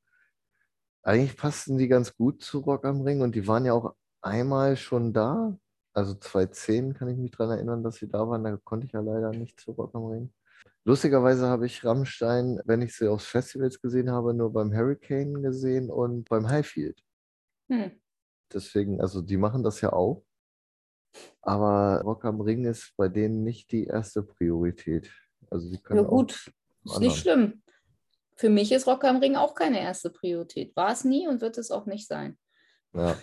eigentlich 1.03 1.35
passten 1.35 1.77
die 1.77 1.89
ganz 1.89 2.15
gut 2.15 2.41
zu 2.41 2.59
Rock 2.59 2.85
am 2.85 3.01
Ring 3.01 3.21
und 3.21 3.35
die 3.35 3.45
waren 3.45 3.65
ja 3.65 3.73
auch 3.73 3.93
einmal 4.21 4.77
schon 4.77 5.11
da. 5.11 5.57
Also 5.93 6.13
2010 6.13 6.93
kann 6.93 7.09
ich 7.09 7.17
mich 7.17 7.31
daran 7.31 7.57
erinnern, 7.57 7.83
dass 7.83 7.95
sie 7.95 8.07
da 8.07 8.27
waren. 8.29 8.43
Da 8.43 8.55
konnte 8.57 8.85
ich 8.85 8.93
ja 8.93 9.01
leider 9.01 9.31
nicht 9.31 9.59
zu 9.59 9.71
Rock 9.71 9.95
am 9.95 10.05
Ring. 10.05 10.33
Lustigerweise 10.87 11.47
habe 11.47 11.65
ich 11.65 11.83
Rammstein, 11.83 12.61
wenn 12.63 12.81
ich 12.81 12.95
sie 12.95 13.09
auf 13.09 13.21
Festivals 13.21 13.81
gesehen 13.81 14.09
habe, 14.09 14.33
nur 14.33 14.53
beim 14.53 14.73
Hurricane 14.73 15.43
gesehen 15.43 15.91
und 15.91 16.29
beim 16.29 16.47
Highfield. 16.47 17.03
Hm. 17.69 17.99
Deswegen, 18.53 19.01
also 19.01 19.21
die 19.21 19.35
machen 19.35 19.63
das 19.63 19.81
ja 19.81 19.91
auch. 19.91 20.23
Aber 21.41 22.03
Rock 22.03 22.23
am 22.23 22.39
Ring 22.39 22.63
ist 22.63 22.93
bei 22.95 23.09
denen 23.09 23.43
nicht 23.43 23.69
die 23.73 23.83
erste 23.83 24.23
Priorität. 24.23 25.11
Also 25.51 25.67
sie 25.67 25.77
können 25.77 26.03
Ja 26.03 26.07
gut, 26.07 26.53
auch 26.87 26.93
ist 26.93 26.99
nicht 27.01 27.17
schlimm. 27.17 27.61
Für 28.37 28.49
mich 28.49 28.71
ist 28.71 28.87
Rock 28.87 29.03
am 29.03 29.17
Ring 29.17 29.35
auch 29.35 29.55
keine 29.55 29.81
erste 29.81 30.09
Priorität. 30.09 30.73
War 30.77 30.93
es 30.93 31.03
nie 31.03 31.27
und 31.27 31.41
wird 31.41 31.57
es 31.57 31.69
auch 31.69 31.85
nicht 31.85 32.07
sein. 32.07 32.37
Ja, 32.93 33.17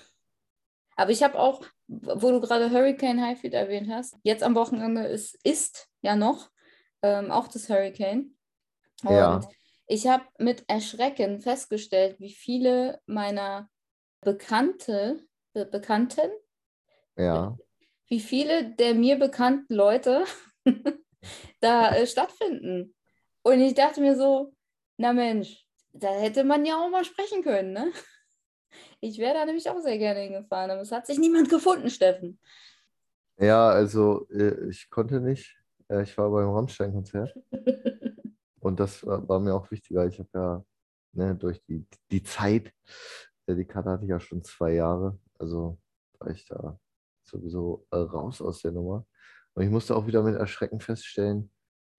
Aber 0.97 1.13
ich 1.13 1.23
habe 1.23 1.39
auch, 1.39 1.65
wo 1.87 2.31
du 2.31 2.43
gerade 2.43 2.71
Hurricane 2.71 3.23
Highfield 3.23 3.55
erwähnt 3.55 3.89
hast, 3.91 4.19
jetzt 4.23 4.43
am 4.43 4.55
Wochenende 4.55 5.07
ist, 5.07 5.39
ist 5.45 5.89
ja 6.03 6.15
noch 6.15 6.51
ähm, 7.05 7.31
auch 7.31 7.49
das 7.49 7.69
Hurricane. 7.69 8.35
Und 9.03 9.13
Ja. 9.13 9.41
ich 9.87 10.07
habe 10.07 10.25
mit 10.39 10.65
Erschrecken 10.69 11.41
festgestellt, 11.41 12.19
wie 12.19 12.33
viele 12.33 13.01
meiner 13.05 13.69
Bekannte, 14.23 15.21
Be 15.53 15.67
Bekannten, 15.67 16.31
ja. 17.17 17.57
wie 18.09 18.21
viele 18.21 18.75
der 18.75 18.95
mir 18.95 19.19
bekannten 19.19 19.75
Leute 19.75 20.25
da 21.61 21.95
äh, 21.95 22.07
stattfinden. 22.07 22.95
Und 23.43 23.61
ich 23.61 23.75
dachte 23.75 24.01
mir 24.01 24.17
so, 24.17 24.55
na 24.97 25.13
Mensch, 25.13 25.67
da 25.93 26.09
hätte 26.09 26.43
man 26.43 26.65
ja 26.65 26.83
auch 26.83 26.89
mal 26.89 27.05
sprechen 27.05 27.43
können, 27.43 27.73
ne? 27.73 27.93
Ich 29.01 29.19
wäre 29.19 29.35
da 29.35 29.45
nämlich 29.45 29.69
auch 29.69 29.79
sehr 29.81 29.99
gerne 29.99 30.21
hingefahren, 30.21 30.71
aber 30.71 30.81
es 30.81 30.91
hat 30.91 31.07
sich 31.07 31.19
niemand 31.19 31.51
gefunden, 31.51 31.91
Steffen. 31.91 32.41
Ja, 33.39 33.69
also 33.69 34.27
äh, 34.31 34.71
ich 34.71 34.89
konnte 34.89 35.21
nicht. 35.21 35.57
Äh, 35.89 36.03
Ich 36.03 36.17
war 36.17 36.31
beim 36.31 36.51
Rammstein-Konzert 36.51 37.35
und 38.61 38.81
das 38.81 39.05
war 39.07 39.27
war 39.29 39.41
mir 39.41 39.55
auch 39.55 39.71
wichtiger. 39.71 40.07
Ich 40.07 40.19
habe 40.19 40.29
ja 40.35 40.65
ne, 41.13 41.35
durch 41.35 41.63
die, 41.65 41.87
die 42.11 42.23
Zeit, 42.23 42.73
äh, 43.47 43.55
die 43.55 43.65
Karte 43.65 43.91
hatte 43.91 44.05
ich 44.05 44.11
ja 44.11 44.21
schon 44.21 44.43
zwei 44.43 44.75
Jahre, 44.75 45.19
also 45.39 45.79
war 46.19 46.31
ich 46.31 46.47
da 46.47 46.79
sowieso 47.23 47.87
äh, 47.91 47.97
raus 47.97 48.41
aus 48.41 48.63
der 48.63 48.73
Nummer. 48.73 49.07
Und 49.55 49.63
ich 49.63 49.71
musste 49.71 49.97
auch 49.97 50.07
wieder 50.07 50.23
mit 50.23 50.37
Erschrecken 50.37 50.81
feststellen, 50.81 51.51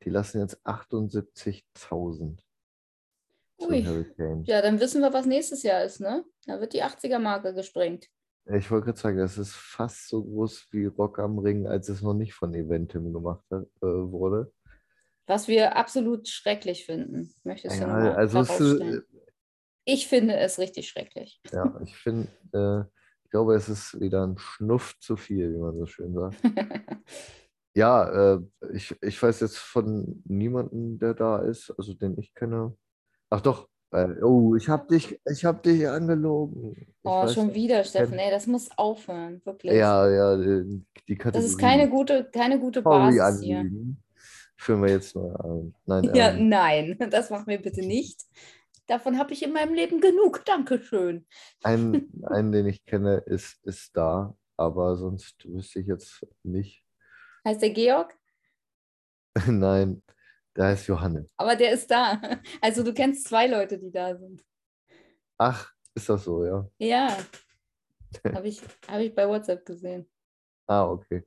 die 0.03 0.09
lassen 0.09 0.39
jetzt 0.39 0.65
78.000 0.65 2.39
zum 3.57 3.69
Ui. 3.69 3.81
Ja, 4.45 4.61
dann 4.61 4.79
wissen 4.79 5.01
wir, 5.01 5.13
was 5.13 5.25
nächstes 5.25 5.63
Jahr 5.63 5.83
ist, 5.83 6.01
ne? 6.01 6.25
Da 6.45 6.59
wird 6.59 6.73
die 6.73 6.83
80er-Marke 6.83 7.53
gesprengt. 7.53 8.07
Ich 8.47 8.69
wollte 8.69 8.85
gerade 8.85 8.99
sagen, 8.99 9.17
das 9.17 9.37
ist 9.37 9.55
fast 9.55 10.07
so 10.07 10.23
groß 10.23 10.67
wie 10.71 10.85
Rock 10.85 11.19
am 11.19 11.39
Ring, 11.39 11.67
als 11.67 11.89
es 11.89 12.01
noch 12.01 12.13
nicht 12.13 12.33
von 12.33 12.53
Eventim 12.53 13.11
gemacht 13.11 13.43
hat, 13.49 13.65
äh, 13.81 13.85
wurde. 13.87 14.51
Was 15.27 15.47
wir 15.47 15.75
absolut 15.75 16.27
schrecklich 16.27 16.85
finden. 16.85 17.33
Möchtest 17.43 17.81
du 17.81 17.85
Ja, 17.85 17.87
nochmal 17.87 18.15
also 18.15 18.39
es, 18.39 18.49
herausstellen? 18.51 18.99
äh, 18.99 19.01
Ich 19.85 20.07
finde 20.07 20.35
es 20.37 20.59
richtig 20.59 20.87
schrecklich. 20.89 21.41
ja, 21.51 21.79
ich 21.83 21.95
finde, 21.97 22.29
äh, 22.53 22.81
ich 23.23 23.29
glaube, 23.31 23.55
es 23.55 23.69
ist 23.69 23.99
wieder 23.99 24.25
ein 24.25 24.37
Schnuff 24.37 24.97
zu 24.99 25.17
viel, 25.17 25.53
wie 25.53 25.57
man 25.57 25.77
so 25.77 25.85
schön 25.85 26.13
sagt. 26.13 26.37
Ja, 27.75 28.35
äh, 28.35 28.39
ich, 28.73 28.95
ich 29.01 29.21
weiß 29.21 29.41
jetzt 29.41 29.57
von 29.57 30.21
niemandem, 30.25 30.97
der 30.97 31.13
da 31.13 31.39
ist, 31.39 31.71
also 31.77 31.93
den 31.93 32.17
ich 32.17 32.33
kenne. 32.33 32.77
Ach 33.29 33.41
doch, 33.41 33.69
äh, 33.95 34.23
oh, 34.23 34.55
ich 34.55 34.69
habe 34.69 34.87
dich, 34.87 35.19
ich 35.25 35.45
habe 35.45 35.61
dich 35.61 35.87
angelogen. 35.87 36.75
Ich 36.77 36.87
Oh, 37.03 37.27
schon 37.27 37.47
nicht, 37.47 37.55
wieder, 37.55 37.83
Steffen. 37.83 38.17
Ey, 38.17 38.31
das 38.31 38.47
muss 38.47 38.69
aufhören, 38.77 39.41
wirklich. 39.45 39.73
Ja, 39.73 40.09
ja, 40.09 40.35
die 40.37 40.83
die 41.07 41.15
Kategorie. 41.15 41.43
Das 41.43 41.51
ist 41.51 41.57
keine 41.57 41.89
gute, 41.89 42.29
keine 42.31 42.59
gute 42.59 42.81
Basis 42.81 43.41
hier. 43.41 43.65
Führen 44.57 44.83
wir 44.83 44.89
jetzt 44.89 45.15
neu 45.15 45.33
ein. 45.35 45.75
Nein, 45.85 46.11
Ja, 46.13 46.31
ähm, 46.31 46.49
nein, 46.49 46.97
das 47.11 47.29
machen 47.29 47.47
wir 47.47 47.61
bitte 47.61 47.81
nicht. 47.81 48.21
Davon 48.87 49.17
habe 49.17 49.33
ich 49.33 49.43
in 49.43 49.53
meinem 49.53 49.73
Leben 49.73 49.99
genug. 49.99 50.43
Dankeschön. 50.45 51.25
ein, 51.63 52.09
einen, 52.23 52.51
den 52.51 52.67
ich 52.67 52.85
kenne, 52.85 53.17
ist, 53.25 53.63
ist 53.65 53.95
da, 53.95 54.35
aber 54.57 54.95
sonst 54.95 55.45
wüsste 55.45 55.79
ich 55.79 55.87
jetzt 55.87 56.25
nicht. 56.43 56.83
Heißt 57.43 57.61
der 57.61 57.71
Georg? 57.71 58.15
Nein, 59.47 60.01
der 60.55 60.65
heißt 60.65 60.87
Johannes. 60.87 61.27
Aber 61.37 61.55
der 61.55 61.71
ist 61.73 61.89
da. 61.89 62.21
Also 62.61 62.83
du 62.83 62.93
kennst 62.93 63.27
zwei 63.27 63.47
Leute, 63.47 63.77
die 63.77 63.91
da 63.91 64.15
sind. 64.15 64.43
Ach, 65.37 65.71
ist 65.93 66.09
das 66.09 66.23
so, 66.23 66.45
ja? 66.45 66.69
Ja. 66.77 67.17
Habe 68.33 68.47
ich, 68.47 68.61
hab 68.87 68.99
ich 68.99 69.13
bei 69.13 69.27
WhatsApp 69.27 69.65
gesehen. 69.65 70.09
Ah, 70.67 70.85
okay. 70.89 71.25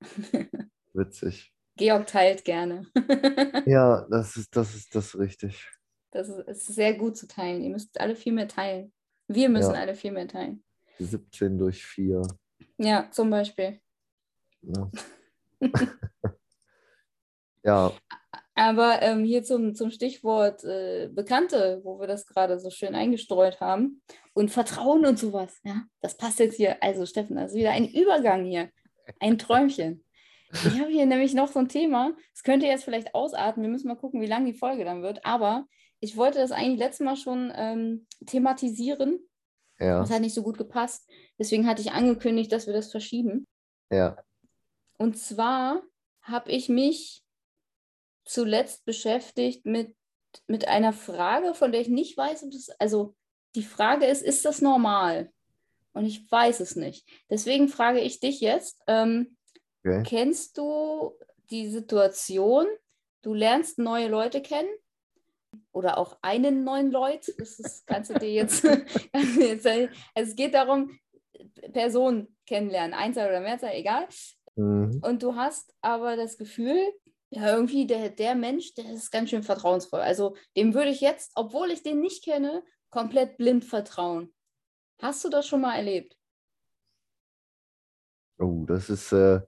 Witzig. 0.94 1.52
Georg 1.76 2.06
teilt 2.06 2.44
gerne. 2.44 2.86
Ja, 3.66 4.06
das 4.10 4.36
ist, 4.36 4.54
das 4.56 4.74
ist 4.74 4.94
das 4.94 5.18
richtig. 5.18 5.68
Das 6.10 6.28
ist, 6.28 6.38
ist 6.48 6.66
sehr 6.66 6.94
gut 6.94 7.16
zu 7.16 7.26
teilen. 7.26 7.62
Ihr 7.62 7.70
müsst 7.70 7.98
alle 8.00 8.14
viel 8.14 8.32
mehr 8.32 8.46
teilen. 8.48 8.92
Wir 9.26 9.48
müssen 9.48 9.74
Ja. 9.74 9.80
alle 9.80 9.94
viel 9.94 10.12
mehr 10.12 10.28
teilen. 10.28 10.62
17 10.98 11.58
durch 11.58 11.84
4. 11.84 12.22
Ja, 12.78 13.10
zum 13.10 13.30
Beispiel. 13.30 13.80
Ne? 14.62 14.90
ja, 17.62 17.92
Aber 18.56 19.02
ähm, 19.02 19.24
hier 19.24 19.42
zum, 19.42 19.74
zum 19.74 19.90
Stichwort 19.90 20.62
äh, 20.64 21.08
Bekannte, 21.12 21.80
wo 21.82 21.98
wir 21.98 22.06
das 22.06 22.26
gerade 22.26 22.58
so 22.60 22.70
schön 22.70 22.94
eingestreut 22.94 23.60
haben. 23.60 24.00
Und 24.32 24.50
Vertrauen 24.50 25.04
und 25.06 25.18
sowas. 25.18 25.60
Ja, 25.64 25.82
das 26.00 26.16
passt 26.16 26.38
jetzt 26.38 26.56
hier. 26.56 26.82
Also, 26.82 27.04
Steffen, 27.06 27.36
das 27.36 27.50
ist 27.52 27.58
wieder 27.58 27.70
ein 27.72 27.88
Übergang 27.88 28.44
hier. 28.44 28.70
Ein 29.20 29.38
Träumchen. 29.38 30.04
Ich 30.52 30.78
habe 30.80 30.90
hier 30.90 31.04
nämlich 31.06 31.34
noch 31.34 31.48
so 31.48 31.58
ein 31.58 31.68
Thema. 31.68 32.12
Es 32.32 32.44
könnte 32.44 32.66
jetzt 32.66 32.84
vielleicht 32.84 33.12
ausarten. 33.14 33.62
Wir 33.62 33.70
müssen 33.70 33.88
mal 33.88 33.96
gucken, 33.96 34.20
wie 34.20 34.26
lang 34.26 34.44
die 34.44 34.54
Folge 34.54 34.84
dann 34.84 35.02
wird. 35.02 35.26
Aber 35.26 35.66
ich 35.98 36.16
wollte 36.16 36.38
das 36.38 36.52
eigentlich 36.52 36.78
letztes 36.78 37.04
Mal 37.04 37.16
schon 37.16 37.52
ähm, 37.56 38.06
thematisieren. 38.26 39.18
ja, 39.80 39.98
Das 39.98 40.10
hat 40.10 40.20
nicht 40.20 40.34
so 40.34 40.44
gut 40.44 40.56
gepasst. 40.58 41.10
Deswegen 41.40 41.66
hatte 41.66 41.82
ich 41.82 41.90
angekündigt, 41.90 42.52
dass 42.52 42.66
wir 42.68 42.74
das 42.74 42.90
verschieben. 42.92 43.46
ja. 43.90 44.16
Und 44.96 45.18
zwar 45.18 45.82
habe 46.22 46.52
ich 46.52 46.68
mich 46.68 47.23
zuletzt 48.24 48.84
beschäftigt 48.84 49.66
mit, 49.66 49.94
mit 50.46 50.68
einer 50.68 50.92
Frage, 50.92 51.54
von 51.54 51.72
der 51.72 51.80
ich 51.80 51.88
nicht 51.88 52.16
weiß, 52.16 52.44
ob 52.44 52.50
das, 52.50 52.70
also 52.78 53.14
die 53.54 53.62
Frage 53.62 54.06
ist, 54.06 54.22
ist 54.22 54.44
das 54.44 54.60
normal? 54.60 55.30
Und 55.92 56.06
ich 56.06 56.30
weiß 56.30 56.60
es 56.60 56.74
nicht. 56.74 57.08
Deswegen 57.30 57.68
frage 57.68 58.00
ich 58.00 58.20
dich 58.20 58.40
jetzt, 58.40 58.82
ähm, 58.86 59.36
Okay. 59.86 60.02
kennst 60.02 60.56
du 60.56 61.12
die 61.50 61.68
Situation, 61.68 62.66
du 63.20 63.34
lernst 63.34 63.78
neue 63.78 64.08
Leute 64.08 64.40
kennen 64.40 64.70
oder 65.72 65.98
auch 65.98 66.16
einen 66.22 66.64
neuen 66.64 66.90
Leut, 66.90 67.32
das 67.38 67.58
ist, 67.58 67.86
kannst 67.86 68.10
du 68.10 68.14
dir 68.14 68.32
jetzt, 68.32 68.64
jetzt 69.38 69.66
also 69.66 69.88
es 70.14 70.34
geht 70.36 70.54
darum, 70.54 70.98
Personen 71.72 72.34
kennenlernen, 72.46 72.94
Einzahl 72.94 73.28
oder 73.28 73.40
Mehrzahl, 73.40 73.74
egal. 73.74 74.08
Mhm. 74.56 75.00
Und 75.02 75.22
du 75.22 75.34
hast 75.34 75.74
aber 75.82 76.16
das 76.16 76.38
Gefühl, 76.38 76.80
ja, 77.34 77.52
irgendwie 77.52 77.86
der, 77.86 78.10
der 78.10 78.36
Mensch, 78.36 78.74
der 78.74 78.92
ist 78.92 79.10
ganz 79.10 79.30
schön 79.30 79.42
vertrauensvoll. 79.42 80.00
Also 80.00 80.36
dem 80.56 80.72
würde 80.72 80.90
ich 80.90 81.00
jetzt, 81.00 81.32
obwohl 81.34 81.72
ich 81.72 81.82
den 81.82 82.00
nicht 82.00 82.24
kenne, 82.24 82.62
komplett 82.90 83.36
blind 83.38 83.64
vertrauen. 83.64 84.32
Hast 85.02 85.24
du 85.24 85.28
das 85.28 85.46
schon 85.46 85.60
mal 85.60 85.74
erlebt? 85.74 86.16
Oh, 88.38 88.64
das 88.66 88.88
ist, 88.88 89.10
äh, 89.10 89.40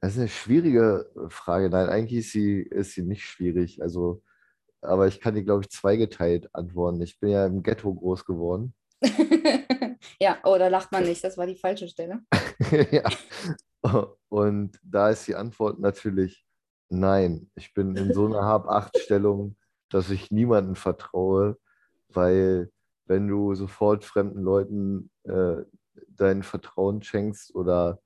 das 0.00 0.12
ist 0.12 0.18
eine 0.18 0.28
schwierige 0.28 1.10
Frage. 1.28 1.68
Nein, 1.68 1.90
eigentlich 1.90 2.20
ist 2.20 2.32
sie, 2.32 2.62
ist 2.62 2.92
sie 2.92 3.02
nicht 3.02 3.22
schwierig. 3.22 3.82
Also, 3.82 4.22
aber 4.80 5.06
ich 5.06 5.20
kann 5.20 5.34
die, 5.34 5.44
glaube 5.44 5.64
ich, 5.64 5.70
zweigeteilt 5.70 6.54
antworten. 6.54 7.02
Ich 7.02 7.20
bin 7.20 7.30
ja 7.30 7.44
im 7.44 7.62
Ghetto 7.62 7.92
groß 7.92 8.24
geworden. 8.24 8.74
ja, 10.18 10.38
oh, 10.44 10.56
da 10.56 10.68
lacht 10.68 10.90
man 10.90 11.04
nicht, 11.04 11.22
das 11.22 11.36
war 11.36 11.46
die 11.46 11.58
falsche 11.58 11.88
Stelle. 11.88 12.20
ja. 12.90 13.04
Und 14.30 14.80
da 14.82 15.10
ist 15.10 15.26
die 15.26 15.34
Antwort 15.34 15.78
natürlich 15.78 16.46
nein. 16.88 17.50
Ich 17.54 17.74
bin 17.74 17.96
in 17.96 18.12
so 18.12 18.26
einer 18.26 18.42
Hab-Acht-Stellung, 18.42 19.56
dass 19.90 20.10
ich 20.10 20.30
niemandem 20.30 20.76
vertraue, 20.76 21.58
weil 22.08 22.70
wenn 23.06 23.28
du 23.28 23.54
sofort 23.54 24.04
fremden 24.04 24.42
Leuten 24.42 25.10
äh, 25.24 25.56
dein 26.08 26.42
Vertrauen 26.42 27.02
schenkst 27.02 27.54
oder 27.54 28.00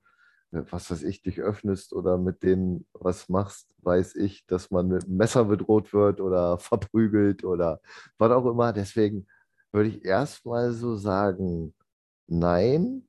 äh, 0.53 0.62
was 0.70 0.91
weiß 0.91 1.03
ich, 1.05 1.22
dich 1.22 1.41
öffnest 1.41 1.93
oder 1.93 2.18
mit 2.18 2.43
denen 2.43 2.87
was 2.93 3.29
machst, 3.29 3.74
weiß 3.83 4.16
ich, 4.16 4.47
dass 4.47 4.70
man 4.70 4.89
mit 4.89 5.05
einem 5.05 5.16
Messer 5.16 5.45
bedroht 5.45 5.93
wird 5.93 6.20
oder 6.20 6.59
verprügelt 6.59 7.45
oder 7.45 7.81
was 8.18 8.33
auch 8.33 8.47
immer. 8.47 8.72
Deswegen 8.72 9.26
würde 9.72 9.91
ich 9.91 10.05
erstmal 10.05 10.72
so 10.72 10.97
sagen, 10.97 11.74
nein, 12.26 13.07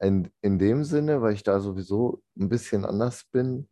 in, 0.00 0.30
in 0.42 0.58
dem 0.58 0.84
Sinne, 0.84 1.22
weil 1.22 1.34
ich 1.34 1.42
da 1.42 1.60
sowieso 1.60 2.22
ein 2.38 2.48
bisschen 2.48 2.84
anders 2.84 3.24
bin. 3.32 3.68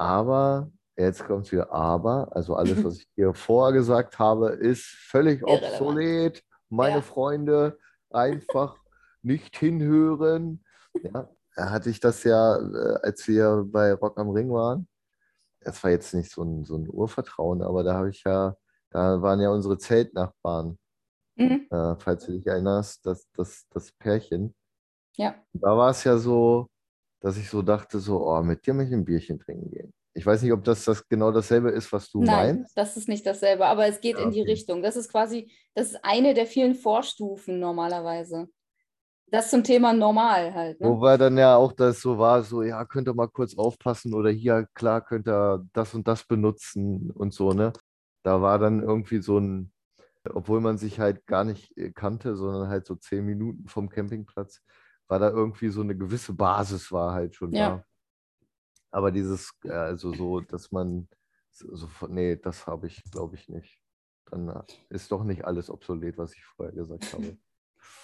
Aber, 0.00 0.70
jetzt 0.96 1.26
kommt 1.26 1.46
es 1.46 1.52
wieder 1.52 1.70
aber, 1.70 2.34
also 2.34 2.54
alles, 2.54 2.82
was 2.84 2.98
ich 2.98 3.08
hier 3.14 3.34
vorher 3.34 3.72
gesagt 3.78 4.18
habe, 4.18 4.48
ist 4.50 4.84
völlig 4.84 5.42
Irrelevant. 5.42 5.72
obsolet. 5.72 6.44
Meine 6.70 6.96
Ja. 6.96 7.02
Freunde, 7.02 7.78
einfach 8.10 8.76
nicht 9.22 9.56
hinhören. 9.56 10.64
Ja, 11.02 11.28
da 11.56 11.70
hatte 11.70 11.90
ich 11.90 12.00
das 12.00 12.24
ja, 12.24 12.56
äh, 12.56 12.98
als 13.02 13.26
wir 13.28 13.64
bei 13.66 13.92
Rock 13.92 14.18
am 14.18 14.30
Ring 14.30 14.50
waren. 14.50 14.88
Das 15.60 15.82
war 15.84 15.90
jetzt 15.90 16.14
nicht 16.14 16.30
so 16.30 16.42
ein, 16.42 16.64
so 16.64 16.76
ein 16.76 16.88
Urvertrauen, 16.88 17.60
aber 17.62 17.82
da 17.82 17.94
habe 17.94 18.08
ich 18.08 18.22
ja, 18.24 18.56
da 18.90 19.20
waren 19.20 19.40
ja 19.40 19.50
unsere 19.50 19.76
Zeltnachbarn, 19.78 20.78
Mhm. 21.36 21.66
äh, 21.70 21.96
falls 21.98 22.24
du 22.26 22.32
dich 22.32 22.46
erinnerst, 22.46 23.04
das, 23.04 23.28
das, 23.34 23.66
das 23.70 23.92
Pärchen. 23.92 24.54
Ja, 25.16 25.34
Da 25.52 25.76
war 25.76 25.90
es 25.90 26.04
ja 26.04 26.16
so, 26.18 26.68
dass 27.20 27.36
ich 27.36 27.48
so 27.48 27.62
dachte, 27.62 27.98
so, 27.98 28.26
oh, 28.26 28.42
mit 28.42 28.66
dir 28.66 28.74
möchte 28.74 28.94
ich 28.94 29.00
ein 29.00 29.04
Bierchen 29.04 29.38
trinken 29.38 29.70
gehen. 29.70 29.92
Ich 30.12 30.26
weiß 30.26 30.42
nicht, 30.42 30.52
ob 30.52 30.64
das, 30.64 30.84
das 30.84 31.06
genau 31.08 31.30
dasselbe 31.30 31.70
ist, 31.70 31.92
was 31.92 32.10
du 32.10 32.22
nein, 32.24 32.56
meinst. 32.56 32.76
das 32.76 32.96
ist 32.96 33.08
nicht 33.08 33.24
dasselbe, 33.24 33.66
aber 33.66 33.86
es 33.86 34.00
geht 34.00 34.18
Ja, 34.18 34.24
in 34.24 34.32
die 34.32 34.40
okay. 34.40 34.50
Richtung. 34.52 34.82
Das 34.82 34.96
ist 34.96 35.10
quasi, 35.10 35.50
das 35.74 35.92
ist 35.92 36.04
eine 36.04 36.34
der 36.34 36.46
vielen 36.46 36.74
Vorstufen 36.74 37.60
normalerweise. 37.60 38.48
Das 39.30 39.50
zum 39.50 39.62
Thema 39.62 39.92
normal 39.92 40.52
halt. 40.52 40.80
Ne? 40.80 40.88
Wobei 40.88 41.16
dann 41.16 41.38
ja 41.38 41.54
auch 41.54 41.72
das 41.72 42.00
so 42.00 42.18
war, 42.18 42.42
so, 42.42 42.62
ja, 42.62 42.84
könnt 42.84 43.06
ihr 43.08 43.14
mal 43.14 43.28
kurz 43.28 43.56
aufpassen 43.56 44.12
oder 44.12 44.30
hier, 44.30 44.66
klar, 44.74 45.00
könnt 45.00 45.28
ihr 45.28 45.64
das 45.72 45.94
und 45.94 46.08
das 46.08 46.24
benutzen 46.24 47.12
und 47.12 47.32
so, 47.32 47.52
ne? 47.52 47.72
Da 48.24 48.42
war 48.42 48.58
dann 48.58 48.82
irgendwie 48.82 49.22
so 49.22 49.38
ein, 49.38 49.72
obwohl 50.28 50.60
man 50.60 50.78
sich 50.78 50.98
halt 50.98 51.26
gar 51.26 51.44
nicht 51.44 51.76
äh, 51.78 51.92
kannte, 51.92 52.34
sondern 52.36 52.68
halt 52.68 52.86
so 52.86 52.96
zehn 52.96 53.24
Minuten 53.24 53.68
vom 53.68 53.88
Campingplatz, 53.88 54.62
war 55.10 55.18
da 55.18 55.28
irgendwie 55.28 55.68
so 55.70 55.80
eine 55.82 55.96
gewisse 55.96 56.32
Basis 56.32 56.90
war 56.92 57.12
halt 57.12 57.34
schon 57.34 57.52
Ja. 57.52 57.68
da. 57.68 57.84
Aber 58.92 59.10
dieses, 59.12 59.52
äh, 59.64 59.70
also 59.72 60.12
so, 60.14 60.40
dass 60.40 60.70
man, 60.72 61.08
so, 61.50 61.74
so- 61.74 61.88
nee, 62.08 62.36
das 62.36 62.66
habe 62.66 62.86
ich, 62.86 63.02
glaube 63.10 63.34
ich, 63.36 63.48
nicht. 63.48 63.80
Dann 64.30 64.48
äh, 64.48 64.62
ist 64.90 65.10
doch 65.10 65.24
nicht 65.24 65.44
alles 65.44 65.68
obsolet, 65.68 66.16
was 66.16 66.34
ich 66.34 66.44
vorher 66.44 66.74
gesagt 66.74 67.12
habe. 67.12 67.36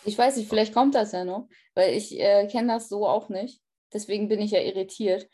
Ich 0.05 0.17
weiß 0.17 0.37
nicht, 0.37 0.49
vielleicht 0.49 0.73
kommt 0.73 0.95
das 0.95 1.13
ja 1.13 1.25
noch, 1.25 1.49
weil 1.75 1.95
ich 1.95 2.19
äh, 2.19 2.47
kenne 2.47 2.73
das 2.75 2.89
so 2.89 3.07
auch 3.07 3.29
nicht. 3.29 3.61
Deswegen 3.93 4.29
bin 4.29 4.41
ich 4.41 4.53
ja 4.53 4.61
irritiert. 4.61 5.29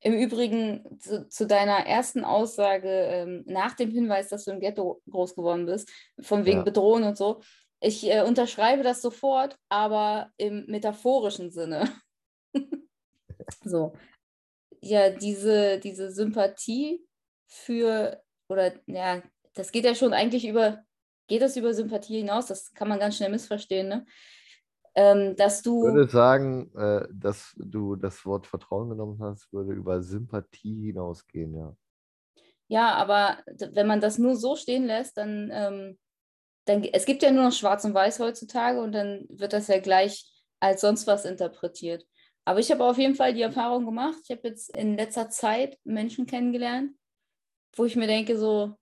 Im 0.00 0.14
Übrigen 0.14 0.98
zu, 0.98 1.28
zu 1.28 1.46
deiner 1.46 1.86
ersten 1.86 2.24
Aussage 2.24 2.88
ähm, 2.88 3.44
nach 3.46 3.74
dem 3.76 3.90
Hinweis, 3.90 4.28
dass 4.28 4.44
du 4.44 4.50
im 4.52 4.60
Ghetto 4.60 5.02
groß 5.08 5.34
geworden 5.36 5.66
bist, 5.66 5.90
von 6.20 6.44
wegen 6.46 6.58
Ja. 6.58 6.62
Bedrohen 6.64 7.04
und 7.04 7.16
so. 7.16 7.42
Ich 7.80 8.08
äh, 8.10 8.22
unterschreibe 8.22 8.82
das 8.82 9.02
sofort, 9.02 9.58
aber 9.68 10.30
im 10.36 10.66
metaphorischen 10.66 11.50
Sinne. 11.50 11.90
so. 13.64 13.92
ja 14.80 15.10
diese, 15.10 15.78
diese 15.78 16.10
Sympathie 16.10 17.04
für, 17.46 18.22
oder 18.48 18.72
ja, 18.86 19.22
das 19.54 19.72
geht 19.72 19.84
ja 19.84 19.94
schon 19.94 20.12
eigentlich 20.12 20.46
über, 20.46 20.82
geht 21.26 21.42
das 21.42 21.56
über 21.56 21.74
Sympathie 21.74 22.18
hinaus? 22.18 22.46
Das 22.46 22.72
kann 22.72 22.88
man 22.88 22.98
ganz 22.98 23.16
schnell 23.16 23.30
missverstehen, 23.30 23.88
ne? 23.88 24.06
Ähm, 24.94 25.36
dass 25.36 25.58
Ich 25.58 25.64
du, 25.64 25.82
würde 25.82 26.10
sagen, 26.10 26.74
äh, 26.74 27.06
dass 27.12 27.54
du 27.58 27.96
das 27.96 28.24
Wort 28.24 28.46
Vertrauen 28.46 28.88
genommen 28.88 29.18
hast, 29.20 29.52
würde 29.52 29.74
über 29.74 30.02
Sympathie 30.02 30.86
hinausgehen, 30.86 31.54
ja. 31.54 31.76
ja, 32.68 32.94
aber 32.94 33.38
wenn 33.72 33.86
man 33.86 34.00
das 34.00 34.16
nur 34.16 34.36
so 34.36 34.56
stehen 34.56 34.86
lässt, 34.86 35.18
dann, 35.18 35.50
ähm, 35.52 35.98
dann, 36.66 36.84
es 36.84 37.06
gibt 37.06 37.22
ja 37.22 37.30
nur 37.30 37.44
noch 37.44 37.52
Schwarz 37.52 37.84
und 37.84 37.94
Weiß 37.94 38.18
heutzutage 38.18 38.80
und 38.80 38.92
dann 38.92 39.24
wird 39.28 39.52
das 39.52 39.68
ja 39.68 39.78
gleich 39.78 40.30
als 40.60 40.82
sonst 40.82 41.06
was 41.06 41.24
interpretiert. 41.24 42.06
Aber 42.44 42.60
ich 42.60 42.70
habe 42.70 42.84
auf 42.84 42.98
jeden 42.98 43.14
Fall 43.14 43.34
die 43.34 43.42
Erfahrung 43.42 43.86
gemacht, 43.86 44.18
ich 44.24 44.30
habe 44.30 44.48
jetzt 44.48 44.76
in 44.76 44.96
letzter 44.96 45.30
Zeit 45.30 45.78
Menschen 45.84 46.26
kennengelernt, 46.26 46.92
wo 47.74 47.84
ich 47.84 47.96
mir 47.96 48.06
denke, 48.06 48.38
so, 48.38 48.74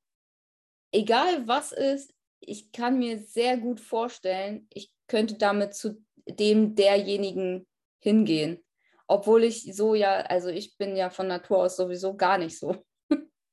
egal 0.93 1.47
was 1.47 1.73
ist, 1.73 2.13
ich 2.41 2.73
kann 2.73 2.99
mir 2.99 3.19
sehr 3.19 3.57
gut 3.57 3.81
vorstellen, 3.81 4.67
ich 4.73 4.93
könnte 5.07 5.35
damit 5.35 5.75
zu 5.75 6.05
dem 6.27 6.75
derjenigen 6.75 7.67
hingehen. 8.01 8.63
Obwohl 9.07 9.45
ich 9.45 9.75
so 9.75 9.95
ja, 9.95 10.17
also 10.21 10.49
ich 10.49 10.77
bin 10.79 10.97
ja 10.97 11.11
von 11.11 11.27
Natur 11.27 11.59
aus 11.59 11.77
sowieso 11.77 12.17
gar 12.17 12.39
nicht 12.39 12.59
so. 12.59 12.85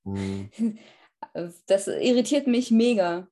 Hm, 0.05 0.49
Das 1.67 1.88
irritiert 1.88 2.47
mich 2.47 2.71
mega. 2.71 3.27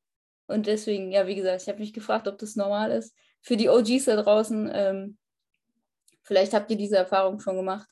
Und 0.49 0.67
deswegen, 0.67 1.11
ja, 1.11 1.27
wie 1.27 1.35
gesagt, 1.35 1.61
ich 1.61 1.67
habe 1.69 1.79
mich 1.79 1.93
gefragt, 1.93 2.27
ob 2.27 2.37
das 2.37 2.55
normal 2.55 2.91
ist. 2.91 3.15
Für 3.41 3.55
die 3.55 3.69
OGs 3.69 4.05
da 4.05 4.15
draußen, 4.21 4.69
ähm, 4.73 5.17
vielleicht 6.23 6.53
habt 6.53 6.69
ihr 6.71 6.77
diese 6.77 6.97
Erfahrung 6.97 7.39
schon 7.39 7.55
gemacht. 7.55 7.87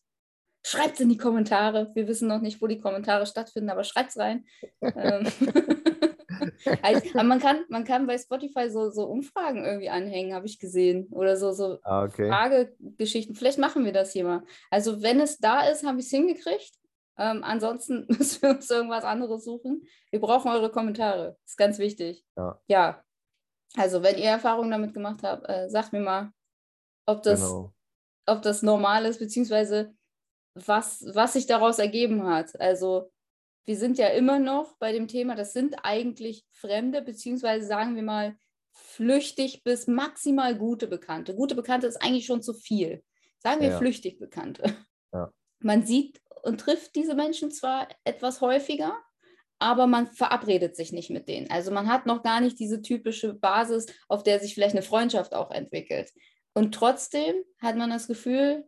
Schreibt 0.65 0.95
es 0.95 0.99
in 0.99 1.09
die 1.09 1.17
Kommentare. 1.17 1.91
Wir 1.93 2.07
wissen 2.07 2.27
noch 2.27 2.41
nicht, 2.41 2.61
wo 2.61 2.67
die 2.67 2.79
Kommentare 2.79 3.25
stattfinden, 3.25 3.69
aber 3.69 3.83
schreibt 3.83 4.09
es 4.09 4.17
rein. 4.17 4.45
ähm, 4.81 5.27
also, 6.81 7.09
aber 7.13 7.23
man 7.23 7.39
kann, 7.39 7.63
man 7.69 7.85
kann 7.85 8.07
bei 8.07 8.17
Spotify 8.17 8.69
so, 8.69 8.89
so 8.89 9.05
Umfragen 9.05 9.63
irgendwie 9.63 9.89
anhängen, 9.89 10.33
habe 10.33 10.45
ich 10.45 10.59
gesehen. 10.59 11.07
Oder 11.11 11.37
so, 11.37 11.53
so 11.53 11.77
Ah, 11.83 12.03
okay. 12.03 12.27
Fragegeschichten. 12.27 13.35
Vielleicht 13.35 13.59
machen 13.59 13.85
wir 13.85 13.93
das 13.93 14.11
hier 14.11 14.25
mal. 14.25 14.43
Also, 14.69 15.01
wenn 15.01 15.21
es 15.21 15.37
da 15.37 15.69
ist, 15.69 15.85
habe 15.85 15.99
ich 15.99 16.05
es 16.05 16.11
hingekriegt. 16.11 16.73
Ähm, 17.17 17.43
ansonsten 17.43 18.05
müssen 18.09 18.41
wir 18.41 18.49
uns 18.51 18.69
irgendwas 18.69 19.03
anderes 19.03 19.43
suchen. 19.43 19.87
Wir 20.11 20.19
brauchen 20.19 20.51
eure 20.51 20.71
Kommentare. 20.71 21.37
ist 21.45 21.57
ganz 21.57 21.79
wichtig. 21.79 22.25
Ja. 22.35 22.59
Ja. 22.67 23.03
Also, 23.75 24.01
wenn 24.03 24.17
ihr 24.17 24.29
Erfahrungen 24.29 24.71
damit 24.71 24.93
gemacht 24.93 25.23
habt, 25.23 25.47
äh, 25.49 25.69
sagt 25.69 25.93
mir 25.93 25.99
mal, 25.99 26.31
ob 27.05 27.21
das, 27.23 27.41
Genau. 27.41 27.73
ob 28.25 28.41
das 28.41 28.61
normal 28.61 29.05
ist, 29.05 29.19
beziehungsweise 29.19 29.93
was, 30.55 31.03
was 31.13 31.33
sich 31.33 31.45
daraus 31.47 31.77
ergeben 31.79 32.25
hat. 32.27 32.59
Also, 32.59 33.11
wir 33.65 33.77
sind 33.77 33.97
ja 33.97 34.07
immer 34.07 34.39
noch 34.39 34.77
bei 34.77 34.93
dem 34.93 35.07
Thema, 35.07 35.35
das 35.35 35.51
sind 35.53 35.75
eigentlich 35.83 36.45
Fremde, 36.51 37.01
beziehungsweise 37.01 37.67
sagen 37.67 37.95
wir 37.95 38.03
mal 38.03 38.37
flüchtig 38.71 39.63
bis 39.63 39.87
maximal 39.87 40.55
gute 40.57 40.87
Bekannte. 40.87 41.35
Gute 41.35 41.55
Bekannte 41.55 41.87
ist 41.87 41.97
eigentlich 42.01 42.25
schon 42.25 42.41
zu 42.41 42.53
viel. 42.53 43.03
Sagen 43.39 43.61
wir 43.61 43.69
Ja. 43.69 43.77
flüchtig 43.77 44.19
Bekannte. 44.19 44.63
Ja. 45.13 45.31
Man 45.59 45.85
sieht 45.85 46.21
und 46.47 46.59
trifft 46.59 46.95
diese 46.95 47.13
Menschen 47.13 47.51
zwar 47.51 47.89
etwas 48.05 48.39
häufiger, 48.41 48.97
aber 49.59 49.85
man 49.85 50.07
verabredet 50.07 50.75
sich 50.75 50.93
nicht 50.93 51.09
mit 51.09 51.27
denen. 51.27 51.49
Also 51.51 51.71
man 51.71 51.87
hat 51.87 52.05
noch 52.05 52.23
gar 52.23 52.39
nicht 52.39 52.57
diese 52.57 52.81
typische 52.81 53.33
Basis, 53.33 53.87
auf 54.07 54.23
der 54.23 54.39
sich 54.39 54.53
vielleicht 54.53 54.75
eine 54.75 54.83
Freundschaft 54.83 55.33
auch 55.33 55.51
entwickelt. 55.51 56.11
Und 56.53 56.73
trotzdem 56.73 57.35
hat 57.59 57.75
man 57.75 57.89
das 57.89 58.07
Gefühl, 58.07 58.65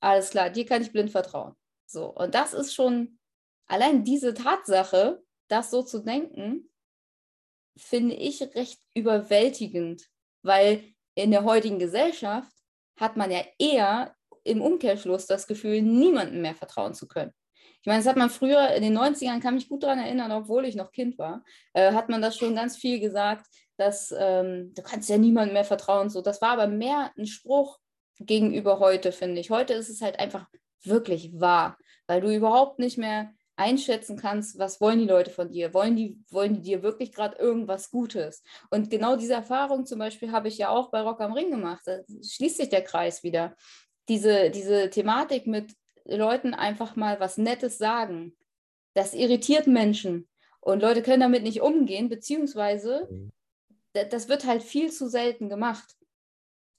alles 0.00 0.30
klar, 0.30 0.50
dir 0.50 0.66
kann 0.66 0.82
ich 0.82 0.92
blind 0.92 1.10
vertrauen. 1.10 1.54
So, 1.86 2.06
und 2.06 2.34
das 2.34 2.54
ist 2.54 2.74
schon 2.74 3.20
allein 3.66 4.02
diese 4.02 4.34
Tatsache, 4.34 5.22
das 5.48 5.70
so 5.70 5.82
zu 5.82 6.00
denken, 6.00 6.68
finde 7.78 8.16
ich 8.16 8.42
recht 8.42 8.80
überwältigend, 8.94 10.02
weil 10.42 10.82
in 11.14 11.30
der 11.30 11.44
heutigen 11.44 11.78
Gesellschaft 11.78 12.52
hat 12.98 13.16
man 13.16 13.30
ja 13.30 13.44
eher 13.58 14.15
im 14.46 14.62
Umkehrschluss 14.62 15.26
das 15.26 15.46
Gefühl, 15.46 15.82
niemandem 15.82 16.42
mehr 16.42 16.54
vertrauen 16.54 16.94
zu 16.94 17.06
können. 17.06 17.32
Ich 17.80 17.86
meine, 17.86 17.98
das 17.98 18.08
hat 18.08 18.16
man 18.16 18.30
früher 18.30 18.70
in 18.70 18.82
den 18.82 18.98
90ern, 18.98 19.40
kann 19.40 19.54
mich 19.54 19.68
gut 19.68 19.84
daran 19.84 20.00
erinnern, 20.00 20.32
obwohl 20.32 20.64
ich 20.64 20.74
noch 20.74 20.90
Kind 20.90 21.18
war, 21.18 21.44
äh, 21.72 21.92
hat 21.92 22.08
man 22.08 22.20
das 22.20 22.36
schon 22.36 22.56
ganz 22.56 22.76
viel 22.76 22.98
gesagt, 22.98 23.46
dass 23.76 24.12
ähm, 24.18 24.72
du 24.74 24.82
kannst 24.82 25.08
ja 25.08 25.18
niemandem 25.18 25.52
mehr 25.52 25.64
vertrauen. 25.64 26.10
So, 26.10 26.20
das 26.20 26.40
war 26.40 26.50
aber 26.50 26.66
mehr 26.66 27.12
ein 27.16 27.26
Spruch 27.26 27.78
gegenüber 28.18 28.80
heute, 28.80 29.12
finde 29.12 29.40
ich. 29.40 29.50
Heute 29.50 29.74
ist 29.74 29.88
es 29.88 30.00
halt 30.00 30.18
einfach 30.18 30.46
wirklich 30.82 31.38
wahr, 31.38 31.76
weil 32.06 32.20
du 32.20 32.34
überhaupt 32.34 32.78
nicht 32.78 32.98
mehr 32.98 33.30
einschätzen 33.56 34.18
kannst, 34.18 34.58
was 34.58 34.80
wollen 34.80 34.98
die 34.98 35.06
Leute 35.06 35.30
von 35.30 35.50
dir? 35.50 35.72
Wollen 35.72 35.96
die, 35.96 36.18
wollen 36.30 36.54
die 36.54 36.62
dir 36.62 36.82
wirklich 36.82 37.12
gerade 37.12 37.38
irgendwas 37.38 37.90
Gutes? 37.90 38.42
Und 38.70 38.90
genau 38.90 39.16
diese 39.16 39.32
Erfahrung 39.32 39.86
zum 39.86 39.98
Beispiel 39.98 40.30
habe 40.30 40.48
ich 40.48 40.58
ja 40.58 40.68
auch 40.68 40.90
bei 40.90 41.00
Rock 41.00 41.20
am 41.20 41.32
Ring 41.32 41.50
gemacht. 41.50 41.82
Da 41.86 42.00
schließt 42.22 42.58
sich 42.58 42.68
der 42.68 42.84
Kreis 42.84 43.22
wieder. 43.22 43.56
Diese, 44.08 44.50
diese 44.50 44.90
Thematik 44.90 45.46
mit 45.46 45.74
Leuten 46.04 46.54
einfach 46.54 46.96
mal 46.96 47.18
was 47.20 47.38
Nettes 47.38 47.78
sagen, 47.78 48.36
das 48.94 49.14
irritiert 49.14 49.66
Menschen. 49.66 50.28
Und 50.60 50.80
Leute 50.82 51.02
können 51.02 51.20
damit 51.20 51.42
nicht 51.42 51.60
umgehen, 51.60 52.08
beziehungsweise 52.08 53.08
Mhm. 53.10 53.32
da- 53.92 54.04
das 54.04 54.28
wird 54.28 54.46
halt 54.46 54.62
viel 54.62 54.90
zu 54.92 55.08
selten 55.08 55.48
gemacht, 55.48 55.96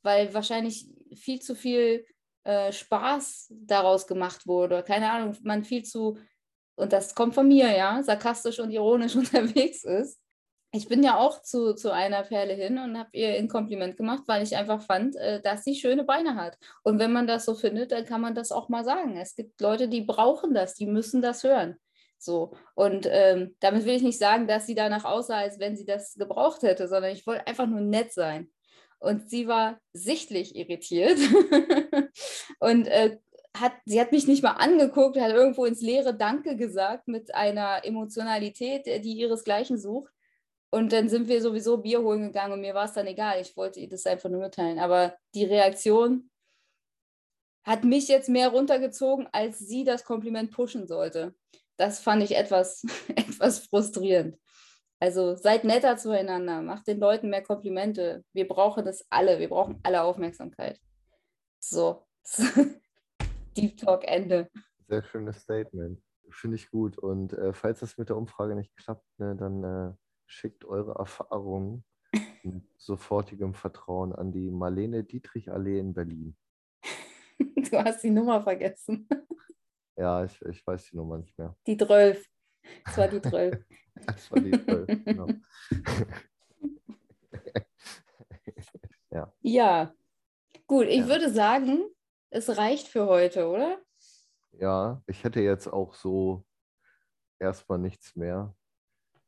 weil 0.03 0.33
wahrscheinlich 0.33 0.87
viel 1.15 1.41
zu 1.41 1.55
viel 1.55 2.05
äh, 2.43 2.71
Spaß 2.71 3.47
daraus 3.51 4.07
gemacht 4.07 4.47
wurde. 4.47 4.81
Keine 4.83 5.11
Ahnung, 5.11 5.35
man 5.43 5.65
viel 5.65 5.83
zu, 5.83 6.17
und 6.75 6.93
das 6.93 7.13
kommt 7.13 7.35
von 7.35 7.45
mir, 7.47 7.69
ja, 7.75 8.01
sarkastisch 8.03 8.59
und 8.59 8.71
ironisch 8.71 9.15
unterwegs 9.17 9.83
ist. 9.83 10.17
Ich 10.71 10.87
bin 10.87 11.01
ja 11.01 11.17
auch 11.17 11.41
zu, 11.41 11.73
zu 11.75 11.91
einer 11.91 12.23
Perle 12.23 12.53
hin 12.53 12.77
und 12.77 12.97
habe 12.97 13.09
ihr 13.13 13.29
ein 13.35 13.47
Kompliment 13.47 13.95
gemacht, 13.95 14.23
weil 14.27 14.43
ich 14.43 14.55
einfach 14.55 14.81
fand, 14.81 15.15
äh, 15.15 15.41
dass 15.41 15.63
sie 15.63 15.75
schöne 15.75 16.03
Beine 16.03 16.35
hat. 16.35 16.57
Und 16.83 16.99
wenn 16.99 17.13
man 17.13 17.25
das 17.25 17.45
so 17.45 17.55
findet, 17.55 17.91
dann 17.91 18.05
kann 18.05 18.21
man 18.21 18.35
das 18.35 18.51
auch 18.51 18.67
mal 18.67 18.83
sagen. 18.83 19.17
Es 19.17 19.35
gibt 19.35 19.61
Leute, 19.61 19.87
die 19.87 20.01
brauchen 20.01 20.53
das, 20.53 20.75
die 20.75 20.85
müssen 20.85 21.21
das 21.21 21.43
hören. 21.43 21.77
So. 22.17 22.51
Und 22.75 23.07
ähm, 23.09 23.55
damit 23.59 23.85
will 23.85 23.95
ich 23.95 24.01
nicht 24.01 24.19
sagen, 24.19 24.47
dass 24.47 24.65
sie 24.65 24.75
danach 24.75 25.05
aussah, 25.05 25.37
als 25.37 25.59
wenn 25.59 25.77
sie 25.77 25.85
das 25.85 26.15
gebraucht 26.15 26.63
hätte, 26.63 26.87
sondern 26.87 27.11
ich 27.11 27.25
wollte 27.25 27.47
einfach 27.47 27.67
nur 27.67 27.81
nett 27.81 28.11
sein. 28.11 28.51
Und 28.99 29.29
sie 29.29 29.47
war 29.47 29.79
sichtlich 29.93 30.55
irritiert 30.55 31.19
und 32.59 32.87
äh, 32.87 33.17
hat, 33.55 33.73
sie 33.85 33.99
hat 34.01 34.11
mich 34.11 34.27
nicht 34.27 34.43
mal 34.43 34.51
angeguckt, 34.51 35.19
hat 35.19 35.31
irgendwo 35.31 35.65
ins 35.65 35.81
leere 35.81 36.15
Danke 36.15 36.55
gesagt 36.55 37.07
mit 37.07 37.33
einer 37.33 37.85
Emotionalität, 37.85 38.87
äh, 38.87 38.99
die 38.99 39.13
ihresgleichen 39.13 39.77
sucht. 39.77 40.11
Und 40.69 40.91
dann 40.91 41.09
sind 41.09 41.27
wir 41.27 41.41
sowieso 41.41 41.77
Bier 41.77 42.01
holen 42.01 42.23
gegangen 42.23 42.53
und 42.53 42.61
mir 42.61 42.73
war 42.73 42.85
es 42.85 42.93
dann 42.93 43.07
egal. 43.07 43.39
Ich 43.39 43.55
wollte 43.55 43.79
ihr 43.79 43.87
das 43.87 44.05
einfach 44.05 44.29
nur 44.29 44.41
mitteilen. 44.41 44.79
Aber 44.79 45.15
die 45.33 45.45
Reaktion 45.45 46.29
hat 47.63 47.83
mich 47.83 48.07
jetzt 48.07 48.29
mehr 48.29 48.49
runtergezogen, 48.49 49.27
als 49.31 49.59
sie 49.59 49.83
das 49.83 50.03
Kompliment 50.03 50.51
pushen 50.51 50.87
sollte. 50.87 51.35
Das 51.77 51.99
fand 51.99 52.23
ich 52.23 52.35
etwas, 52.35 52.83
etwas 53.15 53.59
frustrierend. 53.59 54.37
Also 54.99 55.35
seid 55.35 55.63
netter 55.63 55.95
zueinander, 55.97 56.61
macht 56.61 56.87
den 56.87 56.99
Leuten 56.99 57.29
mehr 57.29 57.43
Komplimente. 57.43 58.23
Wir 58.33 58.47
brauchen 58.47 58.83
das 58.83 59.05
alle, 59.09 59.39
wir 59.39 59.49
brauchen 59.49 59.79
alle 59.83 60.01
Aufmerksamkeit. 60.01 60.79
So, 61.59 62.07
Deep 63.57 63.77
Talk 63.77 64.07
Ende. 64.07 64.49
Sehr 64.87 65.03
schönes 65.03 65.41
Statement. 65.41 66.01
Finde 66.29 66.55
ich 66.55 66.69
gut. 66.71 66.97
Und 66.97 67.33
äh, 67.33 67.53
falls 67.53 67.79
das 67.79 67.97
mit 67.97 68.09
der 68.09 68.17
Umfrage 68.17 68.55
nicht 68.55 68.75
klappt, 68.75 69.05
ne, 69.17 69.35
dann 69.35 69.63
äh, 69.63 69.93
schickt 70.27 70.65
eure 70.65 70.93
Erfahrungen 70.99 71.83
mit 72.43 72.63
sofortigem 72.77 73.53
Vertrauen 73.53 74.13
an 74.13 74.31
die 74.31 74.51
Marlene 74.51 75.03
Dietrich 75.03 75.51
Allee 75.51 75.79
in 75.79 75.93
Berlin. 75.93 76.37
Du 77.39 77.77
hast 77.83 78.03
die 78.03 78.09
Nummer 78.11 78.41
vergessen. 78.41 79.07
Ja, 79.99 80.23
ich, 80.23 80.39
ich 80.43 80.65
weiß 80.67 80.91
die 80.91 80.95
Nummer 80.95 81.17
nicht 81.17 81.35
mehr. 81.39 81.57
Die 81.65 81.75
12. 81.75 82.23
Das 82.85 82.97
war 82.99 83.07
die 83.07 83.19
12. 83.19 83.65
Das 84.05 84.31
war 84.31 84.39
die 84.39 84.51
12, 84.51 85.05
genau. 85.05 85.27
Ja, 89.41 89.93
gut, 90.67 90.85
ich 90.87 90.97
Ja. 90.99 91.07
würde 91.07 91.31
sagen, 91.31 91.83
es 92.29 92.57
reicht 92.57 92.87
für 92.87 93.07
heute, 93.07 93.47
oder? 93.47 93.81
Ja, 94.51 95.01
ich 95.07 95.23
hätte 95.23 95.39
jetzt 95.41 95.67
auch 95.67 95.93
so 95.93 96.45
erstmal 97.39 97.79
nichts 97.79 98.15
mehr. 98.15 98.55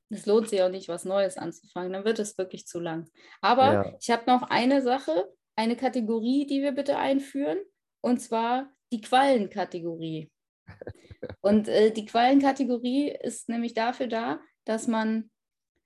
Es 0.09 0.25
lohnt 0.25 0.49
sich 0.49 0.61
auch 0.61 0.69
nicht, 0.69 0.87
was 0.87 1.05
Neues 1.05 1.37
anzufangen, 1.37 1.93
dann 1.93 2.05
wird 2.05 2.19
es 2.19 2.37
wirklich 2.37 2.65
zu 2.65 2.79
lang. 2.79 3.07
Aber 3.41 3.73
Ja. 3.73 3.97
ich 3.99 4.09
habe 4.09 4.23
noch 4.27 4.43
eine 4.43 4.81
Sache, 4.81 5.31
eine 5.55 5.75
Kategorie, 5.75 6.47
die 6.47 6.61
wir 6.61 6.71
bitte 6.71 6.97
einführen, 6.97 7.59
und 8.01 8.19
zwar 8.19 8.71
die 8.91 9.01
Quallenkategorie. 9.01 10.31
Und 11.41 11.67
äh, 11.67 11.91
die 11.91 12.05
Quallenkategorie 12.05 13.09
ist 13.11 13.49
nämlich 13.49 13.73
dafür 13.73 14.07
da, 14.07 14.39
dass 14.65 14.87
man 14.87 15.29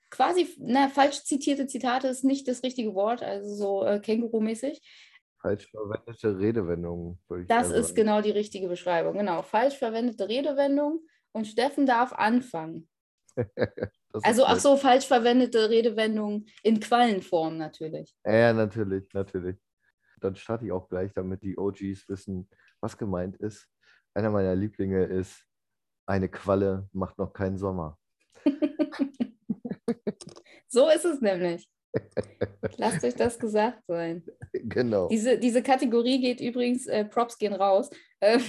quasi, 0.10 0.48
na, 0.60 0.90
falsch 0.90 1.24
zitierte 1.24 1.66
Zitate 1.68 2.08
ist 2.08 2.24
nicht 2.24 2.48
das 2.48 2.64
richtige 2.64 2.94
Wort, 2.94 3.24
also 3.24 3.56
so 3.56 3.86
äh, 3.86 4.00
Känguru-mäßig, 4.00 4.80
Falsch 5.44 5.70
verwendete 5.72 6.40
Redewendungen, 6.40 7.20
Das 7.50 7.70
eher 7.70 7.76
ist 7.76 7.96
genau 7.96 8.22
die 8.22 8.32
richtige 8.32 8.70
Beschreibung. 8.70 9.18
Genau, 9.18 9.42
falsch 9.42 9.78
verwendete 9.78 10.30
Redewendung 10.30 11.02
und 11.34 11.48
Steffen 11.48 11.86
darf 11.86 12.14
anfangen. 12.14 12.88
Also, 14.22 14.48
nett. 14.48 14.62
so, 14.62 14.78
falsch 14.78 15.08
verwendete 15.08 15.72
Redewendung 15.72 16.46
in 16.62 16.80
Quallenform 16.80 17.58
natürlich. 17.58 18.16
Ja, 18.24 18.54
natürlich, 18.54 19.12
natürlich. 19.12 19.58
Dann 20.22 20.36
starte 20.36 20.66
ich 20.66 20.72
auch 20.72 20.88
gleich, 20.88 21.12
damit 21.14 21.42
die 21.42 21.58
OGs 21.58 22.08
wissen, 22.08 22.48
was 22.80 22.96
gemeint 22.96 23.38
ist. 23.38 23.68
Einer 24.14 24.30
meiner 24.30 24.56
Lieblinge 24.56 25.06
ist, 25.06 25.44
eine 26.06 26.30
Qualle 26.30 26.88
macht 26.92 27.18
noch 27.18 27.34
keinen 27.34 27.58
Sommer. 27.58 27.98
So 30.74 30.90
ist 30.90 31.06
es 31.06 31.22
nämlich. 31.22 31.70
Lasst 32.78 33.04
euch 33.04 33.14
das 33.14 33.38
gesagt 33.38 33.84
sein. 33.88 34.24
Genau. 34.54 35.08
Diese, 35.08 35.38
diese 35.38 35.62
Kategorie 35.62 36.20
geht 36.20 36.42
übrigens, 36.42 36.88
äh, 36.88 37.06
Props 37.06 37.38
gehen 37.38 37.54
raus, 37.54 37.92
äh, 38.20 38.40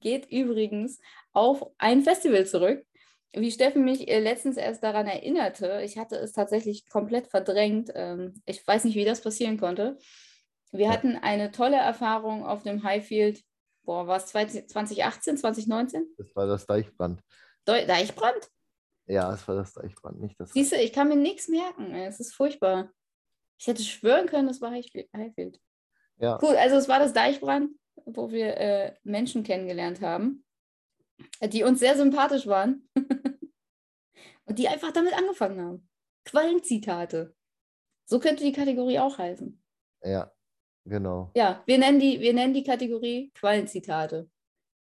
geht 0.00 0.30
übrigens 0.30 1.00
auf 1.32 1.68
ein 1.78 2.02
Festival 2.02 2.46
zurück. 2.46 2.84
Wie 3.34 3.50
Steffen 3.50 3.84
mich 3.84 4.08
äh, 4.08 4.20
letztens 4.20 4.56
erst 4.56 4.82
daran 4.82 5.06
erinnerte, 5.06 5.82
ich 5.84 5.98
hatte 5.98 6.16
es 6.16 6.32
tatsächlich 6.32 6.88
komplett 6.88 7.26
verdrängt. 7.26 7.90
Ähm, 7.94 8.34
ich 8.46 8.66
weiß 8.66 8.84
nicht, 8.84 8.94
wie 8.94 9.04
das 9.04 9.20
passieren 9.20 9.58
konnte. 9.58 9.98
Wir 10.72 10.90
hatten 10.90 11.16
eine 11.16 11.50
tolle 11.50 11.76
Erfahrung 11.76 12.44
auf 12.44 12.62
dem 12.62 12.82
Highfield, 12.82 13.42
boah, 13.82 14.06
war 14.06 14.16
es 14.16 14.26
2018, 14.26 15.36
2019? 15.36 16.06
Das 16.16 16.34
war 16.34 16.46
das 16.46 16.66
Deichbrand. 16.66 17.20
Deu- 17.66 17.86
Deichbrand? 17.86 18.48
Ja, 19.06 19.32
es 19.34 19.46
war 19.46 19.56
das 19.56 19.72
Deichbrand, 19.72 20.20
nicht 20.20 20.38
das. 20.40 20.52
Siehst 20.52 20.72
du, 20.72 20.76
ich 20.76 20.92
kann 20.92 21.08
mir 21.08 21.16
nichts 21.16 21.48
merken. 21.48 21.94
Es 21.94 22.20
ist 22.20 22.34
furchtbar. 22.34 22.90
Ich 23.58 23.66
hätte 23.66 23.82
schwören 23.82 24.26
können, 24.26 24.48
es 24.48 24.60
war 24.60 24.70
Highfield. 24.72 25.60
Ja, 26.18 26.38
Cool, 26.42 26.56
also 26.56 26.76
es 26.76 26.88
war 26.88 26.98
das 26.98 27.12
Deichbrand, 27.12 27.70
wo 28.04 28.30
wir 28.30 28.56
äh, 28.56 28.94
Menschen 29.04 29.42
kennengelernt 29.42 30.00
haben, 30.00 30.44
die 31.42 31.62
uns 31.62 31.78
sehr 31.80 31.96
sympathisch 31.96 32.46
waren 32.46 32.88
und 34.46 34.58
die 34.58 34.68
einfach 34.68 34.92
damit 34.92 35.14
angefangen 35.14 35.60
haben. 35.60 35.88
Quallenzitate. 36.24 37.34
So 38.06 38.18
könnte 38.18 38.44
die 38.44 38.52
Kategorie 38.52 38.98
auch 38.98 39.18
heißen. 39.18 39.62
ja, 40.02 40.30
genau. 40.84 41.30
Ja, 41.34 41.62
wir 41.66 41.78
nennen 41.78 41.98
die, 41.98 42.20
wir 42.20 42.34
nennen 42.34 42.54
die 42.54 42.64
Kategorie 42.64 43.32
Quallenzitate. 43.34 44.28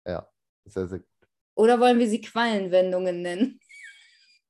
Ja, 0.06 0.28
sehr, 0.66 0.88
sehr 0.88 1.00
gut. 1.00 1.08
Oder 1.56 1.80
wollen 1.80 2.00
wir 2.00 2.10
sie 2.10 2.22
Quallenwendungen 2.22 3.22
nennen? 3.22 3.60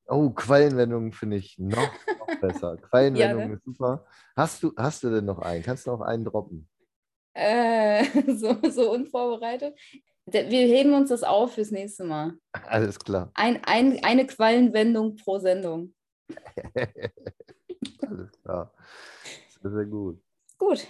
Oh, 0.08 0.30
Quellenwendungen 0.30 1.12
finde 1.12 1.38
ich 1.38 1.58
noch, 1.58 1.78
noch 1.78 2.39
besser. 2.41 2.78
Quellenwendungen 2.78 3.50
ne? 3.50 3.56
ist 3.56 3.66
super. 3.66 4.06
Hast 4.36 4.62
du, 4.62 4.72
hast 4.78 5.04
du 5.04 5.10
denn 5.10 5.26
noch 5.26 5.39
einen? 5.39 5.64
Kannst 5.64 5.88
du 5.88 5.91
noch 5.91 6.02
einen 6.02 6.24
droppen? 6.24 6.70
Äh, 7.34 8.06
so, 8.36 8.58
so 8.70 8.91
unvorbereitet. 8.91 9.78
Wir 10.28 10.65
heben 10.65 10.93
uns 10.93 11.09
das 11.09 11.23
auf 11.23 11.53
fürs 11.53 11.71
nächste 11.71 12.03
Mal. 12.03 12.34
Alles 12.51 12.97
klar. 12.97 13.32
Ein, 13.36 13.63
ein, 13.63 14.03
eine 14.03 14.26
Quallenwendung 14.26 15.15
pro 15.17 15.38
Sendung. 15.38 15.93
Alles 18.01 18.32
klar. 18.41 18.73
Sehr, 19.61 19.71
sehr 19.71 19.86
gut. 19.86 20.19
Gut, 20.57 20.88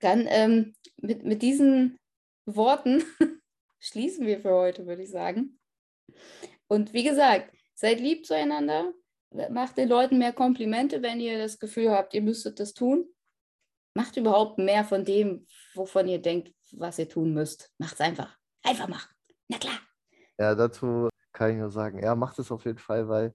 dann 0.00 0.26
ähm, 0.28 0.74
mit, 0.96 1.24
mit 1.24 1.42
diesen 1.42 1.98
Worten 2.44 3.02
schließen 3.78 4.26
wir 4.26 4.40
für 4.40 4.52
heute, 4.52 4.86
würde 4.86 5.02
ich 5.02 5.10
sagen. 5.10 5.58
Und 6.68 6.92
wie 6.92 7.04
gesagt, 7.04 7.54
seid 7.74 8.00
lieb 8.00 8.26
zueinander, 8.26 8.92
macht 9.50 9.78
den 9.78 9.88
Leuten 9.88 10.18
mehr 10.18 10.32
Komplimente, 10.32 11.02
wenn 11.02 11.20
ihr 11.20 11.38
das 11.38 11.58
Gefühl 11.58 11.90
habt, 11.90 12.12
ihr 12.14 12.22
müsstet 12.22 12.60
das 12.60 12.74
tun. 12.74 13.06
Macht 13.94 14.16
überhaupt 14.16 14.58
mehr 14.58 14.84
von 14.84 15.04
dem, 15.04 15.46
wovon 15.74 16.08
ihr 16.08 16.20
denkt, 16.20 16.54
was 16.72 16.98
ihr 16.98 17.08
tun 17.08 17.32
müsst. 17.32 17.72
Macht's 17.78 18.00
einfach. 18.00 18.39
Einfach 18.62 18.88
machen. 18.88 19.14
Na 19.48 19.58
klar. 19.58 19.78
Ja, 20.38 20.54
dazu 20.54 21.08
kann 21.32 21.50
ich 21.50 21.56
nur 21.56 21.70
sagen, 21.70 22.02
ja, 22.02 22.14
macht 22.14 22.38
es 22.38 22.50
auf 22.50 22.64
jeden 22.64 22.78
Fall, 22.78 23.08
weil 23.08 23.34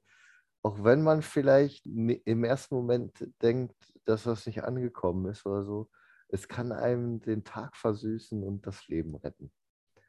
auch 0.64 0.84
wenn 0.84 1.04
man 1.04 1.22
vielleicht 1.22 1.86
im 1.86 2.44
ersten 2.44 2.76
Moment 2.76 3.28
denkt, 3.42 3.76
dass 4.06 4.26
was 4.26 4.48
nicht 4.48 4.64
angekommen 4.64 5.30
ist 5.30 5.46
oder 5.46 5.64
so, 5.64 5.90
es 6.30 6.48
kann 6.48 6.72
einem 6.72 7.20
den 7.22 7.44
Tag 7.44 7.76
versüßen 7.78 8.44
und 8.44 8.66
das 8.66 8.88
Leben 8.88 9.16
retten. 9.16 9.52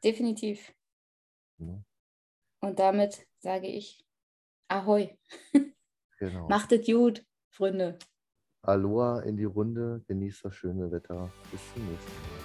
Definitiv. 0.03 0.73
Ne? 1.57 1.85
Und 2.59 2.79
damit 2.79 3.27
sage 3.39 3.67
ich 3.67 4.03
Ahoi. 4.67 5.17
Genau. 6.19 6.47
Macht 6.47 6.71
es 6.71 6.83
gut, 6.87 7.23
Freunde. 7.51 7.99
Aloha 8.63 9.19
in 9.19 9.37
die 9.37 9.43
Runde, 9.43 10.03
genießt 10.07 10.45
das 10.45 10.55
schöne 10.55 10.91
Wetter. 10.91 11.31
Bis 11.51 11.61
zum 11.73 11.87
nächsten 11.87 12.11
Mal. 12.11 12.36